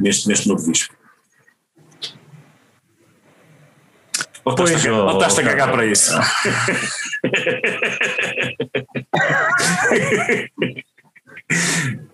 neste, 0.00 0.28
neste 0.28 0.48
novo 0.48 0.70
disco? 0.70 0.94
Ou 4.44 4.54
estás-te 4.54 4.88
a, 4.88 4.94
ou 4.94 5.12
estás 5.12 5.38
a 5.38 5.42
cagar 5.42 5.70
para 5.70 5.86
isso? 5.86 6.12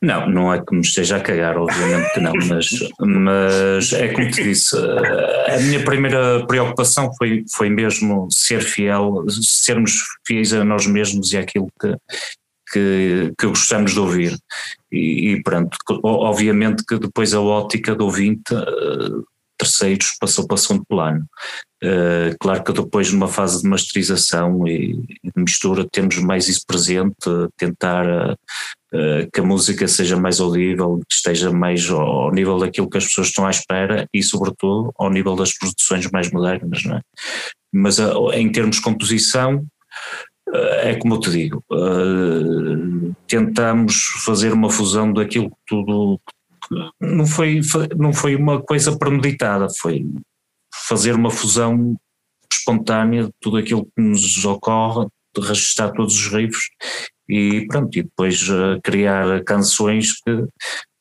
Não, 0.00 0.28
não 0.28 0.54
é 0.54 0.64
que 0.64 0.74
me 0.74 0.80
esteja 0.80 1.16
a 1.16 1.20
cagar, 1.20 1.56
obviamente 1.56 2.12
que 2.14 2.20
não, 2.20 2.32
mas, 2.48 2.68
mas 3.00 3.92
é 3.92 4.08
como 4.08 4.30
te 4.30 4.44
disse, 4.44 4.76
a 4.76 5.58
minha 5.60 5.84
primeira 5.84 6.46
preocupação 6.46 7.10
foi, 7.18 7.44
foi 7.52 7.68
mesmo 7.68 8.28
ser 8.30 8.60
fiel, 8.60 9.24
sermos 9.28 9.92
fiéis 10.26 10.52
a 10.52 10.64
nós 10.64 10.86
mesmos 10.86 11.32
e 11.32 11.38
àquilo 11.38 11.68
que, 11.80 11.96
que, 12.72 13.32
que 13.36 13.46
gostamos 13.48 13.92
de 13.92 14.00
ouvir. 14.00 14.38
E, 14.92 15.32
e 15.32 15.42
pronto, 15.42 15.76
obviamente 16.04 16.84
que 16.86 16.98
depois 16.98 17.34
a 17.34 17.40
ótica 17.40 17.94
do 17.94 18.04
ouvinte 18.04 18.54
terceiros 19.58 20.16
passou 20.20 20.46
para 20.46 20.56
segundo 20.56 20.84
plano. 20.86 21.26
Uh, 21.82 22.34
claro 22.40 22.64
que 22.64 22.72
depois 22.72 23.12
numa 23.12 23.28
fase 23.28 23.62
de 23.62 23.68
masterização 23.68 24.66
e, 24.66 24.94
de 25.22 25.32
mistura 25.36 25.86
temos 25.90 26.16
mais 26.18 26.48
isso 26.48 26.62
presente, 26.66 27.14
tentar 27.56 28.32
uh, 28.32 29.30
que 29.32 29.40
a 29.40 29.44
música 29.44 29.86
seja 29.86 30.16
mais 30.16 30.40
audível, 30.40 31.00
que 31.08 31.14
esteja 31.14 31.52
mais 31.52 31.88
ao, 31.88 32.00
ao, 32.00 32.32
nível 32.32 32.58
daquilo 32.58 32.90
que 32.90 32.98
as 32.98 33.04
pessoas 33.04 33.28
estão 33.28 33.46
à 33.46 33.50
espera 33.50 34.08
e 34.12 34.22
sobretudo 34.22 34.92
ao 34.98 35.10
nível 35.10 35.36
das 35.36 35.56
produções 35.56 36.10
mais 36.10 36.30
modernas, 36.32 36.84
é? 36.84 37.00
Mas 37.72 37.98
uh, 37.98 38.32
em 38.32 38.50
termos 38.50 38.76
de 38.76 38.82
composição 38.82 39.64
é 40.80 40.94
como 40.94 41.16
eu 41.16 41.20
te 41.20 41.30
digo, 41.30 41.62
tentamos 43.26 44.06
fazer 44.24 44.54
uma 44.54 44.70
fusão 44.70 45.12
daquilo 45.12 45.50
que 45.50 45.56
tudo 45.66 46.18
não 47.00 47.26
foi, 47.26 47.60
não 47.96 48.12
foi 48.12 48.36
uma 48.36 48.62
coisa 48.62 48.96
premeditada, 48.96 49.68
foi 49.78 50.06
fazer 50.88 51.14
uma 51.14 51.30
fusão 51.30 51.96
espontânea 52.52 53.24
de 53.24 53.30
tudo 53.40 53.56
aquilo 53.56 53.84
que 53.84 54.02
nos 54.02 54.44
ocorre, 54.44 55.06
de 55.36 55.46
registrar 55.46 55.92
todos 55.92 56.14
os 56.14 56.32
riffs 56.32 56.68
e 57.28 57.66
pronto, 57.68 57.98
e 57.98 58.02
depois 58.02 58.48
uh, 58.48 58.80
criar 58.82 59.44
canções 59.44 60.14
que 60.14 60.46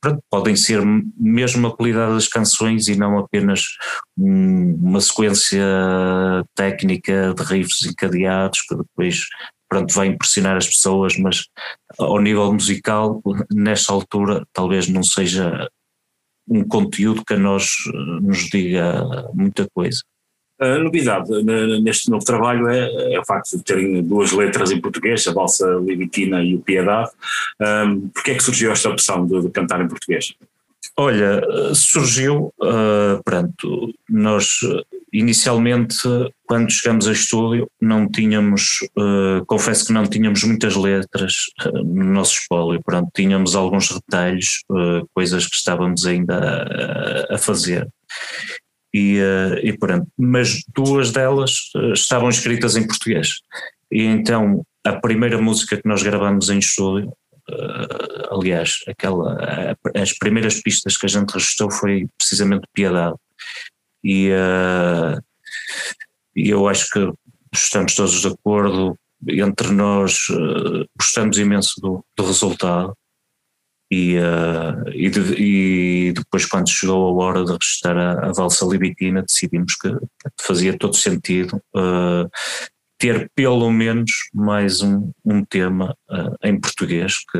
pronto, 0.01 0.21
podem 0.29 0.55
ser 0.55 0.81
mesmo 1.17 1.67
a 1.67 1.75
qualidade 1.75 2.13
das 2.13 2.27
canções 2.27 2.87
e 2.87 2.97
não 2.97 3.17
apenas 3.17 3.63
um, 4.17 4.75
uma 4.75 4.99
sequência 4.99 5.63
técnica 6.53 7.33
de 7.33 7.43
riffs 7.43 7.85
encadeados 7.85 8.61
que 8.61 8.75
depois 8.75 9.21
pronto, 9.69 9.93
vai 9.93 10.07
impressionar 10.07 10.57
as 10.57 10.67
pessoas, 10.67 11.17
mas 11.17 11.45
ao 11.97 12.19
nível 12.21 12.51
musical, 12.53 13.21
nesta 13.51 13.93
altura, 13.93 14.45
talvez 14.53 14.87
não 14.87 15.03
seja 15.03 15.69
um 16.47 16.65
conteúdo 16.65 17.23
que 17.25 17.33
a 17.33 17.37
nós 17.37 17.65
eh, 17.87 18.21
nos 18.21 18.49
diga 18.49 19.03
muita 19.33 19.67
coisa. 19.73 19.99
A 20.59 20.79
novidade 20.79 21.29
neste 21.83 22.09
novo 22.09 22.25
trabalho 22.25 22.67
é, 22.67 23.13
é, 23.13 23.19
o 23.19 23.25
facto 23.25 23.57
de 23.57 23.63
terem 23.63 24.01
duas 24.01 24.31
letras 24.31 24.71
em 24.71 24.81
português, 24.81 25.27
a 25.27 25.33
Valsa 25.33 25.67
Libitina 25.83 26.43
e 26.43 26.55
o 26.55 26.59
Piedade. 26.59 27.11
Um, 27.61 28.09
Porquê 28.09 28.31
é 28.31 28.35
que 28.35 28.43
surgiu 28.43 28.71
esta 28.71 28.89
opção 28.89 29.27
de, 29.27 29.39
de 29.41 29.49
cantar 29.51 29.81
em 29.81 29.87
português? 29.87 30.33
Olha, 30.99 31.43
surgiu, 31.75 32.51
uh, 32.59 33.21
pronto, 33.23 33.93
nós 34.09 34.59
inicialmente 35.13 35.95
quando 36.47 36.71
chegamos 36.71 37.07
a 37.07 37.11
estúdio 37.11 37.69
não 37.79 38.09
tínhamos, 38.09 38.79
uh, 38.97 39.45
confesso 39.45 39.85
que 39.85 39.93
não 39.93 40.07
tínhamos 40.07 40.43
muitas 40.43 40.75
letras 40.75 41.33
uh, 41.65 41.83
no 41.83 42.03
nosso 42.03 42.39
espólio, 42.39 42.81
pronto, 42.83 43.11
tínhamos 43.13 43.55
alguns 43.55 43.91
retalhos, 43.91 44.63
coisas 45.13 45.45
que 45.45 45.55
estávamos 45.55 46.03
ainda 46.07 46.65
a, 47.29 47.35
a 47.35 47.37
fazer. 47.37 47.87
E, 48.91 49.19
e 49.61 49.77
pronto, 49.77 50.07
mas 50.17 50.63
duas 50.73 51.11
delas 51.11 51.69
estavam 51.93 52.29
escritas 52.29 52.75
em 52.75 52.87
português. 52.87 53.33
E 53.91 54.01
então 54.01 54.63
a 54.83 54.93
primeira 54.93 55.39
música 55.39 55.77
que 55.77 55.87
nós 55.87 56.01
gravamos 56.01 56.49
em 56.49 56.57
estúdio 56.57 57.13
aliás, 58.31 58.79
aquela, 58.87 59.37
as 59.95 60.13
primeiras 60.17 60.61
pistas 60.61 60.97
que 60.97 61.05
a 61.05 61.09
gente 61.09 61.31
registrou 61.31 61.71
foi 61.71 62.07
precisamente 62.17 62.67
Piedade. 62.73 63.15
E, 64.03 64.31
uh, 64.31 65.21
eu 66.35 66.67
acho 66.67 66.89
que 66.91 67.11
estamos 67.53 67.95
todos 67.95 68.21
de 68.21 68.27
acordo, 68.27 68.97
entre 69.27 69.71
nós 69.71 70.29
uh, 70.29 70.87
gostamos 70.97 71.37
imenso 71.37 71.81
do, 71.81 72.05
do 72.15 72.25
resultado. 72.25 72.95
E, 73.89 74.17
uh, 74.17 74.89
e, 74.93 75.09
de, 75.09 75.19
e, 75.41 76.13
depois, 76.13 76.45
quando 76.45 76.69
chegou 76.69 77.21
a 77.21 77.25
hora 77.25 77.45
de 77.45 77.53
registrar 77.53 77.97
a, 77.97 78.27
a 78.27 78.31
valsa 78.33 78.65
libitina, 78.65 79.23
decidimos 79.23 79.75
que 79.75 79.89
fazia 80.41 80.77
todo 80.77 80.95
sentido 80.95 81.61
ter 82.97 83.29
pelo 83.35 83.71
menos 83.71 84.11
mais 84.33 84.81
um, 84.81 85.11
um 85.23 85.43
tema 85.45 85.95
uh, 86.09 86.35
em 86.43 86.59
português, 86.59 87.17
que 87.31 87.39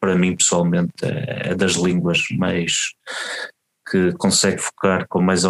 para 0.00 0.16
mim 0.16 0.36
pessoalmente 0.36 1.04
é, 1.04 1.50
é 1.50 1.54
das 1.54 1.72
línguas 1.72 2.24
mais 2.36 2.92
que 3.90 4.12
consegue 4.12 4.58
focar 4.58 5.06
com 5.08 5.20
mais 5.20 5.42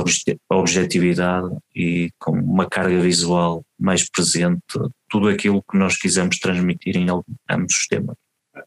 objetividade 0.49 1.49
e 1.75 2.11
com 2.19 2.33
uma 2.33 2.67
carga 2.67 2.99
visual 2.99 3.63
mais 3.79 4.09
presente 4.09 4.63
tudo 5.11 5.29
aquilo 5.29 5.63
que 5.71 5.77
nós 5.77 5.97
quisemos 5.97 6.39
transmitir 6.39 6.97
em 6.97 7.07
ambos 7.11 7.75
os 7.75 7.87
temas. 7.87 8.17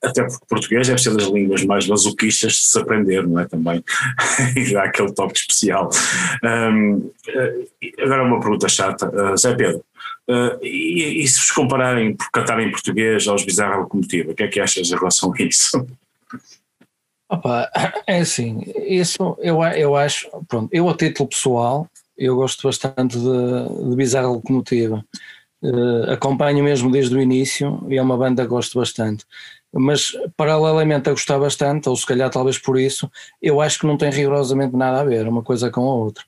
Até 0.01 0.23
porque 0.23 0.45
português 0.47 0.87
deve 0.87 1.01
ser 1.01 1.15
das 1.15 1.27
línguas 1.27 1.63
mais 1.65 1.87
masoquistas 1.87 2.53
de 2.53 2.67
se 2.67 2.79
aprender, 2.79 3.27
não 3.27 3.39
é? 3.39 3.45
Também. 3.45 3.83
dá 4.73 4.83
aquele 4.83 5.13
toque 5.13 5.39
especial. 5.39 5.89
Um, 6.43 7.11
eh, 7.27 7.67
agora 7.99 8.23
uma 8.23 8.39
pergunta 8.39 8.69
chata. 8.69 9.09
Uh, 9.09 9.37
Zé 9.37 9.55
Pedro, 9.55 9.83
Uh, 10.29 10.57
e, 10.63 11.21
e, 11.21 11.27
se 11.27 11.39
vos 11.39 11.51
compararem 11.51 12.15
por 12.15 12.31
cantar 12.31 12.59
em 12.61 12.71
português 12.71 13.27
aos 13.27 13.43
Bizarra 13.43 13.77
Locomotiva, 13.77 14.31
o 14.31 14.35
que 14.35 14.43
é 14.43 14.47
que 14.47 14.59
achas 14.59 14.89
em 14.89 14.95
relação 14.95 15.33
a 15.33 15.43
isso? 15.43 15.85
Opa, 17.29 17.69
é 18.07 18.19
assim, 18.19 18.61
isso 18.87 19.37
eu, 19.39 19.61
eu 19.63 19.95
acho, 19.95 20.29
pronto, 20.47 20.69
eu 20.71 20.87
a 20.87 20.95
título 20.95 21.27
pessoal, 21.27 21.89
eu 22.17 22.35
gosto 22.35 22.65
bastante 22.67 23.17
de, 23.17 23.89
de 23.89 23.95
Bizarra 23.95 24.27
Locomotiva. 24.27 25.03
Uh, 25.61 26.11
acompanho 26.11 26.61
mesmo 26.61 26.91
desde 26.91 27.15
o 27.15 27.21
início 27.21 27.85
e 27.89 27.97
é 27.97 28.01
uma 28.01 28.17
banda 28.17 28.43
que 28.43 28.49
gosto 28.49 28.79
bastante. 28.79 29.25
Mas 29.73 30.11
paralelamente 30.37 31.09
a 31.09 31.13
gostar 31.13 31.39
bastante, 31.39 31.89
ou 31.89 31.95
se 31.95 32.05
calhar 32.05 32.29
talvez 32.29 32.59
por 32.59 32.77
isso, 32.77 33.09
eu 33.41 33.59
acho 33.59 33.79
que 33.79 33.87
não 33.87 33.97
tem 33.97 34.11
rigorosamente 34.11 34.75
nada 34.75 35.01
a 35.01 35.03
ver 35.03 35.27
uma 35.27 35.41
coisa 35.41 35.71
com 35.71 35.81
a 35.81 35.95
outra. 35.95 36.23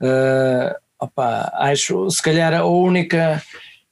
Uh, 0.00 0.74
opa, 1.02 1.52
acho 1.56 2.08
se 2.10 2.22
calhar 2.22 2.54
a 2.54 2.64
única 2.64 3.42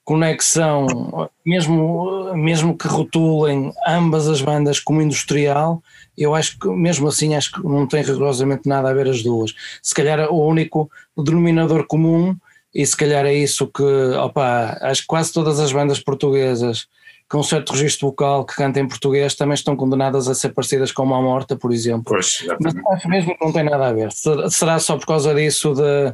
conexão, 0.05 1.29
mesmo, 1.45 2.35
mesmo 2.35 2.77
que 2.77 2.89
rotulem 2.89 3.73
ambas 3.87 4.29
as 4.29 4.41
bandas 4.41 4.81
como 4.81 5.03
industrial, 5.03 5.83
eu 6.17 6.35
acho 6.35 6.59
que 6.59 6.69
mesmo 6.69 7.09
assim 7.09 7.35
acho 7.35 7.53
que 7.53 7.65
não 7.65 7.87
tem 7.87 8.03
rigorosamente 8.03 8.69
nada 8.69 8.91
a 8.91 8.95
ver 8.95 9.09
as 9.09 9.23
duas. 9.23 9.55
Se 9.83 9.95
calhar 9.95 10.33
o 10.33 10.47
único 10.47 10.91
denominador 11.17 11.87
comum, 11.87 12.37
e 12.73 12.87
se 12.87 12.97
calhar 12.97 13.27
é 13.27 13.35
isso 13.35 13.67
que, 13.67 13.83
opa, 13.83 14.79
acho 14.81 15.03
que 15.03 15.09
quase 15.09 15.33
todas 15.33 15.59
as 15.59 15.73
bandas 15.73 15.99
portuguesas 15.99 16.87
com 17.31 17.45
certo 17.45 17.73
registro 17.73 18.09
vocal 18.09 18.45
que 18.45 18.57
canta 18.57 18.81
em 18.81 18.89
português 18.89 19.37
também 19.37 19.55
estão 19.55 19.77
condenadas 19.77 20.27
a 20.27 20.35
ser 20.35 20.49
parecidas 20.49 20.91
com 20.91 21.05
uma 21.05 21.23
morta, 21.23 21.57
por 21.57 21.73
exemplo. 21.73 22.03
Pois, 22.13 22.45
Mas 22.61 22.75
acho 22.89 23.09
mesmo 23.09 23.39
que 23.39 23.45
não 23.45 23.53
tem 23.53 23.63
nada 23.63 23.87
a 23.87 23.93
ver. 23.93 24.11
Será 24.51 24.81
só 24.81 24.99
por 24.99 25.07
causa 25.07 25.33
disso 25.33 25.73
de. 25.73 26.13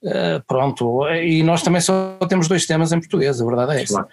Uh, 0.00 0.40
pronto, 0.46 1.08
e 1.08 1.42
nós 1.42 1.62
também 1.62 1.80
só 1.80 2.16
temos 2.28 2.46
dois 2.46 2.66
temas 2.66 2.92
em 2.92 3.00
português, 3.00 3.40
a 3.40 3.44
verdade 3.44 3.72
é 3.72 3.82
essa. 3.82 3.94
Claro. 3.94 4.08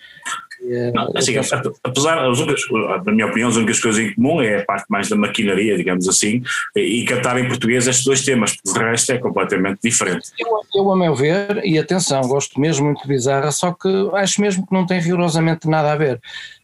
Não, 0.94 1.12
assim, 1.16 1.36
apesar, 1.84 2.28
únicas, 2.40 2.62
na 3.06 3.12
minha 3.12 3.28
opinião, 3.28 3.50
as 3.50 3.56
únicas 3.56 3.80
coisas 3.80 4.02
em 4.02 4.14
comum 4.14 4.42
é 4.42 4.62
a 4.62 4.66
parte 4.66 4.86
mais 4.90 5.10
da 5.10 5.16
maquinaria, 5.16 5.78
digamos 5.78 6.08
assim, 6.08 6.42
e 6.76 7.04
cantar 7.06 7.38
em 7.40 7.48
português 7.48 7.88
estes 7.88 8.06
dois 8.06 8.24
temas, 8.24 8.56
porque 8.56 8.80
o 8.80 8.82
resto 8.84 9.12
é 9.12 9.18
completamente 9.18 9.80
diferente. 9.84 10.30
Eu, 10.40 10.62
eu, 10.74 10.92
a 10.92 10.96
meu 10.96 11.16
ver, 11.16 11.62
e 11.64 11.78
atenção, 11.78 12.22
gosto 12.22 12.60
mesmo 12.60 12.86
muito 12.86 13.02
de 13.02 13.08
Bizarra, 13.08 13.52
só 13.52 13.72
que 13.72 13.90
acho 14.14 14.42
mesmo 14.42 14.66
que 14.66 14.74
não 14.74 14.86
tem 14.86 15.00
rigorosamente 15.00 15.68
nada 15.68 15.92
a 15.92 15.96
ver. 15.96 16.20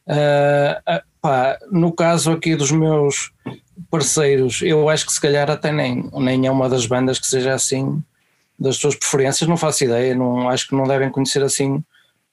Uh, 0.08 1.02
pá, 1.22 1.58
no 1.72 1.92
caso 1.92 2.32
aqui 2.32 2.56
dos 2.56 2.72
meus 2.72 3.32
parceiros, 3.90 4.62
eu 4.62 4.90
acho 4.90 5.06
que 5.06 5.14
se 5.14 5.22
calhar 5.22 5.50
até 5.50 5.72
nem, 5.72 6.10
nem 6.14 6.48
é 6.48 6.52
uma 6.52 6.70
das 6.70 6.86
bandas 6.86 7.20
que 7.20 7.28
seja 7.28 7.54
assim 7.54 8.02
das 8.58 8.78
suas 8.78 8.96
preferências, 8.96 9.50
não 9.50 9.58
faço 9.58 9.84
ideia, 9.84 10.14
não, 10.14 10.48
acho 10.48 10.68
que 10.68 10.76
não 10.76 10.84
devem 10.84 11.10
conhecer 11.10 11.42
assim 11.44 11.84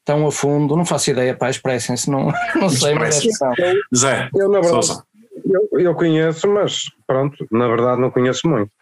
tão 0.09 0.27
a 0.27 0.33
fundo, 0.33 0.75
não 0.75 0.87
faço 0.87 1.11
ideia, 1.11 1.37
pá, 1.37 1.51
expressem-se, 1.51 2.11
não, 2.11 2.33
não 2.57 2.71
sei, 2.71 2.95
mas 2.95 3.23
é 3.23 3.75
Zé, 3.95 4.31
eu, 4.35 4.49
na 4.49 4.59
verdade, 4.59 5.03
eu, 5.45 5.81
eu 5.81 5.95
conheço, 5.95 6.49
mas 6.49 6.85
pronto, 7.07 7.47
na 7.51 7.69
verdade 7.69 8.01
não 8.01 8.11
conheço 8.11 8.49
muito, 8.49 8.73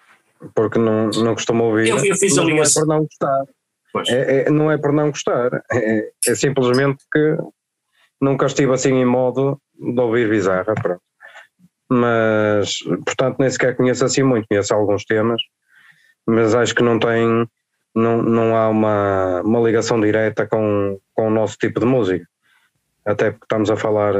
porque 0.54 0.78
não, 0.78 1.08
não 1.08 1.34
costumo 1.34 1.64
ouvir. 1.64 1.88
Eu, 1.88 1.96
eu 2.04 2.14
fiz 2.14 2.38
a 2.38 2.44
ligação. 2.44 2.86
Por 2.86 2.88
não 2.88 3.00
gostar. 3.00 3.44
É, 4.08 4.46
é, 4.46 4.50
não 4.50 4.70
é 4.70 4.78
por 4.78 4.92
não 4.92 5.10
gostar, 5.10 5.64
é, 5.72 6.10
é, 6.28 6.34
simplesmente 6.36 7.02
que 7.12 7.36
nunca 8.20 8.46
estive 8.46 8.72
assim 8.72 8.94
em 8.94 9.04
modo 9.04 9.60
de 9.74 10.00
ouvir 10.00 10.30
bizarra, 10.30 10.74
pronto. 10.74 11.02
Mas, 11.90 12.78
portanto, 13.04 13.38
nem 13.40 13.50
sequer 13.50 13.76
conheço 13.76 14.04
assim 14.04 14.22
muito, 14.22 14.46
conheço 14.46 14.72
alguns 14.72 15.04
temas, 15.04 15.40
mas 16.24 16.54
acho 16.54 16.72
que 16.72 16.84
não 16.84 17.00
tem, 17.00 17.48
não, 17.96 18.22
não 18.22 18.54
há 18.54 18.68
uma, 18.68 19.40
uma 19.40 19.60
ligação 19.60 19.98
direta 19.98 20.46
com, 20.46 21.00
com 21.14 21.28
o 21.28 21.30
nosso 21.30 21.56
tipo 21.56 21.80
de 21.80 21.86
música. 21.86 22.26
Até 23.04 23.30
porque 23.30 23.44
estamos 23.44 23.70
a 23.70 23.76
falar 23.76 24.14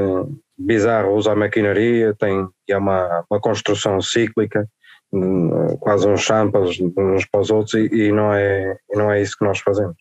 bizarro, 0.57 1.15
usa 1.15 1.35
maquinaria, 1.35 2.15
tem 2.15 2.49
é 2.69 2.79
uma, 2.79 3.25
uma 3.31 3.41
construção 3.41 4.01
cíclica, 4.01 4.67
quase 5.81 6.09
uns 6.09 6.23
champas 6.23 6.79
uns 6.81 7.27
para 7.27 7.41
os 7.41 7.51
outros 7.51 7.75
e, 7.75 7.87
e, 7.93 8.13
não, 8.13 8.33
é, 8.33 8.77
e 8.91 8.97
não 8.97 9.13
é 9.13 9.21
isso 9.21 9.37
que 9.39 9.45
nós 9.45 9.59
fazemos. 9.59 9.97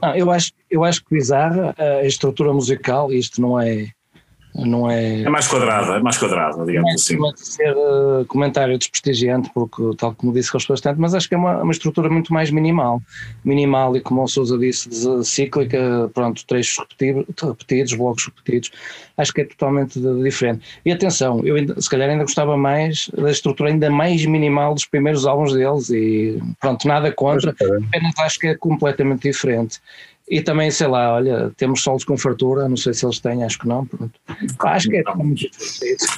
Ah, 0.00 0.16
eu, 0.16 0.30
acho, 0.30 0.52
eu 0.70 0.82
acho 0.82 1.04
que 1.04 1.14
bizarra 1.14 1.74
a 1.76 2.04
estrutura 2.04 2.52
musical, 2.54 3.12
isto 3.12 3.40
não 3.40 3.60
é 3.60 3.88
não 4.54 4.88
é. 4.88 5.22
É 5.22 5.28
mais 5.28 5.48
quadrada, 5.48 5.96
é 5.96 6.00
mais 6.00 6.16
quadrada, 6.16 6.64
digamos 6.64 6.90
é, 6.90 6.94
assim. 6.94 7.18
Pode 7.18 7.40
ser 7.40 7.74
uh, 7.74 8.24
comentário 8.26 8.78
desprestigiante, 8.78 9.50
porque, 9.52 9.82
tal 9.98 10.14
como 10.14 10.32
disse, 10.32 10.52
gosto 10.52 10.68
bastante, 10.68 11.00
mas 11.00 11.14
acho 11.14 11.28
que 11.28 11.34
é 11.34 11.38
uma, 11.38 11.62
uma 11.62 11.72
estrutura 11.72 12.08
muito 12.08 12.32
mais 12.32 12.50
minimal. 12.50 13.02
Minimal 13.44 13.96
e, 13.96 14.00
como 14.00 14.22
o 14.22 14.28
Sousa 14.28 14.56
disse, 14.56 14.88
cíclica, 15.24 16.08
pronto, 16.14 16.46
trechos 16.46 16.78
repetidos, 16.78 17.24
repetidos, 17.42 17.94
blocos 17.94 18.26
repetidos. 18.26 18.70
Acho 19.16 19.32
que 19.32 19.40
é 19.40 19.44
totalmente 19.44 19.98
diferente. 20.22 20.64
E 20.84 20.92
atenção, 20.92 21.40
eu 21.44 21.56
ainda, 21.56 21.80
se 21.80 21.90
calhar 21.90 22.08
ainda 22.08 22.24
gostava 22.24 22.56
mais 22.56 23.10
da 23.16 23.30
estrutura 23.30 23.70
ainda 23.70 23.90
mais 23.90 24.24
minimal 24.24 24.74
dos 24.74 24.86
primeiros 24.86 25.26
álbuns 25.26 25.52
deles, 25.52 25.90
e 25.90 26.40
pronto, 26.60 26.86
nada 26.86 27.10
contra, 27.10 27.50
apenas 27.50 28.18
acho 28.18 28.38
que 28.38 28.48
é 28.48 28.54
completamente 28.54 29.22
diferente. 29.22 29.80
E 30.28 30.40
também, 30.40 30.70
sei 30.70 30.86
lá, 30.86 31.12
olha, 31.12 31.52
temos 31.56 31.82
solos 31.82 32.02
com 32.02 32.16
fartura, 32.16 32.66
não 32.68 32.76
sei 32.76 32.94
se 32.94 33.04
eles 33.04 33.20
têm, 33.20 33.44
acho 33.44 33.58
que 33.58 33.68
não. 33.68 33.84
Pronto. 33.84 34.18
Acho 34.60 34.88
que 34.88 34.96
é 34.96 35.14
muito 35.14 35.46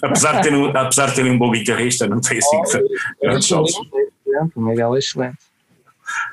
apesar, 0.03 0.37
de 0.37 0.43
ter 0.43 0.55
um, 0.55 0.67
apesar 0.67 1.07
de 1.07 1.15
ter 1.17 1.25
um 1.25 1.37
bom 1.37 1.51
guitarrista, 1.51 2.07
não 2.07 2.21
tem 2.21 2.39
assim 2.39 2.57
oh, 2.57 3.25
grandes 3.27 3.49
solos. 3.49 3.75
O 4.55 4.61
Miguel 4.61 4.95
é 4.95 4.99
excelente. 4.99 5.39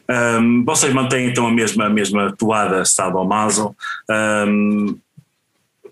Um, 0.08 0.64
vocês 0.64 0.94
mantêm 0.94 1.30
então 1.30 1.48
a 1.48 1.52
mesma, 1.52 1.86
a 1.86 1.90
mesma 1.90 2.36
toada 2.38 2.84
Maso. 3.26 3.76
Um, 4.48 5.00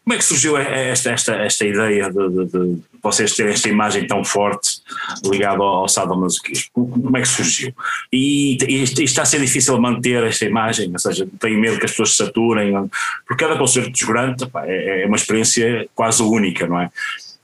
como 0.04 0.16
é 0.16 0.18
que 0.18 0.24
surgiu 0.24 0.58
esta, 0.58 1.12
esta, 1.12 1.36
esta 1.36 1.66
ideia 1.66 2.12
de, 2.12 2.30
de, 2.30 2.46
de 2.46 2.82
vocês 3.02 3.36
terem 3.36 3.54
esta 3.54 3.70
imagem 3.70 4.08
tão 4.08 4.24
forte 4.24 4.82
ligada 5.24 5.62
ao, 5.62 5.82
ao 5.82 5.88
sadomasoquismo? 5.88 6.72
Como 6.74 7.18
é 7.18 7.22
que 7.22 7.28
surgiu? 7.28 7.72
E, 8.12 8.58
e, 8.68 8.84
e, 8.84 9.04
está 9.04 9.22
a 9.22 9.26
ser 9.26 9.40
difícil 9.40 9.80
manter 9.80 10.24
esta 10.24 10.46
imagem, 10.46 10.92
ou 10.92 11.00
seja, 11.00 11.28
tenho 11.40 11.60
medo 11.60 11.78
que 11.78 11.86
as 11.86 11.92
pessoas 11.92 12.12
se 12.12 12.18
saturem, 12.18 12.74
porque 13.28 13.46
cada 13.46 13.58
concerto 13.58 13.92
desgrante 13.92 14.50
é, 14.66 15.04
é 15.04 15.06
uma 15.06 15.18
experiência 15.18 15.88
quase 15.94 16.24
única, 16.24 16.68
não 16.68 16.80
é? 16.80 16.90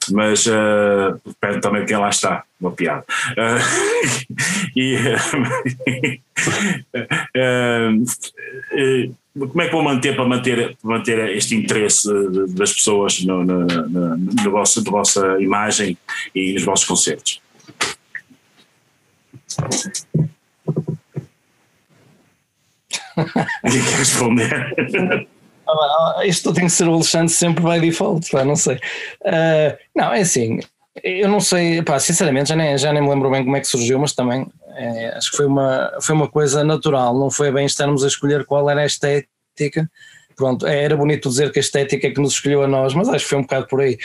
mas 0.09 0.47
uh, 0.47 1.19
depende 1.25 1.59
também 1.61 1.81
de 1.81 1.87
quem 1.87 1.97
lá 1.97 2.09
está, 2.09 2.43
uma 2.61 2.71
piada. 2.71 3.03
Uh, 3.31 3.59
e, 4.75 4.95
uh, 4.95 4.99
como 9.37 9.61
é 9.61 9.65
que 9.65 9.71
vou 9.71 9.83
manter 9.83 10.15
para 10.15 10.25
manter, 10.25 10.77
manter 10.83 11.35
este 11.35 11.55
interesse 11.55 12.09
das 12.49 12.73
pessoas 12.73 13.21
no, 13.23 13.43
no, 13.43 13.65
no, 13.65 14.17
no 14.17 14.51
vosso, 14.51 14.83
na 14.83 14.91
vossa 14.91 15.37
imagem 15.39 15.97
e 16.33 16.53
nos 16.53 16.63
vossos 16.63 16.85
concertos? 16.85 17.41
Ninguém 23.63 23.83
quer 23.83 23.97
responder. 23.97 25.27
Ah, 25.67 26.21
isto 26.25 26.53
tem 26.53 26.65
que 26.65 26.71
ser 26.71 26.87
o 26.87 26.93
Alexandre 26.93 27.29
sempre 27.29 27.63
by 27.63 27.79
default, 27.79 28.29
pá, 28.31 28.45
não 28.45 28.55
sei. 28.55 28.75
Uh, 29.21 29.77
não, 29.95 30.13
é 30.13 30.21
assim, 30.21 30.59
eu 31.03 31.27
não 31.27 31.39
sei, 31.39 31.81
pá, 31.81 31.99
sinceramente 31.99 32.49
já 32.49 32.55
nem, 32.55 32.77
já 32.77 32.93
nem 32.93 33.01
me 33.01 33.09
lembro 33.09 33.29
bem 33.29 33.43
como 33.43 33.55
é 33.55 33.59
que 33.59 33.67
surgiu, 33.67 33.99
mas 33.99 34.13
também 34.13 34.47
é, 34.75 35.09
acho 35.17 35.31
que 35.31 35.37
foi 35.37 35.45
uma, 35.45 35.91
foi 36.01 36.15
uma 36.15 36.27
coisa 36.27 36.63
natural, 36.63 37.17
não 37.17 37.31
foi 37.31 37.51
bem 37.51 37.65
estarmos 37.65 38.03
a 38.03 38.07
escolher 38.07 38.45
qual 38.45 38.69
era 38.69 38.81
a 38.81 38.85
estética. 38.85 39.89
Pronto, 40.35 40.67
é, 40.67 40.83
era 40.83 40.95
bonito 40.95 41.29
dizer 41.29 41.51
que 41.51 41.57
a 41.57 41.61
estética 41.61 42.07
é 42.07 42.11
que 42.11 42.21
nos 42.21 42.33
escolheu 42.33 42.61
a 42.63 42.67
nós, 42.67 42.93
mas 42.93 43.09
acho 43.09 43.23
que 43.23 43.29
foi 43.29 43.39
um 43.39 43.41
bocado 43.41 43.67
por 43.67 43.81
aí. 43.81 43.97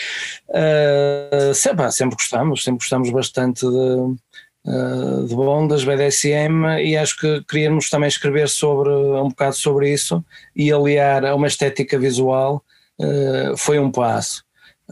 Uh, 0.49 1.55
sempre, 1.55 1.93
sempre 1.93 2.17
gostamos, 2.17 2.65
sempre 2.65 2.79
gostamos 2.79 3.11
bastante 3.11 3.61
de, 3.61 4.17
uh, 4.65 5.27
de 5.29 5.35
Bondas, 5.35 5.85
BDSM, 5.85 6.81
e 6.83 6.97
acho 6.97 7.19
que 7.19 7.45
queríamos 7.45 7.91
também 7.91 8.09
escrever 8.09 8.49
sobre, 8.49 8.91
um 8.91 9.29
bocado 9.29 9.57
sobre 9.57 9.93
isso 9.93 10.25
e 10.57 10.73
aliar 10.73 11.27
a 11.27 11.35
uma 11.35 11.47
estética 11.47 11.99
visual 11.99 12.65
uh, 12.99 13.55
foi 13.59 13.79
um 13.79 13.91
passo. 13.91 14.43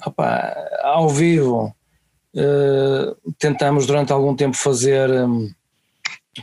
Opa, 0.05 0.55
ao 0.83 1.09
vivo 1.09 1.75
uh, 2.35 3.33
tentamos 3.39 3.87
durante 3.87 4.13
algum 4.13 4.35
tempo 4.35 4.57
fazer 4.57 5.11
um, 5.11 5.51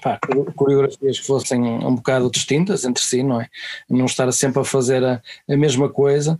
pá, 0.02 0.20
coreografias 0.56 1.20
que 1.20 1.26
fossem 1.26 1.62
um 1.62 1.96
bocado 1.96 2.30
distintas 2.30 2.86
entre 2.86 3.04
si, 3.04 3.24
não 3.24 3.42
é? 3.42 3.48
Não 3.90 4.06
estar 4.06 4.32
sempre 4.32 4.62
a 4.62 4.66
fazer 4.66 5.04
a, 5.04 5.22
a 5.50 5.58
mesma 5.58 5.90
coisa. 5.90 6.40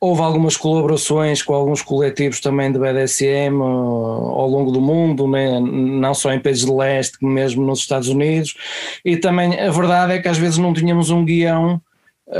Houve 0.00 0.20
algumas 0.22 0.56
colaborações 0.56 1.42
com 1.42 1.54
alguns 1.54 1.80
coletivos 1.80 2.40
também 2.40 2.72
de 2.72 2.78
BDSM 2.78 3.54
uh, 3.60 3.62
ao 3.62 4.48
longo 4.48 4.72
do 4.72 4.80
mundo, 4.80 5.28
né? 5.28 5.60
não 5.60 6.12
só 6.12 6.32
em 6.32 6.40
países 6.40 6.64
de 6.64 6.72
leste, 6.72 7.18
como 7.18 7.32
mesmo 7.32 7.64
nos 7.64 7.78
Estados 7.78 8.08
Unidos. 8.08 8.56
E 9.04 9.16
também 9.16 9.58
a 9.60 9.70
verdade 9.70 10.14
é 10.14 10.18
que 10.18 10.28
às 10.28 10.38
vezes 10.38 10.58
não 10.58 10.74
tínhamos 10.74 11.10
um 11.10 11.24
guião 11.24 11.80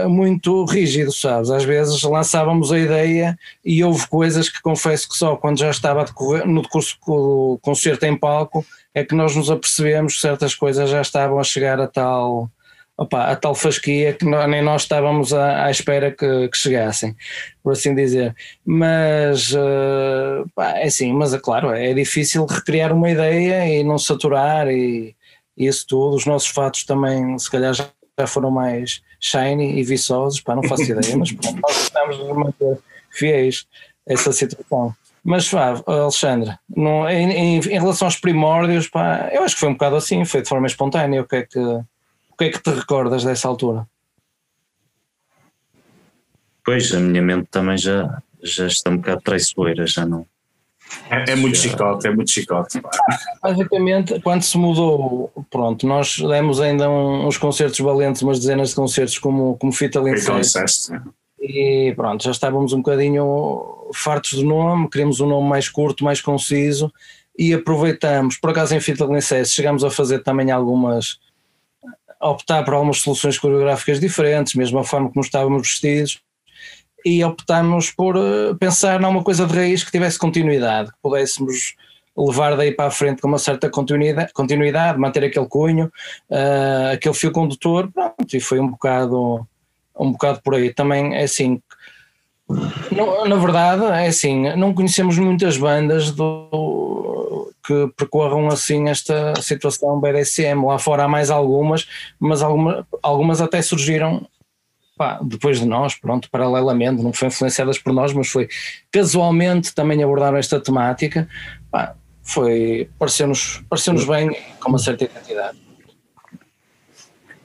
muito 0.09 0.65
rígido, 0.65 1.13
sabes? 1.13 1.51
Às 1.51 1.65
vezes 1.65 2.03
lançávamos 2.03 2.73
a 2.73 2.79
ideia 2.79 3.39
e 3.65 3.83
houve 3.85 4.07
coisas 4.09 4.49
que 4.49 4.63
confesso 4.63 5.09
que 5.09 5.17
só 5.17 5.37
quando 5.37 5.59
já 5.59 5.71
estava 5.71 6.05
no 6.47 6.67
curso 6.69 6.97
do 7.07 7.59
concerto 7.61 8.07
em 8.07 8.17
palco 8.17 8.65
é 8.95 9.05
que 9.05 9.15
nós 9.15 9.35
nos 9.35 9.51
apercebemos 9.51 10.15
que 10.15 10.21
certas 10.21 10.55
coisas 10.55 10.89
já 10.89 11.01
estavam 11.01 11.39
a 11.39 11.45
chegar 11.45 11.81
a 11.81 11.87
tal 11.87 12.51
opa, 12.97 13.25
a 13.25 13.37
tal 13.37 13.55
fasquia 13.55 14.13
que 14.13 14.25
nem 14.25 14.63
nós 14.63 14.83
estávamos 14.83 15.33
à, 15.33 15.67
à 15.67 15.71
espera 15.71 16.11
que, 16.11 16.49
que, 16.49 16.57
chegassem, 16.57 17.17
por 17.63 17.73
assim 17.73 17.95
dizer. 17.95 18.35
Mas 18.65 19.53
uh, 19.53 20.49
pá, 20.55 20.79
é 20.79 20.87
assim, 20.87 21.13
mas 21.13 21.35
é 21.35 21.39
claro, 21.39 21.71
é 21.71 21.93
difícil 21.95 22.45
recriar 22.47 22.93
uma 22.93 23.11
ideia 23.11 23.67
e 23.69 23.85
não 23.85 23.99
saturar 23.99 24.69
e, 24.69 25.15
e 25.57 25.67
isso 25.67 25.87
tudo. 25.87 26.17
Os 26.17 26.27
nossos 26.27 26.49
fatos 26.49 26.85
também, 26.85 27.39
se 27.39 27.51
calhar, 27.51 27.75
já, 27.75 27.89
já 28.19 28.27
foram 28.27 28.51
mais 28.51 29.03
shiny 29.23 29.79
e 29.79 29.85
viçosos, 29.85 30.41
pá, 30.41 30.55
não 30.57 30.65
faço 30.65 30.83
ideia, 30.83 31.17
mas 31.17 31.33
pronto, 31.33 31.61
nós 31.63 31.83
estamos 31.85 32.17
de 32.17 32.33
manter 32.35 32.79
fiéis 33.11 33.67
a 34.09 34.13
essa 34.13 34.33
situação. 34.33 34.95
Mas, 35.25 35.49
pá, 35.49 35.81
Alexandre, 35.87 36.59
no, 36.69 37.09
em, 37.09 37.31
em, 37.31 37.57
em, 37.59 37.81
relação 37.81 38.09
aos 38.09 38.17
primórdios, 38.17 38.89
pá, 38.89 39.31
eu 39.33 39.45
acho 39.45 39.55
que 39.55 39.61
foi 39.61 39.69
um 39.69 39.75
bocado 39.75 39.95
assim, 39.95 40.25
foi 40.25 40.43
de 40.43 40.49
forma 40.49 40.67
espontânea. 40.67 41.23
O 41.23 41.25
que 41.25 41.37
é 41.37 41.43
que, 41.43 41.59
o 41.61 42.37
que 42.37 42.45
é 42.45 42.51
que 42.51 42.61
te 42.61 42.71
recordas 42.71 43.23
dessa 43.23 43.47
altura? 43.47 43.87
Pois, 46.65 46.93
a 46.93 46.99
minha 46.99 47.23
mente 47.23 47.47
também 47.49 47.79
já, 47.79 48.21
já 48.43 48.67
está 48.67 48.91
um 48.91 48.97
bocado 48.97 49.21
traiçoeira, 49.23 49.87
já 49.87 50.05
não. 50.05 50.27
É, 51.11 51.33
é 51.33 51.37
muito 51.37 51.57
chicote, 51.57 52.07
é 52.07 52.11
muito 52.11 52.31
chicote. 52.31 52.81
Basicamente, 53.43 54.21
quando 54.21 54.43
se 54.43 54.57
mudou, 54.57 55.33
pronto, 55.51 55.87
nós 55.87 56.19
demos 56.19 56.61
ainda 56.61 56.89
um, 56.89 57.27
uns 57.27 57.37
concertos 57.37 57.79
valentes, 57.81 58.23
umas 58.23 58.39
dezenas 58.39 58.71
de 58.71 58.75
concertos 58.75 59.19
como, 59.19 59.57
como 59.59 59.73
Fita 59.73 60.01
Linceste. 60.01 60.93
E 61.41 61.93
pronto, 61.97 62.23
já 62.23 62.31
estávamos 62.31 62.73
um 62.73 62.79
bocadinho 62.79 63.91
fartos 63.95 64.35
do 64.35 64.45
nome, 64.45 64.89
queríamos 64.89 65.21
um 65.21 65.27
nome 65.27 65.49
mais 65.49 65.69
curto, 65.69 66.05
mais 66.05 66.21
conciso 66.21 66.93
e 67.37 67.53
aproveitamos, 67.53 68.37
por 68.37 68.51
acaso 68.51 68.75
em 68.75 68.81
Fita 68.81 69.05
Linceste 69.05 69.57
chegámos 69.57 69.83
a 69.83 69.91
fazer 69.91 70.23
também 70.23 70.51
algumas 70.51 71.19
optar 72.21 72.65
por 72.65 72.75
algumas 72.75 73.01
soluções 73.01 73.37
coreográficas 73.39 73.99
diferentes, 73.99 74.55
mesmo 74.55 74.79
a 74.79 74.85
forma 74.85 75.11
como 75.11 75.25
estávamos 75.25 75.63
vestidos, 75.63 76.21
e 77.05 77.25
optámos 77.25 77.91
por 77.91 78.17
eh, 78.17 78.55
pensar 78.59 79.01
numa 79.01 79.23
coisa 79.23 79.47
de 79.47 79.55
raiz 79.55 79.85
que 79.85 79.91
tivesse 79.91 80.19
continuidade, 80.19 80.91
que 80.91 80.99
pudéssemos 81.03 81.75
levar 82.17 82.57
daí 82.57 82.73
para 82.73 82.87
a 82.87 82.91
frente 82.91 83.23
com 83.23 83.29
uma 83.29 83.39
certa 83.39 83.71
continuidade, 83.71 84.33
continuidade 84.33 84.99
manter 84.99 85.25
aquele 85.25 85.47
cunho, 85.47 85.91
uh, 86.31 86.93
aquele 86.93 87.15
fio 87.15 87.33
condutor, 87.33 87.91
pronto, 87.91 88.37
e 88.37 88.41
foi 88.41 88.61
um 88.61 88.69
bocado, 88.69 89.47
um 89.99 90.13
bocado 90.13 90.41
por 90.43 90.55
aí. 90.55 90.73
Também 90.75 91.15
é 91.15 91.23
assim, 91.23 91.61
na 93.27 93.37
verdade, 93.37 93.85
é 93.85 94.09
assim, 94.09 94.55
não 94.57 94.75
conhecemos 94.75 95.17
muitas 95.19 95.57
bandas 95.57 96.11
do, 96.11 97.51
que 97.65 97.89
percorram 97.97 98.49
assim 98.49 98.89
esta 98.89 99.41
situação 99.41 100.01
BDSM. 100.01 100.67
Lá 100.67 100.79
fora 100.79 101.05
há 101.05 101.09
mais 101.09 101.31
algumas, 101.31 101.89
mas 102.19 102.43
alguma, 102.43 102.87
algumas 103.03 103.41
até 103.41 103.63
surgiram 103.63 104.27
pá, 104.97 105.19
depois 105.23 105.61
de 105.61 105.67
nós, 105.67 105.95
pronto, 105.95 106.31
paralelamente, 106.31 107.03
não 107.03 107.13
foi 107.13 107.29
influenciadas 107.29 107.79
por 107.79 107.93
nós, 107.93 108.13
mas 108.13 108.29
foi 108.29 108.49
casualmente 108.91 109.75
também 109.75 110.03
abordaram 110.03 110.37
esta 110.37 110.61
temática. 110.61 111.29
Pá, 111.71 111.95
foi, 112.23 112.89
pareceu-nos 112.99 113.63
pareceu 113.69 113.95
bem 114.07 114.31
com 114.61 114.69
uma 114.69 114.79
certa 114.79 115.05
identidade. 115.05 115.59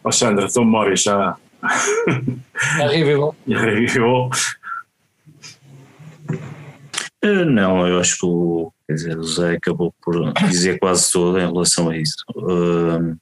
Ó 0.04 0.12
Sandra, 0.12 0.46
a 0.46 0.50
tua 0.50 0.64
memória 0.64 0.96
já. 0.96 1.36
Já 2.78 2.88
revivou. 2.88 3.36
Já 3.48 3.60
revivou. 3.60 4.30
Eh, 7.22 7.46
Não, 7.46 7.88
eu 7.88 8.00
acho 8.00 8.18
que 8.20 8.26
o, 8.26 8.72
quer 8.88 8.94
dizer, 8.94 9.18
o 9.18 9.24
Zé 9.24 9.56
acabou 9.56 9.94
por 10.04 10.34
dizer 10.50 10.78
quase 10.80 11.12
tudo 11.12 11.40
em 11.40 11.48
relação 11.48 11.90
a 11.90 11.98
isso. 11.98 12.24
Eh, 12.38 13.16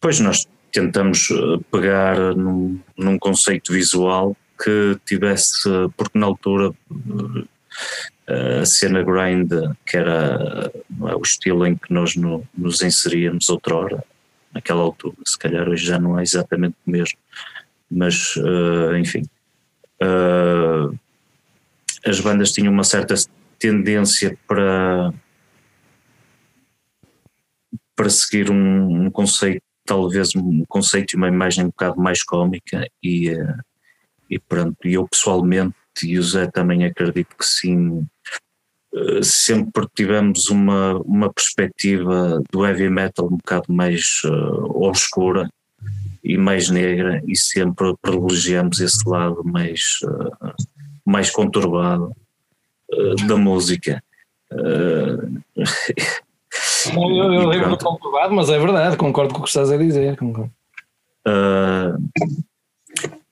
Pois 0.00 0.20
nós 0.20 0.46
tentamos 0.80 1.30
eh, 1.30 1.64
pegar 1.72 2.18
num, 2.36 2.78
num 2.98 3.18
conceito 3.18 3.72
visual 3.72 4.36
que 4.62 4.98
tivesse, 5.06 5.68
porque 5.96 6.18
na 6.18 6.26
altura 6.26 6.70
eh, 8.28 8.60
a 8.60 8.66
cena 8.66 9.02
grind, 9.02 9.50
que 9.86 9.96
era 9.96 10.70
o 11.00 11.22
estilo 11.22 11.66
em 11.66 11.76
que 11.76 11.90
nós 11.92 12.14
no- 12.14 12.46
nos 12.54 12.82
inseríamos 12.82 13.48
outrora, 13.48 14.04
naquela 14.52 14.82
altura, 14.82 15.16
se 15.24 15.38
calhar 15.38 15.66
hoje 15.66 15.86
já 15.86 15.98
não 15.98 16.18
é 16.18 16.22
exatamente 16.22 16.76
o 16.86 16.90
mesmo, 16.90 17.18
mas 17.90 18.34
eh, 18.36 18.98
enfim. 18.98 19.22
eh, 20.02 20.88
as 22.04 22.20
bandas 22.20 22.52
tinham 22.52 22.70
uma 22.72 22.84
certa 22.84 23.14
tendência 23.58 24.36
para 24.46 25.10
para 27.96 28.10
seguir 28.10 28.50
um, 28.50 29.06
um 29.06 29.10
conceito 29.10 29.62
talvez 29.86 30.34
um 30.36 30.64
conceito 30.68 31.14
e 31.14 31.16
uma 31.16 31.28
imagem 31.28 31.64
um 31.64 31.68
bocado 31.68 32.00
mais 32.00 32.22
cómica 32.22 32.86
e 33.02 33.30
eh, 33.30 33.56
e 34.28 34.38
pronto 34.38 34.76
eu 34.84 35.06
pessoalmente 35.08 35.74
e 36.02 36.18
o 36.18 36.22
Zé 36.22 36.46
também 36.48 36.84
acredito 36.84 37.36
que 37.36 37.46
sim 37.46 38.06
eh, 38.94 39.22
sempre 39.22 39.86
tivemos 39.94 40.48
uma 40.50 40.98
uma 41.02 41.32
perspectiva 41.32 42.42
do 42.50 42.66
heavy 42.66 42.90
metal 42.90 43.26
um 43.26 43.36
bocado 43.36 43.72
mais 43.72 44.20
eh, 44.24 44.28
obscura 44.28 45.48
e 46.24 46.36
mais 46.36 46.68
negra 46.68 47.22
e 47.26 47.36
sempre 47.36 47.94
privilegiamos 48.02 48.80
esse 48.80 49.08
lado 49.08 49.44
mais 49.44 49.80
eh, 50.04 50.54
mais 51.04 51.30
conturbado 51.30 52.12
eh, 52.92 53.26
da 53.26 53.36
música. 53.36 54.02
Eu, 56.94 57.32
eu, 57.32 57.46
lembro 57.48 57.76
pronto. 57.76 57.84
comprovado, 57.84 58.34
mas 58.34 58.48
é 58.48 58.58
verdade, 58.58 58.96
concordo 58.96 59.34
com 59.34 59.40
o 59.40 59.42
que 59.42 59.48
estás 59.48 59.70
a 59.70 59.76
dizer. 59.76 60.16
Uh, 61.26 61.98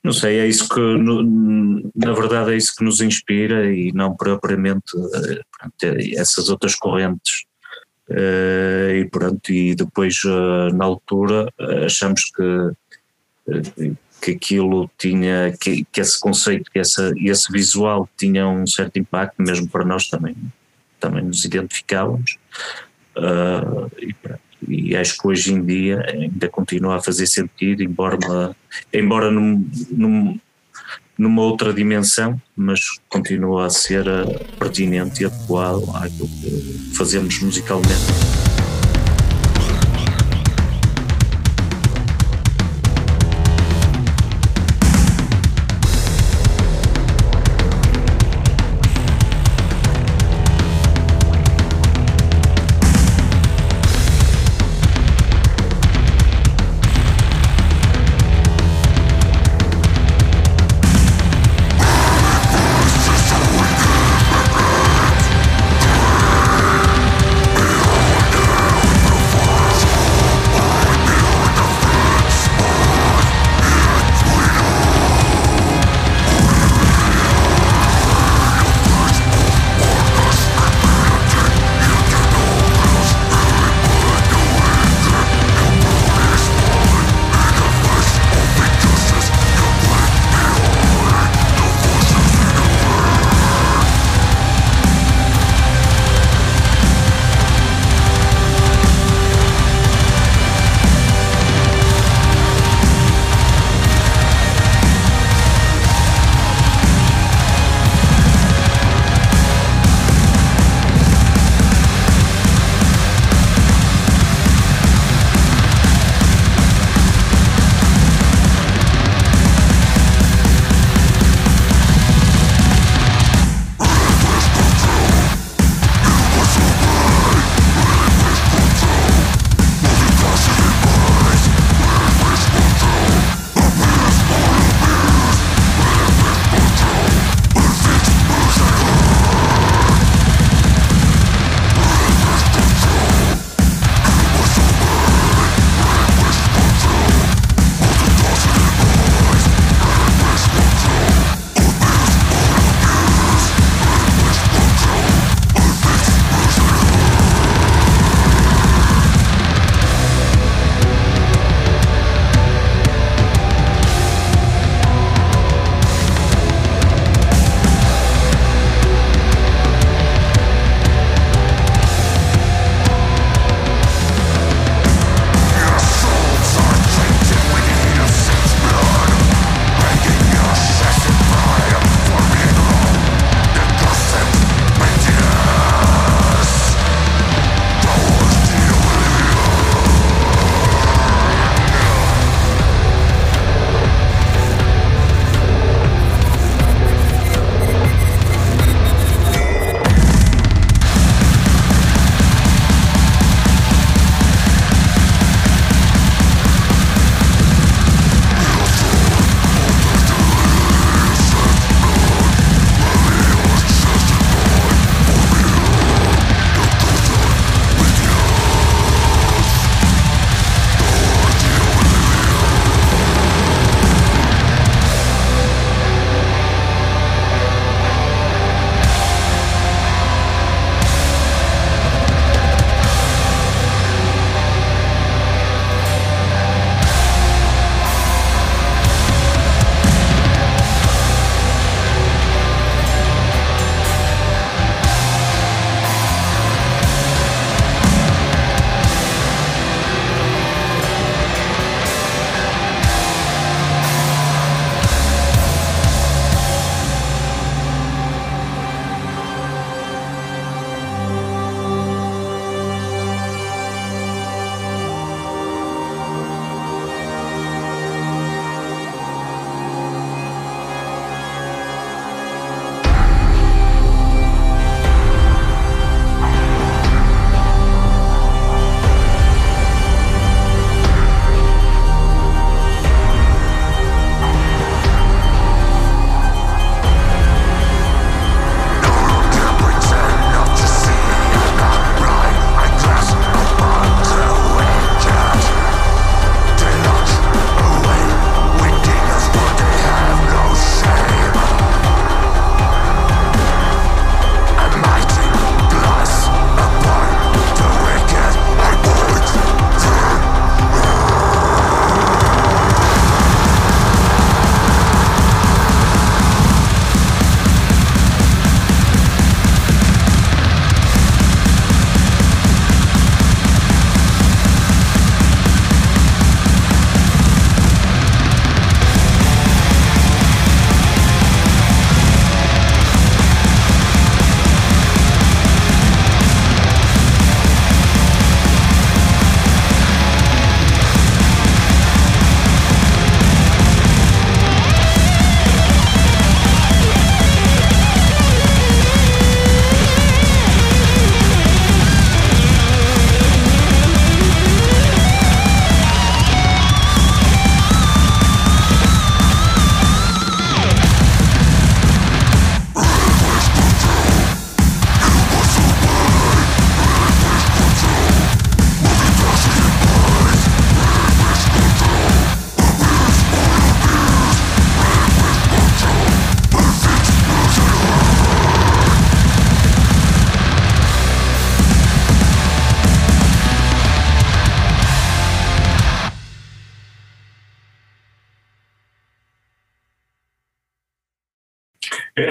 não 0.03 0.11
sei, 0.13 0.39
é 0.39 0.47
isso 0.47 0.67
que, 0.69 0.79
no- 0.79 1.91
na 1.95 2.13
verdade, 2.13 2.53
é 2.53 2.57
isso 2.57 2.75
que 2.75 2.83
nos 2.83 3.01
inspira 3.01 3.71
e 3.71 3.91
não 3.91 4.15
propriamente 4.15 4.95
uh, 4.95 5.43
é 5.83 6.15
essas 6.15 6.49
outras 6.49 6.75
correntes. 6.75 7.45
Uh, 8.07 8.91
e 8.97 9.09
pronto, 9.09 9.51
e 9.51 9.73
depois, 9.73 10.23
uh, 10.25 10.75
na 10.75 10.85
altura, 10.85 11.51
achamos 11.83 12.21
que, 12.25 13.95
que 14.21 14.31
aquilo 14.31 14.89
tinha, 14.97 15.55
que, 15.59 15.85
que 15.85 16.01
esse 16.01 16.19
conceito, 16.19 16.69
que 16.69 16.79
essa, 16.79 17.11
esse 17.17 17.51
visual 17.51 18.07
tinha 18.15 18.47
um 18.47 18.67
certo 18.67 18.99
impacto, 18.99 19.41
mesmo 19.41 19.67
para 19.67 19.85
nós 19.85 20.07
também, 20.07 20.35
também 20.99 21.23
nos 21.23 21.43
identificávamos. 21.45 22.37
Uh, 23.15 23.89
e, 23.99 24.15
e 24.67 24.95
acho 24.95 25.17
que 25.17 25.27
hoje 25.27 25.53
em 25.53 25.63
dia 25.63 26.03
ainda 26.07 26.49
continua 26.49 26.97
a 26.97 27.01
fazer 27.01 27.27
sentido, 27.27 27.81
embora, 27.83 28.55
embora 28.93 29.31
num, 29.31 29.67
num- 29.91 30.39
numa 31.17 31.41
outra 31.41 31.73
dimensão, 31.73 32.39
mas 32.55 32.81
continua 33.07 33.67
a 33.67 33.69
ser 33.69 34.05
uh, 34.07 34.45
pertinente 34.59 35.23
e 35.23 35.25
adequado 35.25 35.83
àquilo 35.95 36.27
que 36.27 36.91
fazemos 36.95 37.39
musicalmente. 37.41 38.44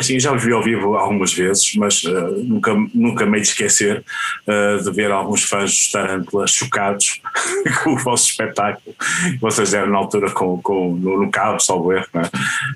Assim, 0.05 0.21
já 0.21 0.33
os 0.33 0.45
vi 0.45 0.53
ao 0.53 0.63
vivo 0.63 0.97
algumas 0.97 1.33
vezes, 1.33 1.75
mas 1.77 2.03
uh, 2.05 2.43
nunca, 2.45 2.75
nunca 2.95 3.27
me 3.27 3.41
esquecer 3.41 4.05
uh, 4.47 4.83
de 4.83 4.91
ver 4.93 5.11
alguns 5.11 5.43
fãs 5.45 5.73
de 5.73 5.93
Tarântula 5.93 6.47
chocados 6.47 7.21
com 7.83 7.95
o 7.95 7.99
vosso 7.99 8.31
espetáculo. 8.31 8.95
Vocês 9.41 9.73
eram 9.73 9.91
na 9.91 9.99
altura 9.99 10.31
com, 10.31 10.61
com, 10.61 10.95
no, 10.95 11.23
no 11.23 11.31
cabo, 11.31 11.59
salvo 11.61 11.93
erro, 11.93 12.07
não 12.13 12.23
é? 12.23 12.31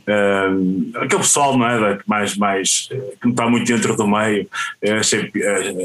Uh, 0.08 0.90
aquele 0.96 1.20
pessoal, 1.20 1.58
não 1.58 1.66
é? 1.68 1.98
Mais, 2.06 2.34
mais, 2.34 2.88
que 2.88 3.24
não 3.24 3.32
está 3.32 3.48
muito 3.48 3.66
dentro 3.66 3.94
do 3.94 4.08
meio, 4.08 4.48
achei, 4.98 5.30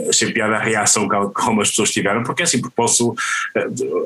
achei 0.09 0.31
piada 0.31 0.55
a 0.55 0.59
reação 0.59 1.09
que 1.09 1.15
algumas 1.15 1.69
pessoas 1.69 1.91
tiveram, 1.91 2.23
porque 2.23 2.43
assim, 2.43 2.61
porque 2.61 2.73
posso, 2.73 3.13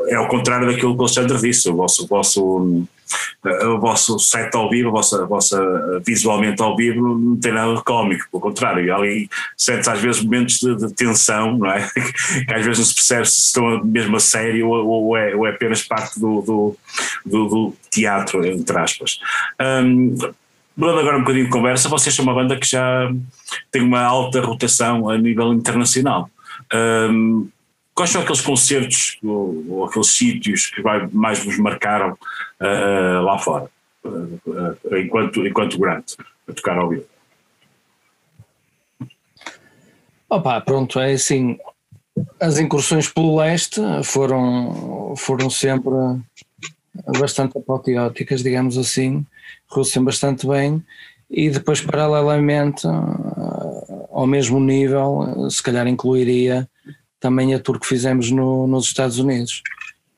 é 0.07 0.15
ao 0.15 0.27
contrário 0.27 0.65
daquilo 0.65 0.95
que 0.95 1.01
o 1.01 1.03
Alexandre 1.03 1.37
disse, 1.37 1.69
o 1.69 1.75
vosso, 1.75 2.05
o 2.05 2.07
vosso 2.07 2.87
o 3.43 3.79
vosso 3.79 4.19
set 4.19 4.53
ao 4.55 4.69
vivo, 4.69 4.89
a 4.89 4.91
vossa, 4.91 5.23
a 5.23 5.25
vossa 5.25 6.01
visualmente 6.05 6.61
ao 6.61 6.75
vivo 6.75 7.17
não 7.17 7.37
tem 7.37 7.53
nada 7.53 7.75
de 7.75 7.83
cómico, 7.83 8.27
pelo 8.29 8.41
contrário, 8.41 8.93
ali 8.93 9.29
sentes 9.55 9.87
às 9.87 9.99
vezes 9.99 10.23
momentos 10.23 10.59
de, 10.59 10.75
de, 10.75 10.93
tensão, 10.93 11.57
não 11.57 11.71
é? 11.71 11.87
que 11.93 12.53
às 12.53 12.65
vezes 12.65 12.79
não 12.79 12.85
se 12.85 12.93
percebe 12.93 13.25
se 13.25 13.39
estão 13.39 13.83
mesmo 13.83 14.17
a 14.17 14.19
sério 14.19 14.67
ou, 14.69 14.85
ou, 14.85 15.17
é, 15.17 15.35
ou 15.35 15.47
é 15.47 15.51
apenas 15.51 15.83
parte 15.83 16.19
do, 16.19 16.41
do, 16.41 16.77
do, 17.25 17.47
do 17.47 17.73
teatro, 17.89 18.45
entre 18.45 18.77
aspas. 18.77 19.19
Um, 19.59 20.06
Mudando 20.77 20.99
agora 20.99 21.17
um 21.17 21.21
bocadinho 21.21 21.45
de 21.45 21.51
conversa, 21.51 21.89
vocês 21.89 22.13
são 22.13 22.23
uma 22.23 22.35
banda 22.35 22.55
que 22.55 22.67
já 22.67 23.11
tem 23.71 23.81
uma 23.81 24.01
alta 24.01 24.39
rotação 24.41 25.09
a 25.09 25.17
nível 25.17 25.51
internacional. 25.51 26.29
Um, 26.73 27.49
quais 27.95 28.11
são 28.11 28.21
aqueles 28.21 28.41
concertos 28.41 29.17
ou, 29.23 29.65
ou 29.69 29.85
aqueles 29.85 30.07
sítios 30.09 30.67
que 30.67 30.83
vai, 30.83 31.07
mais 31.11 31.43
vos 31.43 31.57
marcaram 31.57 32.11
uh, 32.11 33.21
lá 33.23 33.39
fora, 33.39 33.67
uh, 34.05 34.97
enquanto, 34.97 35.47
enquanto 35.47 35.79
grande, 35.79 36.15
a 36.47 36.53
tocar 36.53 36.77
ao 36.77 36.89
vivo? 36.89 37.05
Opa, 40.29 40.61
pronto, 40.61 40.99
é 40.99 41.13
assim, 41.13 41.57
as 42.39 42.59
incursões 42.59 43.09
pelo 43.09 43.37
leste 43.37 43.81
foram, 44.03 45.15
foram 45.17 45.49
sempre 45.49 45.91
bastante 47.19 47.57
apoteóticas, 47.57 48.43
digamos 48.43 48.77
assim, 48.77 49.25
correu 49.67 50.03
bastante 50.03 50.47
bem 50.47 50.83
e 51.29 51.49
depois 51.49 51.81
paralelamente 51.81 52.87
ao 54.17 54.25
mesmo 54.25 54.59
nível, 54.59 55.47
se 55.49 55.61
calhar 55.61 55.87
incluiria 55.87 56.67
também 57.19 57.53
a 57.53 57.59
tour 57.59 57.79
que 57.79 57.85
fizemos 57.85 58.31
no, 58.31 58.65
nos 58.65 58.85
Estados 58.85 59.19
Unidos. 59.19 59.61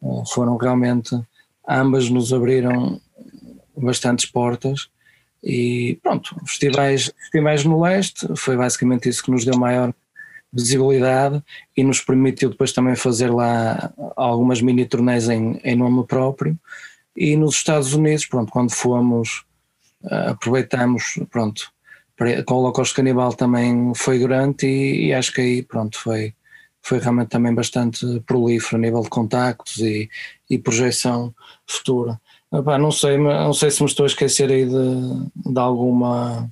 Uh, 0.02 0.24
foram 0.26 0.56
realmente, 0.56 1.20
ambas 1.68 2.10
nos 2.10 2.32
abriram 2.32 3.02
bastantes 3.76 4.26
portas 4.26 4.90
e 5.44 6.00
pronto, 6.02 6.34
festivais, 6.46 7.12
festivais 7.18 7.66
no 7.66 7.82
leste, 7.82 8.26
foi 8.38 8.56
basicamente 8.56 9.10
isso 9.10 9.22
que 9.22 9.32
nos 9.32 9.44
deu 9.44 9.58
maior 9.58 9.94
visibilidade 10.52 11.44
e 11.76 11.84
nos 11.84 12.00
permitiu 12.00 12.50
depois 12.50 12.72
também 12.72 12.96
fazer 12.96 13.30
lá 13.30 13.94
algumas 14.16 14.62
mini 14.62 14.86
turnês 14.86 15.28
em, 15.28 15.60
em 15.62 15.76
nome 15.76 16.06
próprio 16.08 16.58
e 17.16 17.36
nos 17.36 17.56
Estados 17.56 17.94
Unidos, 17.94 18.26
pronto, 18.26 18.52
quando 18.52 18.72
fomos 18.72 19.44
uh, 20.04 20.32
aproveitamos, 20.32 21.20
pronto, 21.30 21.72
com 22.46 22.54
o 22.54 22.58
Holocausto 22.58 22.96
Canibal 22.96 23.34
também 23.34 23.94
foi 23.96 24.20
grande 24.20 24.68
e, 24.68 25.08
e 25.08 25.14
acho 25.14 25.32
que 25.34 25.42
aí 25.42 25.64
pronto 25.64 25.98
foi 26.00 26.34
foi 26.82 27.00
realmente 27.00 27.30
também 27.30 27.54
bastante 27.54 28.06
prolífero 28.26 28.78
a 28.78 28.80
nível 28.80 29.02
de 29.02 29.10
contactos 29.10 29.78
e, 29.80 30.10
e 30.50 30.58
projeção 30.58 31.34
futura. 31.68 32.20
Epá, 32.52 32.78
não 32.78 32.92
sei, 32.92 33.18
não 33.18 33.54
sei 33.54 33.70
se 33.70 33.84
me 33.84 33.90
estou 33.90 34.06
a 34.06 34.08
esquecer 34.08 34.50
aí 34.50 34.66
de, 34.66 35.52
de 35.52 35.60
alguma 35.60 36.50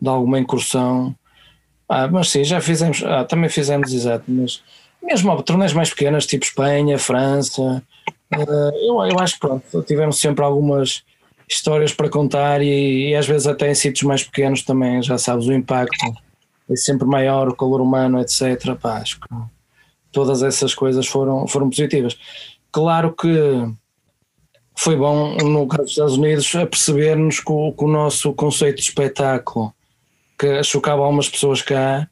de 0.00 0.08
alguma 0.08 0.38
incursão. 0.38 1.14
Ah, 1.88 2.08
mas 2.08 2.30
sim, 2.30 2.42
já 2.44 2.60
fizemos, 2.60 3.02
ah, 3.04 3.24
também 3.24 3.50
fizemos, 3.50 3.92
exato, 3.92 4.24
mas 4.28 4.62
mesmo 5.02 5.42
torneios 5.42 5.74
mais 5.74 5.90
pequenas, 5.90 6.26
tipo 6.26 6.44
Espanha, 6.44 6.98
França, 6.98 7.82
eu, 8.32 9.04
eu 9.06 9.18
acho 9.18 9.34
que 9.34 9.40
pronto, 9.40 9.82
tivemos 9.82 10.20
sempre 10.20 10.44
algumas 10.44 11.02
histórias 11.48 11.92
para 11.92 12.08
contar 12.08 12.62
e, 12.62 13.08
e 13.08 13.14
às 13.16 13.26
vezes 13.26 13.46
até 13.46 13.70
em 13.70 13.74
sítios 13.74 14.04
mais 14.04 14.22
pequenos 14.22 14.62
também, 14.62 15.02
já 15.02 15.18
sabes, 15.18 15.46
o 15.46 15.52
impacto 15.52 16.14
é 16.70 16.76
sempre 16.76 17.06
maior, 17.06 17.48
o 17.48 17.56
calor 17.56 17.80
humano, 17.80 18.20
etc. 18.20 18.76
Pá, 18.80 18.98
acho 18.98 19.18
que 19.20 19.28
todas 20.12 20.42
essas 20.42 20.74
coisas 20.74 21.06
foram, 21.06 21.46
foram 21.48 21.68
positivas. 21.68 22.16
Claro 22.70 23.12
que 23.12 23.28
foi 24.76 24.96
bom, 24.96 25.36
no 25.38 25.66
caso 25.66 25.82
dos 25.82 25.90
Estados 25.90 26.16
Unidos, 26.16 26.54
a 26.54 26.66
perceber-nos 26.66 27.40
que, 27.40 27.50
o, 27.50 27.74
o 27.76 27.88
nosso 27.88 28.32
conceito 28.32 28.76
de 28.76 28.82
espetáculo, 28.82 29.74
que 30.38 30.62
chocava 30.62 31.02
algumas 31.02 31.28
pessoas 31.28 31.60
cá, 31.60 32.08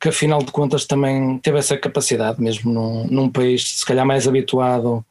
que 0.00 0.08
afinal 0.08 0.42
de 0.42 0.52
contas 0.52 0.84
também 0.84 1.38
teve 1.38 1.58
essa 1.58 1.76
capacidade, 1.76 2.40
mesmo 2.40 2.72
num, 2.72 3.06
num 3.06 3.30
país 3.30 3.78
se 3.78 3.86
calhar 3.86 4.04
mais 4.04 4.28
habituado 4.28 5.04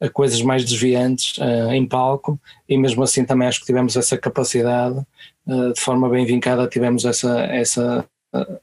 a 0.00 0.08
coisas 0.08 0.40
mais 0.42 0.64
desviantes 0.64 1.38
uh, 1.38 1.72
em 1.72 1.86
palco, 1.86 2.38
e 2.68 2.76
mesmo 2.76 3.02
assim 3.02 3.24
também 3.24 3.48
acho 3.48 3.60
que 3.60 3.66
tivemos 3.66 3.96
essa 3.96 4.16
capacidade, 4.18 4.98
uh, 5.46 5.72
de 5.72 5.80
forma 5.80 6.08
bem 6.08 6.24
vincada, 6.26 6.66
tivemos 6.66 7.04
essa, 7.04 7.40
essa 7.44 8.04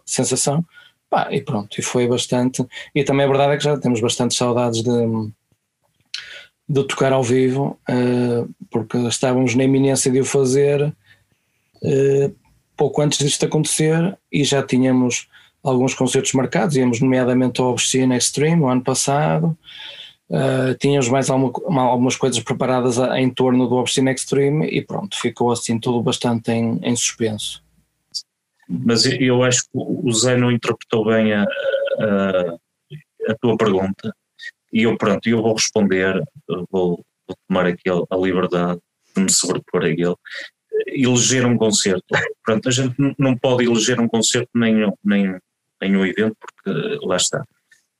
sensação. 0.06 0.64
Pá, 1.10 1.28
e 1.32 1.42
pronto, 1.42 1.80
e 1.80 1.84
foi 1.84 2.08
bastante. 2.08 2.66
E 2.94 3.04
também 3.04 3.26
a 3.26 3.30
verdade 3.30 3.54
é 3.54 3.58
que 3.58 3.64
já 3.64 3.78
temos 3.78 4.02
bastante 4.02 4.34
saudades 4.34 4.82
de, 4.82 5.32
de 6.68 6.84
tocar 6.86 7.14
ao 7.14 7.22
vivo, 7.22 7.80
uh, 7.88 8.50
porque 8.72 8.98
estávamos 9.08 9.54
na 9.54 9.64
iminência 9.64 10.12
de 10.12 10.20
o 10.20 10.26
fazer 10.26 10.82
uh, 11.84 12.36
pouco 12.76 13.02
antes 13.02 13.20
disto 13.20 13.46
acontecer 13.46 14.18
e 14.32 14.44
já 14.44 14.64
tínhamos 14.64 15.28
alguns 15.64 15.94
concertos 15.94 16.34
marcados, 16.34 16.76
íamos 16.76 17.00
nomeadamente 17.00 17.62
ao 17.62 17.70
Obscene 17.70 18.18
Extreme 18.18 18.64
o 18.64 18.68
ano 18.68 18.82
passado. 18.82 19.58
Uh, 20.34 20.74
tínhamos 20.80 21.08
mais 21.10 21.30
alguma, 21.30 21.84
algumas 21.84 22.16
coisas 22.16 22.40
preparadas 22.40 22.98
em 22.98 23.30
torno 23.30 23.68
do 23.68 23.76
Obscene 23.76 24.12
Extreme 24.12 24.68
e 24.68 24.82
pronto, 24.82 25.16
ficou 25.16 25.52
assim 25.52 25.80
tudo 25.80 26.02
bastante 26.02 26.52
em, 26.52 26.80
em 26.82 26.96
suspenso. 26.96 27.64
Mas 28.68 29.06
eu 29.06 29.44
acho 29.44 29.62
que 29.66 29.70
o 29.76 30.12
Zé 30.12 30.36
não 30.36 30.52
interpretou 30.52 31.06
bem 31.06 31.34
a, 31.34 31.44
a, 31.44 32.58
a 33.30 33.36
tua 33.40 33.56
pergunta 33.56 34.12
e 34.72 34.84
eu 34.84 34.98
pronto, 34.98 35.30
eu 35.30 35.40
vou 35.40 35.54
responder, 35.54 36.20
vou, 36.48 37.06
vou 37.28 37.38
tomar 37.48 37.68
aqui 37.68 37.88
a, 37.88 37.94
a, 37.94 38.18
liberdade 38.18 38.80
de 39.16 39.22
me 39.22 39.32
sobrepor 39.32 39.84
a 39.84 39.90
ele. 39.90 40.16
Eleger 40.88 41.46
um 41.46 41.56
concerto, 41.56 42.04
pronto, 42.44 42.68
a 42.68 42.72
gente 42.72 42.96
não 43.20 43.38
pode 43.38 43.66
eleger 43.66 44.00
um 44.00 44.08
concerto 44.08 44.50
nem, 44.56 44.92
nem, 45.04 45.38
nem 45.80 45.96
um 45.96 46.04
evento, 46.04 46.36
porque 46.40 47.06
lá 47.06 47.18
está, 47.18 47.46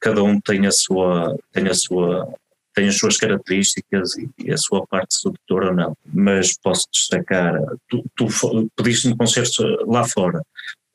cada 0.04 0.22
um 0.22 0.40
tem 0.42 0.68
a 0.68 0.72
sua, 0.72 1.34
tem 1.54 1.68
a 1.70 1.74
sua 1.74 2.28
tem 2.76 2.88
as 2.88 2.98
suas 2.98 3.18
características 3.18 4.18
e, 4.18 4.52
a 4.52 4.58
sua 4.58 4.86
parte 4.88 5.14
sedutora 5.14 5.68
ou 5.68 5.76
não, 5.76 5.98
mas 6.12 6.58
posso 6.58 6.88
destacar, 6.92 7.54
tu, 7.88 8.04
tu 8.16 8.28
pediste 8.76 9.08
um 9.08 9.16
concerto 9.16 9.64
lá 9.86 10.04
fora, 10.04 10.42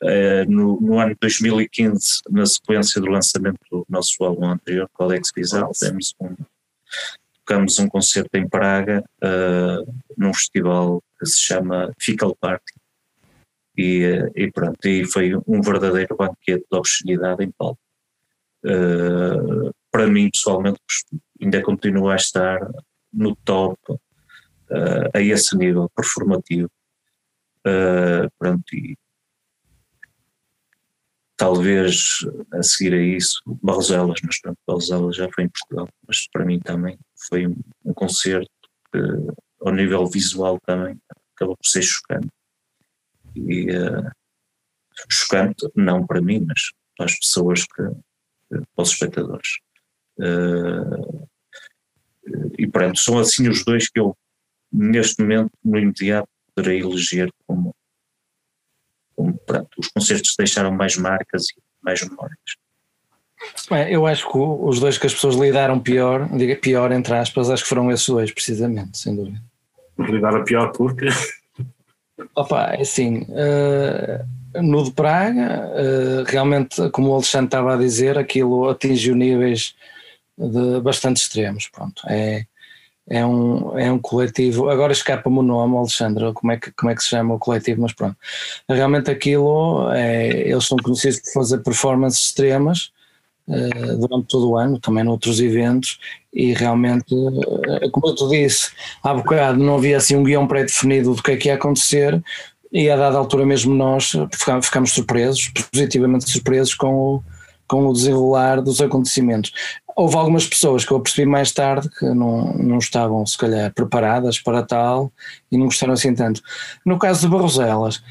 uh, 0.03 0.51
no, 0.51 0.81
no, 0.81 0.99
ano 0.99 1.17
2015, 1.21 2.23
na 2.31 2.45
sequência 2.45 3.01
do 3.01 3.07
lançamento 3.07 3.61
do 3.71 3.87
nosso 3.89 4.17
álbum 4.25 4.47
anterior, 4.47 4.91
Codex 4.93 5.31
Visual, 5.33 5.71
temos 5.79 6.17
um, 6.21 6.35
tocamos 7.47 7.79
um 7.79 7.89
concerto 7.89 8.37
em 8.37 8.49
Praga, 8.49 9.05
uh, 9.23 9.95
num 10.17 10.35
festival 10.35 11.01
que 11.21 11.27
se 11.27 11.39
chama 11.39 11.93
Fical 12.01 12.35
Party, 12.41 12.75
e, 13.77 14.03
e 14.35 14.51
pronto, 14.51 14.85
e 14.85 15.05
foi 15.05 15.37
um 15.47 15.63
verdadeiro 15.63 16.17
banquete 16.17 16.67
de 16.69 16.77
obscenidade 16.77 17.45
em 17.45 17.53
palco. 17.53 17.79
Uh, 18.65 19.73
para 19.91 20.07
mim, 20.07 20.31
pessoalmente, 20.31 20.81
ainda 21.41 21.63
continua 21.63 22.13
a 22.13 22.17
estar 22.17 22.59
no 23.13 23.35
top 23.37 23.79
uh, 23.93 25.11
a 25.15 25.21
esse 25.21 25.57
nível 25.57 25.89
performativo. 25.95 26.71
Uh, 27.67 28.31
pronto, 28.39 28.75
e 28.75 28.97
talvez 31.37 32.19
a 32.53 32.63
seguir 32.63 32.95
a 32.95 33.03
isso, 33.03 33.41
Barroselas, 33.63 34.21
mas 34.25 34.41
pronto, 34.41 35.13
já 35.13 35.29
foi 35.33 35.45
em 35.45 35.49
Portugal, 35.49 35.89
mas 36.07 36.29
para 36.33 36.45
mim 36.45 36.59
também 36.59 36.99
foi 37.29 37.47
um, 37.47 37.57
um 37.85 37.95
concerto 37.95 38.51
que, 38.93 39.01
ao 39.61 39.73
nível 39.73 40.07
visual 40.07 40.59
também, 40.67 41.01
acabou 41.35 41.57
por 41.57 41.67
ser 41.67 41.83
chocante. 41.83 42.29
E 43.37 43.71
uh, 43.71 44.11
chocante, 45.09 45.69
não 45.77 46.07
para 46.07 46.21
mim, 46.21 46.45
mas 46.47 46.73
para 46.97 47.07
as 47.07 47.19
pessoas 47.19 47.65
que, 47.65 47.83
para 48.49 48.83
os 48.83 48.91
espectadores. 48.91 49.59
Uh, 50.19 51.29
e 52.59 52.67
pronto, 52.67 52.99
são 52.99 53.19
assim 53.19 53.49
os 53.49 53.65
dois 53.65 53.89
que 53.89 54.01
eu, 54.01 54.17
neste 54.73 55.23
momento, 55.23 55.51
no 55.65 55.79
imediato, 55.79 56.29
poderei 56.55 56.81
eleger 56.81 57.31
como, 57.47 57.75
como 59.15 59.39
pronto, 59.39 59.69
os 59.79 59.89
concertos 59.89 60.35
deixaram 60.37 60.73
mais 60.73 60.97
marcas 60.97 61.45
e 61.51 61.63
mais 61.83 62.03
memórias. 62.03 62.39
É, 63.71 63.95
eu 63.95 64.07
acho 64.07 64.29
que 64.31 64.37
os 64.37 64.81
dois 64.81 64.99
que 64.99 65.07
as 65.07 65.15
pessoas 65.15 65.37
lidaram 65.37 65.79
pior, 65.79 66.29
diga 66.37 66.57
pior 66.57 66.91
entre 66.91 67.15
aspas, 67.15 67.51
acho 67.51 67.63
que 67.63 67.69
foram 67.69 67.91
esses 67.93 68.09
dois, 68.09 68.33
precisamente, 68.33 68.99
sem 68.99 69.15
dúvida. 69.15 69.41
Lidaram 69.99 70.45
pior 70.45 70.73
porque. 70.73 71.07
Opa, 72.35 72.73
é 72.73 72.83
assim, 72.83 73.23
uh, 73.23 74.27
no 74.55 74.85
de 74.85 74.91
Praga, 74.93 75.69
uh, 75.69 76.25
realmente, 76.25 76.91
como 76.91 77.11
o 77.11 77.15
Alexandre 77.15 77.47
estava 77.47 77.75
a 77.75 77.79
dizer, 77.79 78.19
aquilo 78.19 78.69
atingiu 78.69 79.15
níveis 79.15 79.75
de 80.37 80.81
bastante 80.81 81.19
extremos, 81.19 81.69
pronto, 81.69 82.03
é, 82.09 82.47
é, 83.09 83.25
um, 83.27 83.79
é 83.79 83.91
um 83.91 83.99
coletivo, 83.99 84.69
agora 84.69 84.93
escapa-me 84.93 85.39
o 85.39 85.43
nome, 85.43 85.77
Alexandre, 85.77 86.33
como 86.33 86.53
é, 86.53 86.57
que, 86.57 86.71
como 86.73 86.91
é 86.91 86.95
que 86.95 87.03
se 87.03 87.09
chama 87.09 87.35
o 87.35 87.39
coletivo, 87.39 87.83
mas 87.83 87.93
pronto, 87.93 88.17
realmente 88.69 89.11
aquilo, 89.11 89.91
é, 89.93 90.49
eles 90.49 90.67
são 90.67 90.77
conhecidos 90.79 91.21
por 91.21 91.33
fazer 91.33 91.59
performances 91.59 92.27
extremas, 92.27 92.93
Uh, 93.51 93.97
durante 93.97 94.27
todo 94.29 94.51
o 94.51 94.59
ano, 94.59 94.79
também 94.79 95.03
noutros 95.03 95.41
eventos, 95.41 95.99
e 96.35 96.53
realmente, 96.53 97.15
uh, 97.15 97.91
como 97.93 98.09
eu 98.09 98.15
te 98.15 98.29
disse, 98.29 98.73
há 99.03 99.15
bocado 99.15 99.59
não 99.59 99.77
havia 99.77 99.97
assim 99.97 100.17
um 100.17 100.23
guião 100.23 100.47
pré-definido 100.47 101.15
do 101.15 101.23
que 101.23 101.31
é 101.31 101.37
que 101.39 101.49
ia 101.49 101.55
acontecer, 101.55 102.23
e 102.73 102.91
a 102.91 102.97
dada 102.97 103.17
altura 103.17 103.47
mesmo 103.47 103.75
nós 103.75 104.13
ficámos 104.63 104.93
surpresos, 104.93 105.51
positivamente 105.73 106.31
surpresos 106.31 106.75
com 106.75 106.95
o, 106.95 107.23
com 107.67 107.87
o 107.87 107.93
desenrolar 107.93 108.61
dos 108.61 108.81
acontecimentos. 108.81 109.53
Houve 109.97 110.17
algumas 110.17 110.47
pessoas 110.47 110.85
que 110.85 110.93
eu 110.93 111.01
percebi 111.01 111.29
mais 111.29 111.51
tarde 111.51 111.89
que 111.99 112.05
não, 112.07 112.53
não 112.55 112.79
estavam, 112.79 113.25
se 113.27 113.37
calhar, 113.37 113.73
preparadas 113.73 114.39
para 114.39 114.63
tal 114.63 115.11
e 115.51 115.57
não 115.57 115.67
gostaram 115.67 115.95
assim 115.95 116.15
tanto. 116.15 116.41
No 116.85 116.99
caso 116.99 117.23
de 117.23 117.29
Barroselas, 117.29 118.03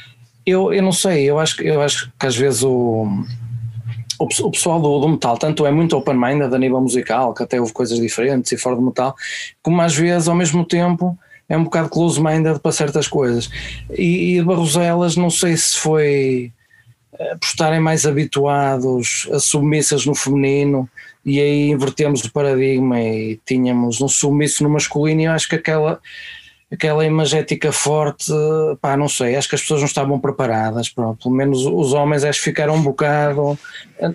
eu, 0.45 0.73
eu 0.73 0.81
não 0.81 0.91
sei, 0.91 1.29
eu 1.29 1.39
acho, 1.39 1.61
eu 1.61 1.81
acho 1.81 2.11
que 2.19 2.25
às 2.25 2.35
vezes 2.35 2.63
o 2.63 3.07
o, 4.19 4.51
pessoal 4.51 4.81
do, 4.81 4.99
do, 4.99 5.09
metal 5.09 5.37
tanto 5.37 5.65
é 5.65 5.71
muito 5.71 5.95
open-minded 5.95 6.53
a 6.53 6.57
nível 6.57 6.81
musical, 6.81 7.33
que 7.33 7.43
até 7.43 7.59
houve 7.59 7.71
coisas 7.71 7.99
diferentes 7.99 8.51
e 8.51 8.57
fora 8.57 8.75
do 8.75 8.81
metal, 8.81 9.15
como 9.61 9.81
às 9.81 9.95
vezes 9.95 10.27
ao 10.27 10.35
mesmo 10.35 10.65
tempo 10.65 11.17
é 11.49 11.57
um 11.57 11.63
bocado 11.63 11.89
close-minded 11.89 12.59
para 12.59 12.71
certas 12.71 13.07
coisas. 13.07 13.49
E, 13.91 14.37
e 14.37 14.43
Barroselas, 14.43 15.15
não 15.15 15.29
sei 15.29 15.55
se 15.55 15.77
foi 15.77 16.51
eh, 17.17 17.35
por 17.35 17.47
estarem 17.47 17.79
mais 17.79 18.05
habituados 18.05 19.27
a 19.31 19.39
submissas 19.39 20.05
no 20.05 20.13
feminino 20.13 20.89
e 21.25 21.39
aí 21.39 21.69
invertemos 21.69 22.23
o 22.23 22.31
paradigma 22.31 22.99
e 23.01 23.39
tínhamos 23.45 24.01
um 24.01 24.07
submisso 24.07 24.63
no 24.63 24.69
masculino 24.69 25.21
e 25.21 25.25
eu 25.25 25.31
acho 25.31 25.49
que 25.49 25.55
aquela 25.55 25.99
aquela 26.71 27.05
imagética 27.05 27.71
forte, 27.71 28.31
pá, 28.81 28.97
não 28.97 29.07
sei, 29.07 29.35
acho 29.37 29.47
que 29.47 29.55
as 29.55 29.61
pessoas 29.61 29.79
não 29.79 29.87
estavam 29.87 30.19
preparadas, 30.19 30.89
pronto, 30.89 31.23
pelo 31.23 31.33
menos 31.33 31.65
os 31.65 31.93
homens 31.93 32.25
acho 32.25 32.39
que 32.39 32.45
ficaram 32.45 32.75
um 32.75 32.83
bocado, 32.83 33.57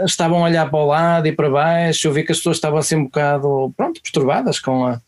estavam 0.05 0.45
a 0.45 0.49
olhar 0.49 0.69
para 0.71 0.79
o 0.79 0.87
lado 0.87 1.27
e 1.27 1.33
para 1.33 1.49
baixo, 1.49 2.07
eu 2.07 2.13
vi 2.13 2.25
que 2.25 2.33
as 2.33 2.39
pessoas 2.39 2.59
estavam 2.59 2.79
assim 2.79 2.97
um 2.97 3.05
bocado, 3.05 3.73
pronto, 3.75 4.03
perturbadas 4.03 4.61
com 4.61 4.85
a, 4.85 5.01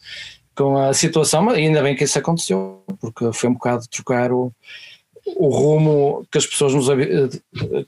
com 0.56 0.76
a 0.76 0.92
situação, 0.94 1.50
ainda 1.50 1.82
bem 1.82 1.96
que 1.96 2.04
isso 2.04 2.18
aconteceu, 2.18 2.84
porque 3.00 3.32
foi 3.32 3.50
um 3.50 3.54
bocado 3.54 3.88
trocar 3.88 4.32
o, 4.32 4.52
o 5.36 5.48
rumo 5.48 6.26
que 6.30 6.38
as 6.38 6.46
pessoas 6.46 6.74
nos 6.74 6.86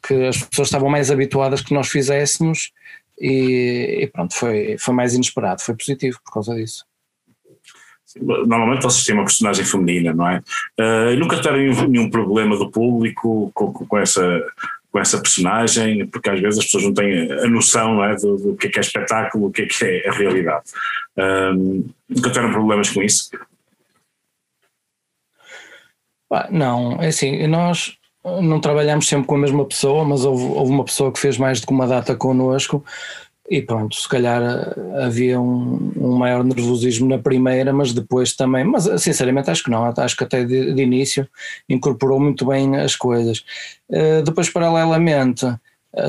que 0.02 0.14
as 0.26 0.42
pessoas 0.42 0.68
estavam 0.68 0.88
mais 0.88 1.10
habituadas 1.10 1.60
que 1.60 1.74
nós 1.74 1.88
fizéssemos 1.88 2.72
e, 3.18 4.00
e 4.02 4.06
pronto, 4.08 4.34
foi, 4.34 4.76
foi 4.78 4.94
mais 4.94 5.14
inesperado, 5.14 5.62
foi 5.62 5.74
positivo 5.74 6.18
por 6.24 6.32
causa 6.32 6.54
disso 6.54 6.84
normalmente 8.20 8.82
vocês 8.82 9.04
têm 9.04 9.14
uma 9.14 9.24
personagem 9.24 9.64
feminina, 9.64 10.12
não 10.12 10.28
é? 10.28 10.42
Uh, 10.78 11.16
nunca 11.18 11.36
tiveram 11.36 11.58
nenhum, 11.58 11.88
nenhum, 11.88 12.10
problema 12.10 12.56
do 12.56 12.70
público 12.70 13.50
com, 13.54 13.72
com, 13.72 13.98
essa, 13.98 14.42
com 14.96 15.00
essa 15.00 15.20
personagem, 15.20 16.06
porque 16.06 16.30
às 16.30 16.40
vezes 16.40 16.58
as 16.58 16.64
pessoas 16.64 16.84
não 16.84 16.94
têm 16.94 17.30
a 17.30 17.46
noção 17.48 18.02
é, 18.02 18.16
do, 18.16 18.38
do 18.38 18.56
que 18.56 18.68
é, 18.68 18.70
que 18.70 18.78
é 18.78 18.80
espetáculo, 18.80 19.48
o 19.48 19.52
que 19.52 19.62
é 19.62 19.66
que 19.66 19.84
é 19.84 20.08
a 20.08 20.12
realidade. 20.12 20.64
Nunca 22.08 22.30
tiveram 22.30 22.50
problemas 22.50 22.88
com 22.88 23.02
isso? 23.02 23.28
Não, 26.50 26.96
é 27.02 27.08
assim, 27.08 27.46
nós 27.46 27.98
não 28.24 28.58
trabalhamos 28.58 29.06
sempre 29.06 29.26
com 29.26 29.34
a 29.34 29.38
mesma 29.38 29.66
pessoa, 29.66 30.02
mas 30.02 30.24
houve, 30.24 30.44
houve 30.44 30.72
uma 30.72 30.84
pessoa 30.84 31.12
que 31.12 31.20
fez 31.20 31.36
mais 31.36 31.60
do 31.60 31.66
que 31.66 31.74
uma 31.74 31.86
data 31.86 32.16
connosco 32.16 32.82
e 33.48 33.62
pronto, 33.62 33.94
se 33.94 34.08
calhar 34.08 34.42
eh, 34.42 35.04
havia 35.04 35.40
um, 35.40 35.92
um, 35.96 36.16
maior 36.16 36.42
nervosismo 36.42 37.08
na 37.08 37.18
primeira, 37.18 37.72
mas 37.72 37.92
depois 37.92 38.34
também, 38.34 38.64
mas 38.64 38.86
eh, 38.86 38.98
sinceramente 38.98 39.50
acho 39.50 39.62
que 39.62 39.70
não, 39.70 39.84
acho 39.84 40.16
que 40.16 40.24
até 40.24 40.44
de, 40.44 40.74
de 40.74 40.82
início 40.82 41.28
incorporou 41.68 42.18
muito 42.18 42.44
bem 42.44 42.76
as 42.76 42.96
coisas. 42.96 43.44
Uh, 43.88 44.22
depois, 44.24 44.50
paralelamente, 44.50 45.46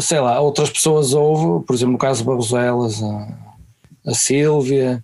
sei 0.01 0.19
lá, 0.19 0.39
outras 0.39 0.69
pessoas 0.69 1.13
houve, 1.13 1.65
por 1.65 1.75
exemplo, 1.75 1.93
no 1.93 1.99
caso 1.99 2.21
de 2.21 2.27
Barroselas, 2.27 3.03
a, 3.03 3.27
a 4.07 4.13
Sílvia, 4.13 5.03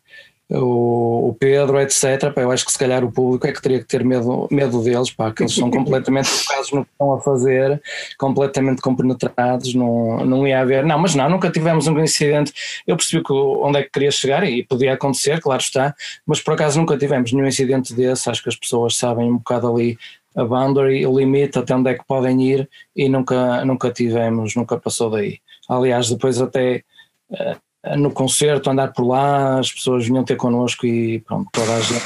o, 0.54 1.30
o 1.30 1.34
Pedro, 1.34 1.80
etc. 1.80 2.32
Pá, 2.34 2.42
eu 2.42 2.52
acho 2.52 2.66
que 2.66 2.72
se 2.72 2.78
calhar 2.78 3.04
o 3.04 3.12
público 3.12 3.48
é 3.48 3.52
que 3.52 3.62
teria 3.62 3.80
que 3.80 3.86
ter 3.86 4.04
medo, 4.04 4.48
medo 4.52 4.82
deles, 4.84 5.12
pá, 5.12 5.32
que 5.32 5.44
eles 5.44 5.54
são 5.54 5.70
completamente 5.72 6.28
focados 6.28 6.72
no 6.72 6.86
que 6.86 6.92
estão 6.92 7.14
a 7.14 7.22
fazer, 7.22 7.82
completamente 8.18 8.82
compenetrados, 8.82 9.74
não, 9.74 10.26
não 10.26 10.48
ia 10.48 10.62
haver. 10.62 10.86
Não, 10.86 10.98
mas 11.00 11.16
não, 11.16 11.30
nunca 11.30 11.50
tivemos 11.50 11.88
um 11.88 12.00
incidente. 12.00 12.54
Eu 12.86 12.96
percebi 12.96 13.24
que, 13.24 13.34
onde 13.34 13.80
é 13.80 13.84
que 13.84 13.90
queria 13.90 14.12
chegar 14.12 14.44
e 14.44 14.64
podia 14.64 14.94
acontecer, 14.94 15.42
claro 15.42 15.62
está, 15.62 15.96
mas 16.26 16.40
por 16.40 16.54
acaso 16.54 16.80
nunca 16.80 16.98
tivemos 16.98 17.32
nenhum 17.32 17.48
incidente 17.48 17.94
desse. 17.94 18.30
Acho 18.30 18.44
que 18.44 18.50
as 18.50 18.56
pessoas 18.56 18.96
sabem 18.96 19.32
um 19.32 19.38
bocado 19.38 19.72
ali 19.72 19.98
a 20.36 20.44
boundary, 20.44 21.06
o 21.06 21.18
limite 21.18 21.60
até 21.60 21.76
onde 21.76 21.90
é 21.92 21.94
que 21.94 22.06
podem 22.06 22.42
ir 22.42 22.70
e 22.96 23.08
nunca, 23.08 23.64
nunca 23.66 23.92
tivemos, 23.92 24.56
nunca 24.56 24.78
passou 24.78 25.10
daí. 25.10 25.40
Aliás, 25.70 26.10
depois 26.10 26.42
até 26.42 26.84
eh, 27.32 27.56
no 27.98 28.12
concerto, 28.12 28.70
andar 28.70 28.94
por 28.94 29.06
lá, 29.06 29.60
as 29.60 29.72
pessoas 29.72 30.06
vinham 30.06 30.24
ter 30.24 30.38
connosco 30.38 30.86
e 30.86 31.20
pronto, 31.22 31.50
toda 31.52 31.76
a 31.76 31.82
gente 31.82 32.06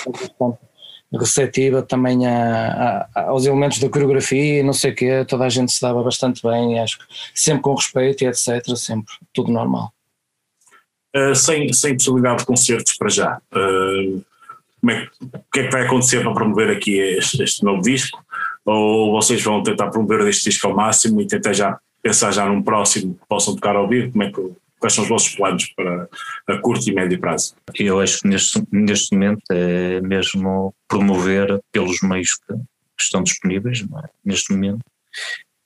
receptiva 1.13 1.81
também 1.81 2.25
a, 2.27 3.07
a, 3.15 3.21
aos 3.29 3.45
elementos 3.45 3.79
da 3.79 3.89
coreografia 3.89 4.59
e 4.59 4.63
não 4.63 4.73
sei 4.73 4.91
o 4.91 4.95
quê, 4.95 5.25
toda 5.25 5.45
a 5.45 5.49
gente 5.49 5.71
se 5.71 5.81
dava 5.81 6.03
bastante 6.03 6.41
bem, 6.43 6.79
acho 6.79 6.99
que 6.99 7.05
sempre 7.33 7.61
com 7.61 7.75
respeito 7.75 8.23
e 8.23 8.27
etc, 8.27 8.75
sempre 8.75 9.13
tudo 9.33 9.51
normal. 9.51 9.93
Uh, 11.15 11.33
sem, 11.33 11.71
sem 11.71 11.95
possibilidade 11.95 12.39
de 12.39 12.45
concertos 12.45 12.95
para 12.97 13.09
já, 13.09 13.37
uh, 13.37 14.25
como 14.81 14.91
é, 14.91 15.07
o 15.21 15.51
que 15.51 15.59
é 15.61 15.63
que 15.63 15.71
vai 15.71 15.85
acontecer 15.85 16.21
para 16.21 16.33
promover 16.33 16.69
aqui 16.69 16.97
este, 16.99 17.41
este 17.41 17.63
novo 17.63 17.81
disco? 17.81 18.23
Ou 18.65 19.13
vocês 19.13 19.41
vão 19.41 19.63
tentar 19.63 19.89
promover 19.89 20.27
este 20.27 20.49
disco 20.49 20.67
ao 20.67 20.75
máximo 20.75 21.21
e 21.21 21.27
tentar 21.27 21.53
já 21.53 21.79
pensar 22.03 22.31
já 22.31 22.45
num 22.45 22.61
próximo 22.61 23.15
que 23.15 23.25
possam 23.27 23.55
tocar 23.55 23.75
ao 23.75 23.87
vivo? 23.87 24.11
Como 24.11 24.23
é 24.23 24.31
que 24.31 24.51
quais 24.79 24.93
são 24.93 25.03
os 25.03 25.09
vossos 25.09 25.35
planos 25.35 25.67
para 25.75 26.07
a 26.47 26.57
curto 26.59 26.89
e 26.89 26.93
médio 26.93 27.19
prazo? 27.19 27.55
Eu 27.75 27.99
acho 27.99 28.21
que 28.21 28.27
neste, 28.27 28.63
neste 28.71 29.13
momento 29.15 29.41
é 29.51 30.01
mesmo 30.01 30.73
promover 30.87 31.59
pelos 31.71 32.01
meios 32.01 32.35
que, 32.35 32.55
estão 32.99 33.21
disponíveis 33.21 33.81
é? 33.81 34.09
neste 34.25 34.51
momento 34.51 34.81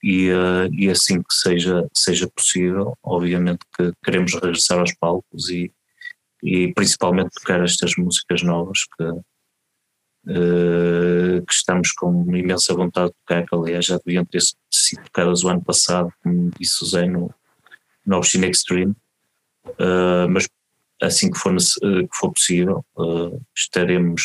e, 0.02 0.30
uh, 0.30 0.68
e 0.72 0.90
assim 0.90 1.22
que 1.22 1.32
seja, 1.32 1.88
seja 1.94 2.28
possível, 2.28 2.94
obviamente 3.02 3.60
que 3.76 3.90
queremos 4.04 4.34
regressar 4.34 4.78
aos 4.78 4.92
palcos 4.94 5.48
e, 5.48 5.72
e 6.42 6.74
principalmente 6.74 7.30
tocar 7.30 7.62
estas 7.62 7.96
músicas 7.96 8.42
novas 8.42 8.80
que, 8.84 9.04
uh, 10.32 11.46
que 11.46 11.52
estamos 11.52 11.92
com 11.92 12.36
imensa 12.36 12.74
vontade 12.74 13.10
de 13.10 13.16
tocar, 13.24 13.46
que 13.46 13.54
aliás 13.54 13.86
já 13.86 13.98
deviam 14.04 14.24
ter 14.24 14.42
sido 14.70 15.04
tocadas 15.04 15.44
o 15.44 15.48
ano 15.48 15.62
passado, 15.62 16.12
como 16.22 16.50
disse 16.58 16.82
o 16.82 16.86
Zé 16.86 17.06
no, 17.06 17.32
no 18.04 18.18
Ocean 18.18 18.46
Extreme, 18.46 18.94
uh, 19.66 20.28
mas 20.30 20.48
assim 21.02 21.30
que 21.30 21.38
for, 21.38 21.54
uh, 21.54 22.08
que 22.08 22.16
for 22.16 22.32
possível 22.32 22.84
uh, 22.96 23.40
estaremos 23.56 24.22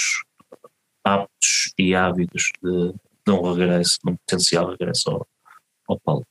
aptos 1.04 1.74
e 1.78 1.95
ávidos 1.95 2.49
de, 2.62 2.94
de, 3.26 3.32
um 3.32 3.41
regresso, 3.54 3.98
de 4.04 4.12
um 4.12 4.16
potencial 4.18 4.70
regresso 4.72 5.10
ao, 5.10 5.28
ao 5.88 5.99
palco. 5.99 6.28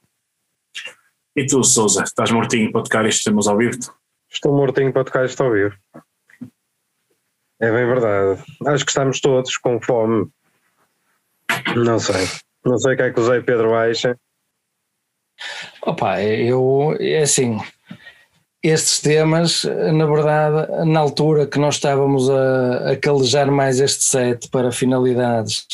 E 1.34 1.44
tu, 1.46 1.62
Souza, 1.62 2.02
estás 2.02 2.30
mortinho 2.30 2.72
para 2.72 2.82
tocar 2.82 3.04
estes 3.04 3.24
temas 3.24 3.46
ao 3.46 3.58
vivo? 3.58 3.78
Estou 4.30 4.56
mortinho 4.56 4.92
para 4.92 5.04
tocar 5.04 5.24
isto 5.26 5.42
ao 5.42 5.52
vivo. 5.52 5.76
É 7.60 7.70
bem 7.70 7.86
verdade. 7.86 8.42
Acho 8.66 8.84
que 8.84 8.90
estamos 8.90 9.20
todos 9.20 9.56
com 9.58 9.80
fome. 9.80 10.30
Não 11.74 11.98
sei. 11.98 12.26
Não 12.64 12.78
sei 12.78 12.94
o 12.94 12.96
que 12.96 13.02
é 13.02 13.12
que 13.12 13.20
o 13.20 13.24
Zé 13.24 13.40
Pedro 13.40 13.74
acha. 13.74 14.18
Opa, 15.82 16.22
eu, 16.22 16.96
é 16.98 17.22
assim, 17.22 17.58
estes 18.62 19.00
temas, 19.00 19.64
na 19.64 20.06
verdade, 20.06 20.84
na 20.86 21.00
altura 21.00 21.46
que 21.46 21.58
nós 21.58 21.76
estávamos 21.76 22.28
a, 22.28 22.92
a 22.92 22.96
calejar 22.96 23.50
mais 23.50 23.80
este 23.80 24.04
set 24.04 24.48
para 24.50 24.72
finalidades 24.72 25.66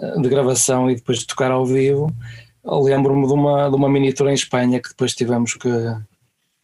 eh, 0.00 0.20
de 0.20 0.28
gravação 0.28 0.90
e 0.90 0.96
depois 0.96 1.20
de 1.20 1.26
tocar 1.26 1.50
ao 1.50 1.64
vivo, 1.64 2.12
lembro-me 2.64 3.26
de 3.26 3.32
uma, 3.32 3.68
de 3.68 3.76
uma 3.76 3.88
miniatura 3.88 4.30
em 4.30 4.34
Espanha 4.34 4.80
que 4.80 4.90
depois 4.90 5.14
tivemos 5.14 5.54
que 5.54 5.70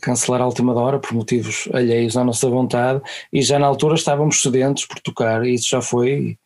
cancelar 0.03 0.43
à 0.43 0.47
última 0.47 0.75
hora 0.75 0.99
por 0.99 1.15
motivos 1.15 1.67
alheios 1.73 2.17
à 2.17 2.23
nossa 2.23 2.49
vontade 2.49 3.01
e 3.33 3.41
já 3.41 3.59
na 3.59 3.67
altura 3.67 3.95
estávamos 3.95 4.43
sedentos 4.43 4.85
por 4.85 5.01
tocar 5.01 5.47
e 5.47 5.55
isso 5.55 5.71
já 5.71 5.81
foi 5.81 6.37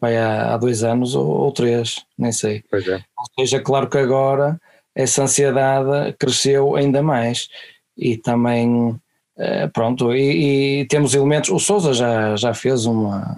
vai, 0.00 0.16
há, 0.16 0.54
há 0.54 0.56
dois 0.56 0.84
anos 0.84 1.14
ou, 1.14 1.26
ou, 1.26 1.52
três, 1.52 2.04
nem 2.16 2.30
sei. 2.32 2.62
Pois 2.70 2.86
é. 2.86 2.94
Ou 3.18 3.26
seja, 3.38 3.60
claro 3.60 3.88
que 3.88 3.98
agora 3.98 4.60
essa 4.94 5.22
ansiedade 5.22 6.14
cresceu 6.18 6.76
ainda 6.76 7.02
mais. 7.02 7.48
E 7.96 8.16
também 8.16 8.98
eh, 9.36 9.68
pronto, 9.68 10.14
e, 10.14 10.80
e, 10.80 10.84
temos 10.86 11.14
elementos, 11.14 11.50
o 11.50 11.58
Souza 11.58 11.94
já, 11.94 12.36
já 12.36 12.52
fez 12.52 12.84
uma 12.86 13.34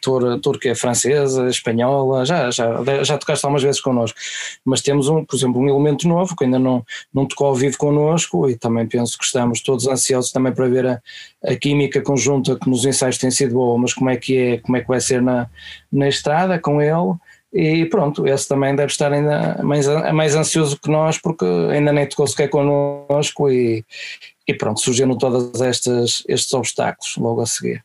tour, 0.00 0.40
tour 0.40 0.58
que 0.58 0.68
é 0.68 0.74
francesa, 0.74 1.48
espanhola, 1.48 2.24
já, 2.24 2.50
já, 2.50 2.82
já 3.04 3.18
tocaste 3.18 3.44
algumas 3.44 3.62
vezes 3.62 3.80
connosco, 3.80 4.18
mas 4.64 4.80
temos, 4.80 5.08
um, 5.08 5.24
por 5.24 5.36
exemplo, 5.36 5.60
um 5.60 5.68
elemento 5.68 6.08
novo 6.08 6.34
que 6.36 6.44
ainda 6.44 6.58
não, 6.58 6.84
não 7.12 7.26
tocou 7.26 7.48
ao 7.48 7.54
vivo 7.54 7.76
connosco 7.76 8.48
e 8.48 8.56
também 8.56 8.86
penso 8.86 9.18
que 9.18 9.24
estamos 9.24 9.60
todos 9.60 9.86
ansiosos 9.86 10.32
também 10.32 10.52
para 10.52 10.68
ver 10.68 10.86
a, 10.86 11.02
a 11.44 11.54
química 11.56 12.00
conjunta 12.00 12.56
que 12.56 12.68
nos 12.68 12.84
ensaios 12.84 13.18
tem 13.18 13.30
sido 13.30 13.54
boa, 13.54 13.78
mas 13.78 13.92
como 13.92 14.10
é 14.10 14.16
que 14.16 14.36
é, 14.36 14.58
como 14.58 14.76
é 14.76 14.80
que 14.80 14.88
vai 14.88 15.00
ser 15.00 15.20
na, 15.20 15.48
na 15.92 16.08
estrada 16.08 16.58
com 16.58 16.80
ele 16.80 17.14
e 17.52 17.84
pronto, 17.86 18.26
esse 18.26 18.46
também 18.46 18.76
deve 18.76 18.92
estar 18.92 19.12
ainda 19.12 19.60
mais, 19.62 19.86
mais 20.12 20.34
ansioso 20.36 20.78
que 20.80 20.90
nós 20.90 21.18
porque 21.18 21.44
ainda 21.44 21.92
nem 21.92 22.06
tocou 22.06 22.26
sequer 22.26 22.48
connosco 22.48 23.50
e, 23.50 23.84
e 24.46 24.54
pronto, 24.54 24.80
surgiram 24.80 25.18
todos 25.18 25.60
estes, 25.60 26.22
estes 26.28 26.52
obstáculos 26.52 27.16
logo 27.16 27.40
a 27.40 27.46
seguir. 27.46 27.84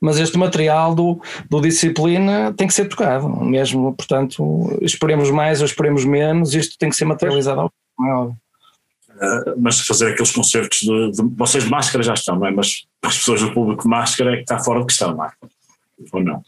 Mas 0.00 0.18
este 0.18 0.38
material 0.38 0.94
do, 0.94 1.20
do 1.50 1.60
Disciplina 1.60 2.52
tem 2.56 2.66
que 2.66 2.74
ser 2.74 2.88
tocado, 2.88 3.28
mesmo, 3.44 3.92
portanto, 3.94 4.78
esperemos 4.80 5.30
mais 5.30 5.60
ou 5.60 5.66
esperemos 5.66 6.04
menos, 6.04 6.54
isto 6.54 6.76
tem 6.78 6.88
que 6.88 6.96
ser 6.96 7.04
materializado 7.04 7.60
ao 7.60 7.70
uh, 8.28 8.36
mas 9.58 9.80
fazer 9.80 10.12
aqueles 10.12 10.32
concertos 10.32 10.80
de, 10.80 11.10
de, 11.10 11.22
vocês 11.36 11.64
de 11.64 11.70
máscara 11.70 12.02
já 12.02 12.14
estão, 12.14 12.36
não 12.36 12.46
é? 12.46 12.50
Mas 12.50 12.84
as 13.02 13.18
pessoas 13.18 13.40
do 13.40 13.52
público 13.52 13.82
de 13.82 13.88
máscara 13.88 14.32
é 14.32 14.36
que 14.36 14.42
está 14.42 14.58
fora 14.58 14.80
de 14.80 14.86
questão, 14.86 15.14
não 15.14 15.24
é? 15.24 15.32
Ou 16.12 16.22
não? 16.22 16.42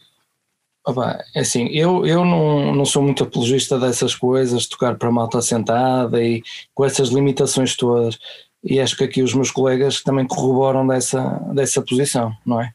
Opa, 0.87 1.25
é 1.35 1.41
assim, 1.41 1.67
eu, 1.69 2.05
eu 2.07 2.25
não, 2.27 2.75
não 2.75 2.85
sou 2.85 3.03
muito 3.03 3.25
apologista 3.25 3.79
dessas 3.79 4.15
coisas, 4.15 4.67
tocar 4.67 4.97
para 4.97 5.11
malta 5.11 5.41
sentada 5.41 6.23
e 6.23 6.43
com 6.75 6.85
essas 6.85 7.09
limitações 7.09 7.75
todas. 7.75 8.19
E 8.63 8.79
acho 8.79 8.97
que 8.97 9.05
aqui 9.05 9.23
os 9.23 9.33
meus 9.33 9.51
colegas 9.51 10.03
também 10.03 10.27
corroboram 10.27 10.87
dessa, 10.87 11.23
dessa 11.55 11.81
posição, 11.81 12.35
não 12.45 12.61
é? 12.61 12.73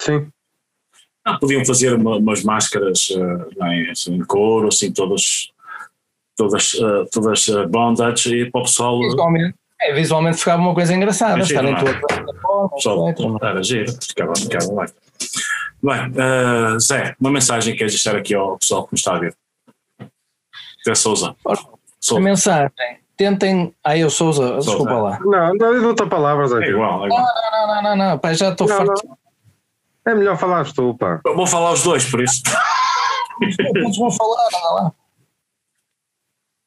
Sim. 0.00 0.28
Ah, 1.24 1.38
podiam 1.38 1.64
fazer 1.64 1.94
uma, 1.94 2.16
umas 2.16 2.42
máscaras 2.42 3.10
uh, 3.10 3.48
bem, 3.58 3.90
assim, 3.90 4.14
em 4.14 4.24
couro, 4.24 4.68
assim, 4.68 4.92
todas, 4.92 5.52
todas, 6.36 6.72
uh, 6.74 7.06
todas 7.12 7.46
uh, 7.48 7.68
bondage 7.68 8.34
e 8.34 8.50
para 8.50 8.60
o 8.60 8.64
pessoal. 8.64 9.00
Visualmente, 9.00 9.54
é, 9.80 9.92
visualmente 9.94 10.38
ficava 10.38 10.62
uma 10.62 10.74
coisa 10.74 10.94
engraçada, 10.94 11.38
é 11.38 11.42
estarem 11.42 11.76
todas. 11.76 12.00
Era 13.42 13.62
giro, 13.62 13.92
ficava, 14.00 14.32
ficava 14.34 14.66
bem. 14.74 14.86
Bem, 15.82 16.12
uh, 16.12 16.78
Zé, 16.78 17.16
uma 17.20 17.32
mensagem 17.32 17.72
que 17.72 17.78
queres 17.78 17.92
deixar 17.92 18.14
aqui 18.14 18.34
ao 18.34 18.56
pessoal 18.56 18.86
que 18.86 18.92
nos 18.92 19.00
está 19.00 19.16
a 19.16 19.18
ver? 19.18 19.34
Zé 20.86 20.94
Souza. 20.94 21.34
A 21.44 22.20
mensagem, 22.20 22.70
tentem. 23.16 23.74
Ah, 23.82 23.98
eu 23.98 24.08
Souza, 24.08 24.46
Souza. 24.46 24.70
desculpa 24.70 24.92
lá. 24.92 25.18
Não, 25.20 25.54
não, 25.54 25.74
não 25.74 25.88
outra 25.88 26.06
palavras 26.06 26.52
aqui. 26.52 26.66
É 26.66 26.70
igual, 26.70 27.02
é 27.02 27.06
igual. 27.06 27.20
Não, 27.20 27.50
não, 27.50 27.66
não, 27.66 27.82
não, 27.82 27.96
não, 27.96 28.18
pá, 28.18 28.32
já 28.32 28.50
estou 28.50 28.68
farto. 28.68 29.18
É 30.06 30.14
melhor 30.14 30.36
falares 30.36 30.72
tu, 30.72 30.96
pá. 30.96 31.20
Eu 31.24 31.34
vou 31.34 31.46
falar 31.46 31.72
os 31.72 31.82
dois, 31.82 32.08
por 32.08 32.22
isso. 32.22 32.42
Todos 33.72 33.98
vão 33.98 34.10
falar, 34.10 34.46
anda 34.46 34.82
lá. 34.82 34.92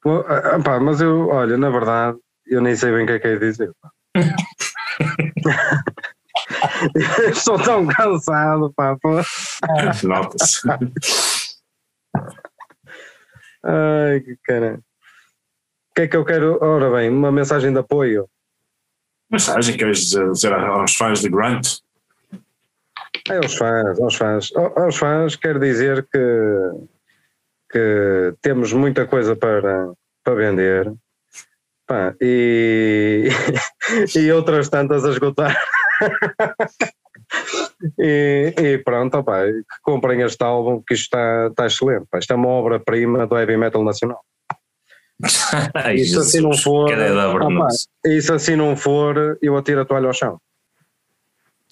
Pô, 0.02 0.24
ah, 0.28 0.60
pá, 0.62 0.78
mas 0.78 1.00
eu, 1.00 1.28
olha, 1.28 1.56
na 1.56 1.70
verdade, 1.70 2.18
eu 2.46 2.60
nem 2.60 2.76
sei 2.76 2.92
bem 2.92 3.04
o 3.04 3.06
que 3.06 3.12
é 3.12 3.18
que 3.18 3.28
é 3.28 3.36
dizer. 3.36 3.72
Pá. 3.80 3.90
Estou 7.30 7.58
tão 7.62 7.86
cansado, 7.86 8.72
pá. 8.74 8.96
Nota-se. 10.02 10.60
Ai, 13.64 14.20
que 14.20 14.36
cara. 14.44 14.80
O 15.90 15.94
que 15.94 16.02
é 16.02 16.08
que 16.08 16.16
eu 16.16 16.24
quero? 16.24 16.58
Ora 16.62 16.90
bem, 16.90 17.10
uma 17.10 17.32
mensagem 17.32 17.72
de 17.72 17.78
apoio. 17.78 18.28
Mensagem 19.30 19.72
que 19.72 19.78
queres 19.78 20.10
dizer 20.10 20.52
aos 20.52 20.94
fãs 20.94 21.20
de 21.20 21.28
Grant? 21.28 21.78
É 23.28 23.36
aos 23.38 23.56
fãs, 23.56 24.00
aos 24.00 24.14
fãs. 24.14 24.52
Aos 24.54 24.96
fãs 24.96 25.36
quero 25.36 25.58
dizer 25.58 26.06
que, 26.12 26.86
que 27.70 28.34
temos 28.40 28.72
muita 28.72 29.06
coisa 29.06 29.34
para, 29.34 29.92
para 30.22 30.34
vender 30.34 30.92
pá, 31.86 32.14
e, 32.20 33.28
e 34.14 34.30
outras 34.32 34.68
tantas 34.68 35.04
a 35.04 35.10
esgotar. 35.10 35.56
e, 37.98 38.54
e, 38.56 38.78
pronto, 38.78 39.18
opa, 39.18 39.44
comprem 39.82 40.22
este 40.22 40.42
álbum 40.44 40.82
que 40.86 40.94
está, 40.94 41.48
está 41.48 41.66
excelente. 41.66 42.06
Pá. 42.10 42.18
Isto 42.18 42.32
é 42.32 42.36
uma 42.36 42.48
obra-prima 42.48 43.26
do 43.26 43.38
heavy 43.38 43.56
metal 43.56 43.84
nacional. 43.84 44.20
Ai, 45.74 45.96
isso 45.96 46.20
assim 46.20 46.40
não 46.40 46.52
for, 46.52 46.90
opa, 46.92 47.68
isso 48.04 48.34
assim 48.34 48.56
não 48.56 48.76
for, 48.76 49.38
eu 49.40 49.56
atiro 49.56 49.80
a 49.80 49.84
toalha 49.84 50.08
ao 50.08 50.12
chão. 50.12 50.38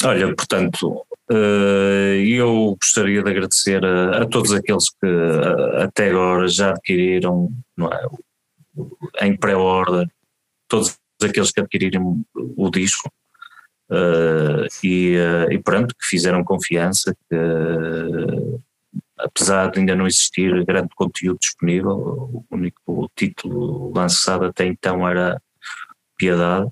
Olha, 0.02 0.34
portanto, 0.34 1.06
eu 1.30 2.76
gostaria 2.80 3.22
de 3.22 3.30
agradecer 3.30 3.84
a, 3.84 4.22
a 4.22 4.26
todos 4.26 4.52
aqueles 4.52 4.90
que 4.90 5.06
até 5.82 6.10
agora 6.10 6.48
já 6.48 6.70
adquiriram 6.70 7.50
é, 9.18 9.26
em 9.26 9.36
pré-order, 9.36 10.06
todos 10.68 10.98
aqueles 11.22 11.50
que 11.52 11.60
adquiriram 11.60 12.22
o 12.34 12.70
disco, 12.70 13.10
Uh, 13.90 14.66
e, 14.82 15.16
uh, 15.16 15.52
e 15.52 15.62
pronto, 15.62 15.94
que 15.94 16.06
fizeram 16.06 16.42
confiança, 16.42 17.14
que 17.28 17.36
uh, 17.36 18.62
apesar 19.18 19.70
de 19.70 19.80
ainda 19.80 19.94
não 19.94 20.06
existir 20.06 20.64
grande 20.64 20.88
conteúdo 20.94 21.38
disponível, 21.38 21.92
o 21.92 22.44
único 22.50 23.10
título 23.14 23.92
lançado 23.94 24.46
até 24.46 24.66
então 24.66 25.06
era 25.06 25.40
Piedade, 26.16 26.68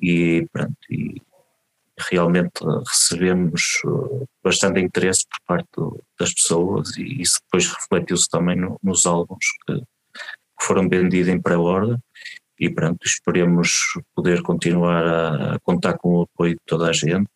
e 0.00 0.46
pronto, 0.52 0.76
e 0.90 1.22
realmente 2.10 2.60
recebemos 2.88 3.62
bastante 4.42 4.80
interesse 4.80 5.24
por 5.28 5.38
parte 5.46 5.68
do, 5.76 6.02
das 6.18 6.32
pessoas 6.34 6.96
e 6.96 7.22
isso 7.22 7.38
depois 7.44 7.68
refletiu-se 7.68 8.28
também 8.28 8.56
no, 8.56 8.78
nos 8.82 9.06
álbuns 9.06 9.44
que, 9.66 9.76
que 9.78 10.64
foram 10.66 10.88
vendidos 10.88 11.28
em 11.28 11.40
pré-ordem 11.40 11.98
e 12.58 12.70
pronto, 12.70 13.04
esperemos 13.04 13.98
poder 14.14 14.42
continuar 14.42 15.04
a, 15.04 15.54
a, 15.54 15.60
contar 15.60 15.94
com 15.98 16.18
o 16.18 16.22
apoio 16.22 16.54
de 16.54 16.60
toda 16.66 16.88
a 16.88 16.92
gente 16.92 17.28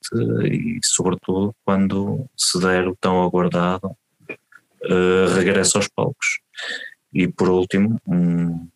e 0.44 0.78
sobretudo 0.84 1.54
quando 1.64 2.28
se 2.36 2.60
der 2.60 2.86
o 2.86 2.96
tão 2.96 3.22
aguardado 3.22 3.88
uh, 3.88 5.34
regresso 5.34 5.78
aos 5.78 5.88
palcos. 5.88 6.40
E 7.12 7.26
por 7.28 7.48
último, 7.48 8.00
um, 8.06 8.68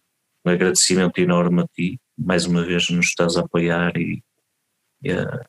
agradecimento 0.44 1.18
enorme 1.18 1.62
a 1.62 1.66
ti, 1.74 2.00
mais 2.16 2.46
uma 2.46 2.64
vez 2.64 2.88
nos 2.90 3.06
estás 3.06 3.36
a 3.36 3.40
apoiar 3.40 3.96
e, 3.96 4.22
e 5.02 5.12
a 5.12 5.46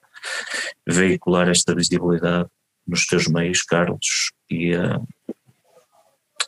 veicular 0.85 1.49
esta 1.49 1.73
visibilidade 1.73 2.49
nos 2.85 3.05
teus 3.05 3.27
meios, 3.27 3.61
Carlos, 3.63 4.31
e, 4.49 4.75
uh, 4.75 5.07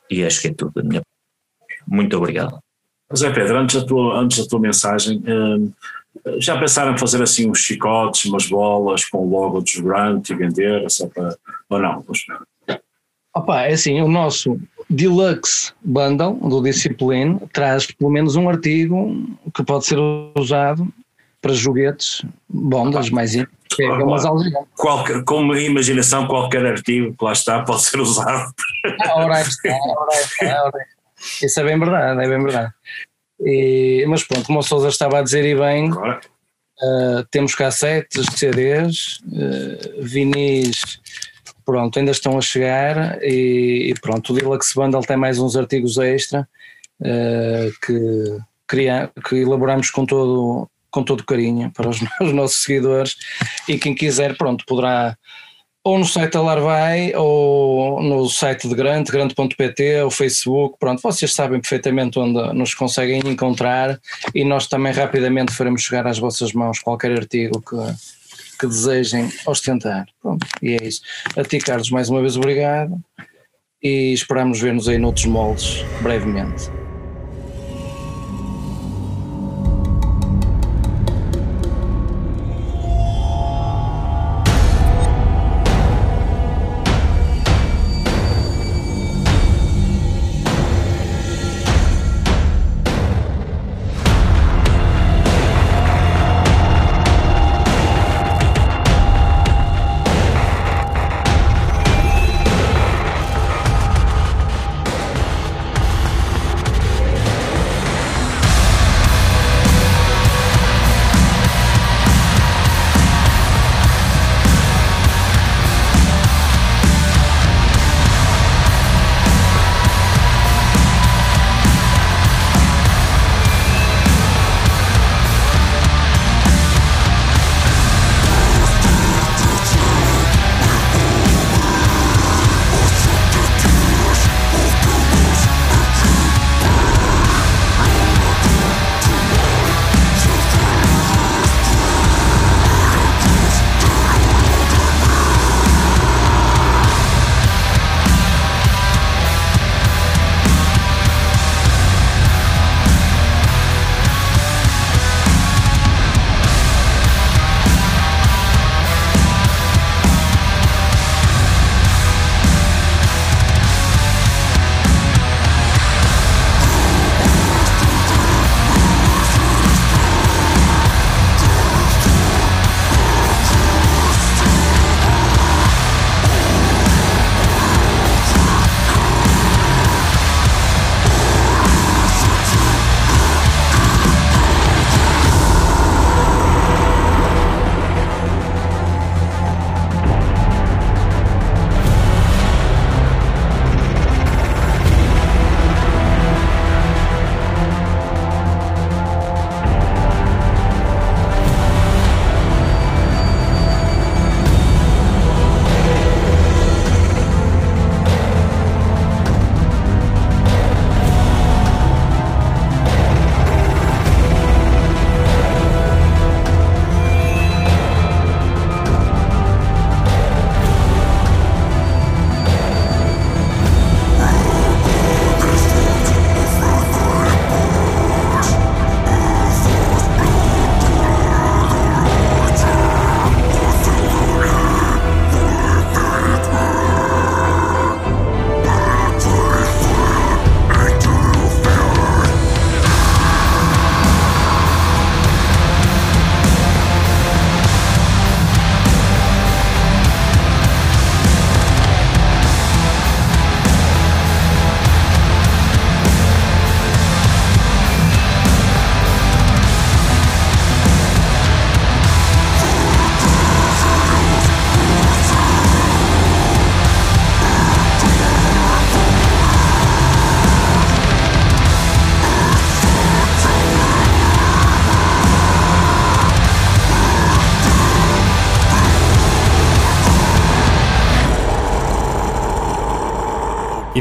e 0.10 0.24
acho 0.24 0.42
que 0.42 0.48
é 0.50 0.54
tudo 0.54 0.84
minha 0.84 1.02
Muito 1.88 2.18
obrigado. 2.18 2.62
Zé 3.16 3.32
Pedro, 3.32 3.58
antes 3.58 3.80
da 3.80 3.86
tua, 3.86 4.20
antes 4.20 4.40
da 4.40 4.50
tua 4.50 4.60
mensagem, 4.60 5.24
hum, 5.28 5.72
já 6.38 6.58
pensaram 6.58 6.94
em 6.94 6.98
fazer 6.98 7.22
assim 7.22 7.50
uns 7.50 7.60
chicotes, 7.60 8.26
umas 8.26 8.48
bolas 8.48 9.06
com 9.06 9.20
o 9.20 9.30
logo 9.30 9.62
dos 9.62 9.76
Grant 9.76 10.30
e 10.30 10.36
vender, 10.36 10.90
só 10.90 11.08
para, 11.08 11.36
ou 11.70 11.80
não? 11.80 12.04
Opa, 13.36 13.64
é 13.64 13.74
assim, 13.74 14.00
o 14.02 14.08
nosso 14.08 14.60
Deluxe 14.90 15.74
Bundle 15.84 16.36
do 16.36 16.62
Discipline 16.62 17.40
traz 17.52 17.88
pelo 17.88 18.12
menos 18.12 18.36
um 18.36 18.48
artigo 18.48 19.28
que 19.54 19.64
pode 19.64 19.86
ser 19.86 19.98
usado 20.38 20.88
para 21.42 21.54
joguetes, 21.54 22.24
bondas, 22.48 23.10
mais 23.10 23.36
é 23.36 23.46
umas 23.82 24.24
qualquer, 24.76 25.24
Com 25.24 25.42
uma 25.42 25.60
imaginação, 25.60 26.28
qualquer 26.28 26.66
artigo 26.66 27.16
que 27.18 27.26
lá 27.26 27.34
está 27.34 27.64
pode 27.64 27.82
ser 27.84 28.00
usado. 28.00 28.54
Ora, 29.16 29.42
está, 29.42 29.70
ora, 29.72 30.14
está, 30.14 30.64
ora. 30.66 30.86
Isso 31.42 31.60
é 31.60 31.64
bem 31.64 31.80
verdade, 31.80 32.24
é 32.24 32.28
bem 32.28 32.44
verdade. 32.44 32.74
E, 33.40 34.06
mas 34.08 34.24
pronto, 34.24 34.46
como 34.46 34.60
o 34.60 34.64
Sousa 34.64 34.90
estava 34.90 35.20
a 35.20 35.22
dizer 35.22 35.46
e 35.46 35.56
bem, 35.56 35.92
uh, 35.92 37.26
temos 37.30 37.56
cassetes, 37.56 38.26
CDs, 38.36 39.20
uh, 39.28 40.02
vinis, 40.02 41.00
pronto, 41.66 41.98
ainda 41.98 42.12
estão 42.12 42.38
a 42.38 42.42
chegar 42.42 43.22
e, 43.22 43.90
e, 43.90 43.94
pronto, 44.00 44.32
o 44.32 44.36
Deluxe 44.36 44.76
Bundle 44.76 45.02
tem 45.02 45.18
mais 45.18 45.40
uns 45.40 45.56
artigos 45.56 45.98
extra 45.98 46.48
uh, 47.02 47.86
que, 47.86 48.38
cria, 48.68 49.12
que 49.28 49.36
elaboramos 49.36 49.90
com 49.90 50.06
todo, 50.06 50.70
com 50.90 51.04
todo 51.04 51.26
carinho 51.26 51.72
para 51.72 51.90
os, 51.90 52.00
os 52.22 52.34
nossos 52.34 52.64
seguidores 52.64 53.16
e 53.68 53.78
quem 53.78 53.96
quiser, 53.96 54.38
pronto, 54.38 54.66
poderá 54.66 55.18
ou 55.84 56.00
no 56.00 56.06
site 56.06 56.34
da 56.34 56.42
Larvai, 56.42 57.14
ou 57.16 58.02
no 58.02 58.30
site 58.30 58.70
de 58.70 58.76
Grande, 58.76 59.12
grande.pt, 59.12 60.02
ou 60.04 60.10
Facebook, 60.10 60.78
pronto, 60.80 61.02
vocês 61.02 61.34
sabem 61.34 61.60
perfeitamente 61.60 62.18
onde 62.18 62.54
nos 62.54 62.74
conseguem 62.74 63.20
encontrar 63.26 64.00
e 64.34 64.46
nós 64.46 64.68
também 64.68 64.94
rapidamente 64.94 65.52
faremos 65.52 65.82
chegar 65.82 66.08
às 66.08 66.18
vossas 66.18 66.54
mãos 66.54 66.80
qualquer 66.80 67.12
artigo 67.12 67.62
que, 67.62 68.60
que 68.60 68.68
desejem 68.68 69.30
ostentar. 69.46 70.06
Pronto, 70.22 70.48
e 70.62 70.76
é 70.76 70.88
isso. 70.88 71.02
A 71.36 71.44
ti, 71.44 71.58
Carlos, 71.60 71.90
mais 71.90 72.10
uma 72.10 72.22
vez 72.22 72.38
obrigado 72.38 72.98
e 73.84 74.14
esperamos 74.14 74.62
ver-nos 74.62 74.88
aí 74.88 74.98
noutros 74.98 75.26
moldes 75.26 75.84
brevemente. 76.02 76.72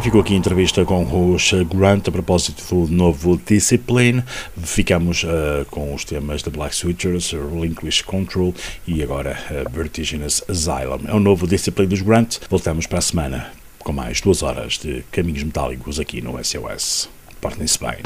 Ficou 0.03 0.21
aqui 0.21 0.35
a 0.35 0.37
entrevista 0.37 0.85
com 0.85 1.33
os 1.33 1.53
Grant 1.73 2.09
a 2.09 2.11
propósito 2.11 2.75
do 2.75 2.93
novo 2.93 3.41
Discipline. 3.47 4.25
Ficamos 4.57 5.23
uh, 5.23 5.65
com 5.71 5.95
os 5.95 6.05
temas 6.05 6.43
de 6.43 6.51
Black 6.51 6.75
Switchers, 6.75 7.31
Relinquish 7.31 8.03
Control 8.03 8.53
e 8.85 9.01
agora 9.01 9.39
uh, 9.51 9.71
Vertiginous 9.71 10.43
Asylum. 10.49 11.03
É 11.07 11.15
o 11.15 11.21
novo 11.21 11.47
Discipline 11.47 11.89
dos 11.89 12.03
Grant. 12.03 12.39
Voltamos 12.51 12.87
para 12.87 12.99
a 12.99 13.03
semana 13.03 13.53
com 13.79 13.93
mais 13.93 14.21
duas 14.21 14.43
horas 14.43 14.77
de 14.77 15.05
caminhos 15.13 15.45
metálicos 15.45 16.01
aqui 16.01 16.21
no 16.21 16.43
SOS. 16.43 17.09
Portem-se 17.41 17.79
bem. 17.79 17.99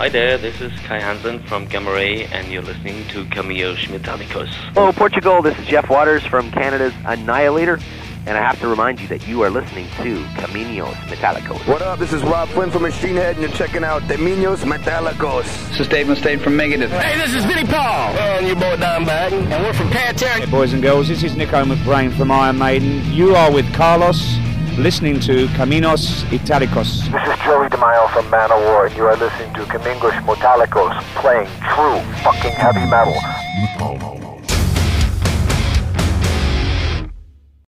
Hi 0.00 0.08
there, 0.08 0.38
this 0.38 0.60
is 0.60 0.70
Kai 0.86 1.00
Hansen 1.00 1.40
from 1.48 1.66
Gamma 1.66 1.90
Ray, 1.90 2.26
and 2.32 2.46
you're 2.52 2.64
listening 2.64 3.04
to 3.08 3.24
Cameos 3.34 3.84
Metallicos. 3.88 4.48
Hello, 4.74 4.92
Portugal. 4.92 5.42
This 5.42 5.58
is 5.58 5.66
Jeff 5.66 5.90
Waters 5.90 6.24
from 6.24 6.52
Canada's 6.52 6.94
Annihilator. 7.04 7.80
And 8.28 8.36
I 8.36 8.42
have 8.42 8.60
to 8.60 8.68
remind 8.68 9.00
you 9.00 9.08
that 9.08 9.26
you 9.26 9.40
are 9.40 9.48
listening 9.48 9.86
to 10.02 10.22
Caminos 10.36 10.92
Metallicos. 11.08 11.66
What 11.66 11.80
up? 11.80 11.98
This 11.98 12.12
is 12.12 12.22
Rob 12.22 12.50
Flynn 12.50 12.70
from 12.70 12.82
Machine 12.82 13.16
Head, 13.16 13.36
and 13.36 13.40
you're 13.42 13.56
checking 13.56 13.82
out 13.82 14.02
Caminos 14.02 14.64
Metallicos. 14.64 15.44
This 15.70 15.80
is 15.80 15.88
Dave 15.88 16.08
Mustaine 16.08 16.38
from 16.38 16.52
Megadeth. 16.52 16.90
Hey, 16.90 17.16
this 17.16 17.32
is 17.32 17.46
Vinnie 17.46 17.64
Paul. 17.66 18.12
And 18.18 18.46
your 18.46 18.56
boy 18.56 18.76
Don 18.76 19.06
Bag. 19.06 19.32
And 19.32 19.64
we're 19.64 19.72
from 19.72 19.88
Pantera. 19.88 20.40
Hey, 20.40 20.44
boys 20.44 20.74
and 20.74 20.82
girls, 20.82 21.08
this 21.08 21.22
is 21.22 21.36
Nico 21.36 21.64
McBrain 21.64 22.14
from 22.14 22.30
Iron 22.30 22.58
Maiden. 22.58 23.02
You 23.10 23.34
are 23.34 23.50
with 23.50 23.72
Carlos, 23.72 24.36
listening 24.76 25.20
to 25.20 25.46
Caminos 25.56 26.22
Italicos. 26.24 27.10
This 27.10 27.34
is 27.34 27.44
Joey 27.46 27.70
DeMaio 27.70 28.10
from 28.12 28.26
Manowar, 28.26 28.88
and 28.88 28.94
you 28.94 29.06
are 29.06 29.16
listening 29.16 29.54
to 29.54 29.64
Camingos 29.64 30.12
Metallicos, 30.26 31.00
playing 31.14 31.46
true 31.72 31.98
fucking 32.22 32.52
heavy 32.52 32.84
metal. 32.90 33.16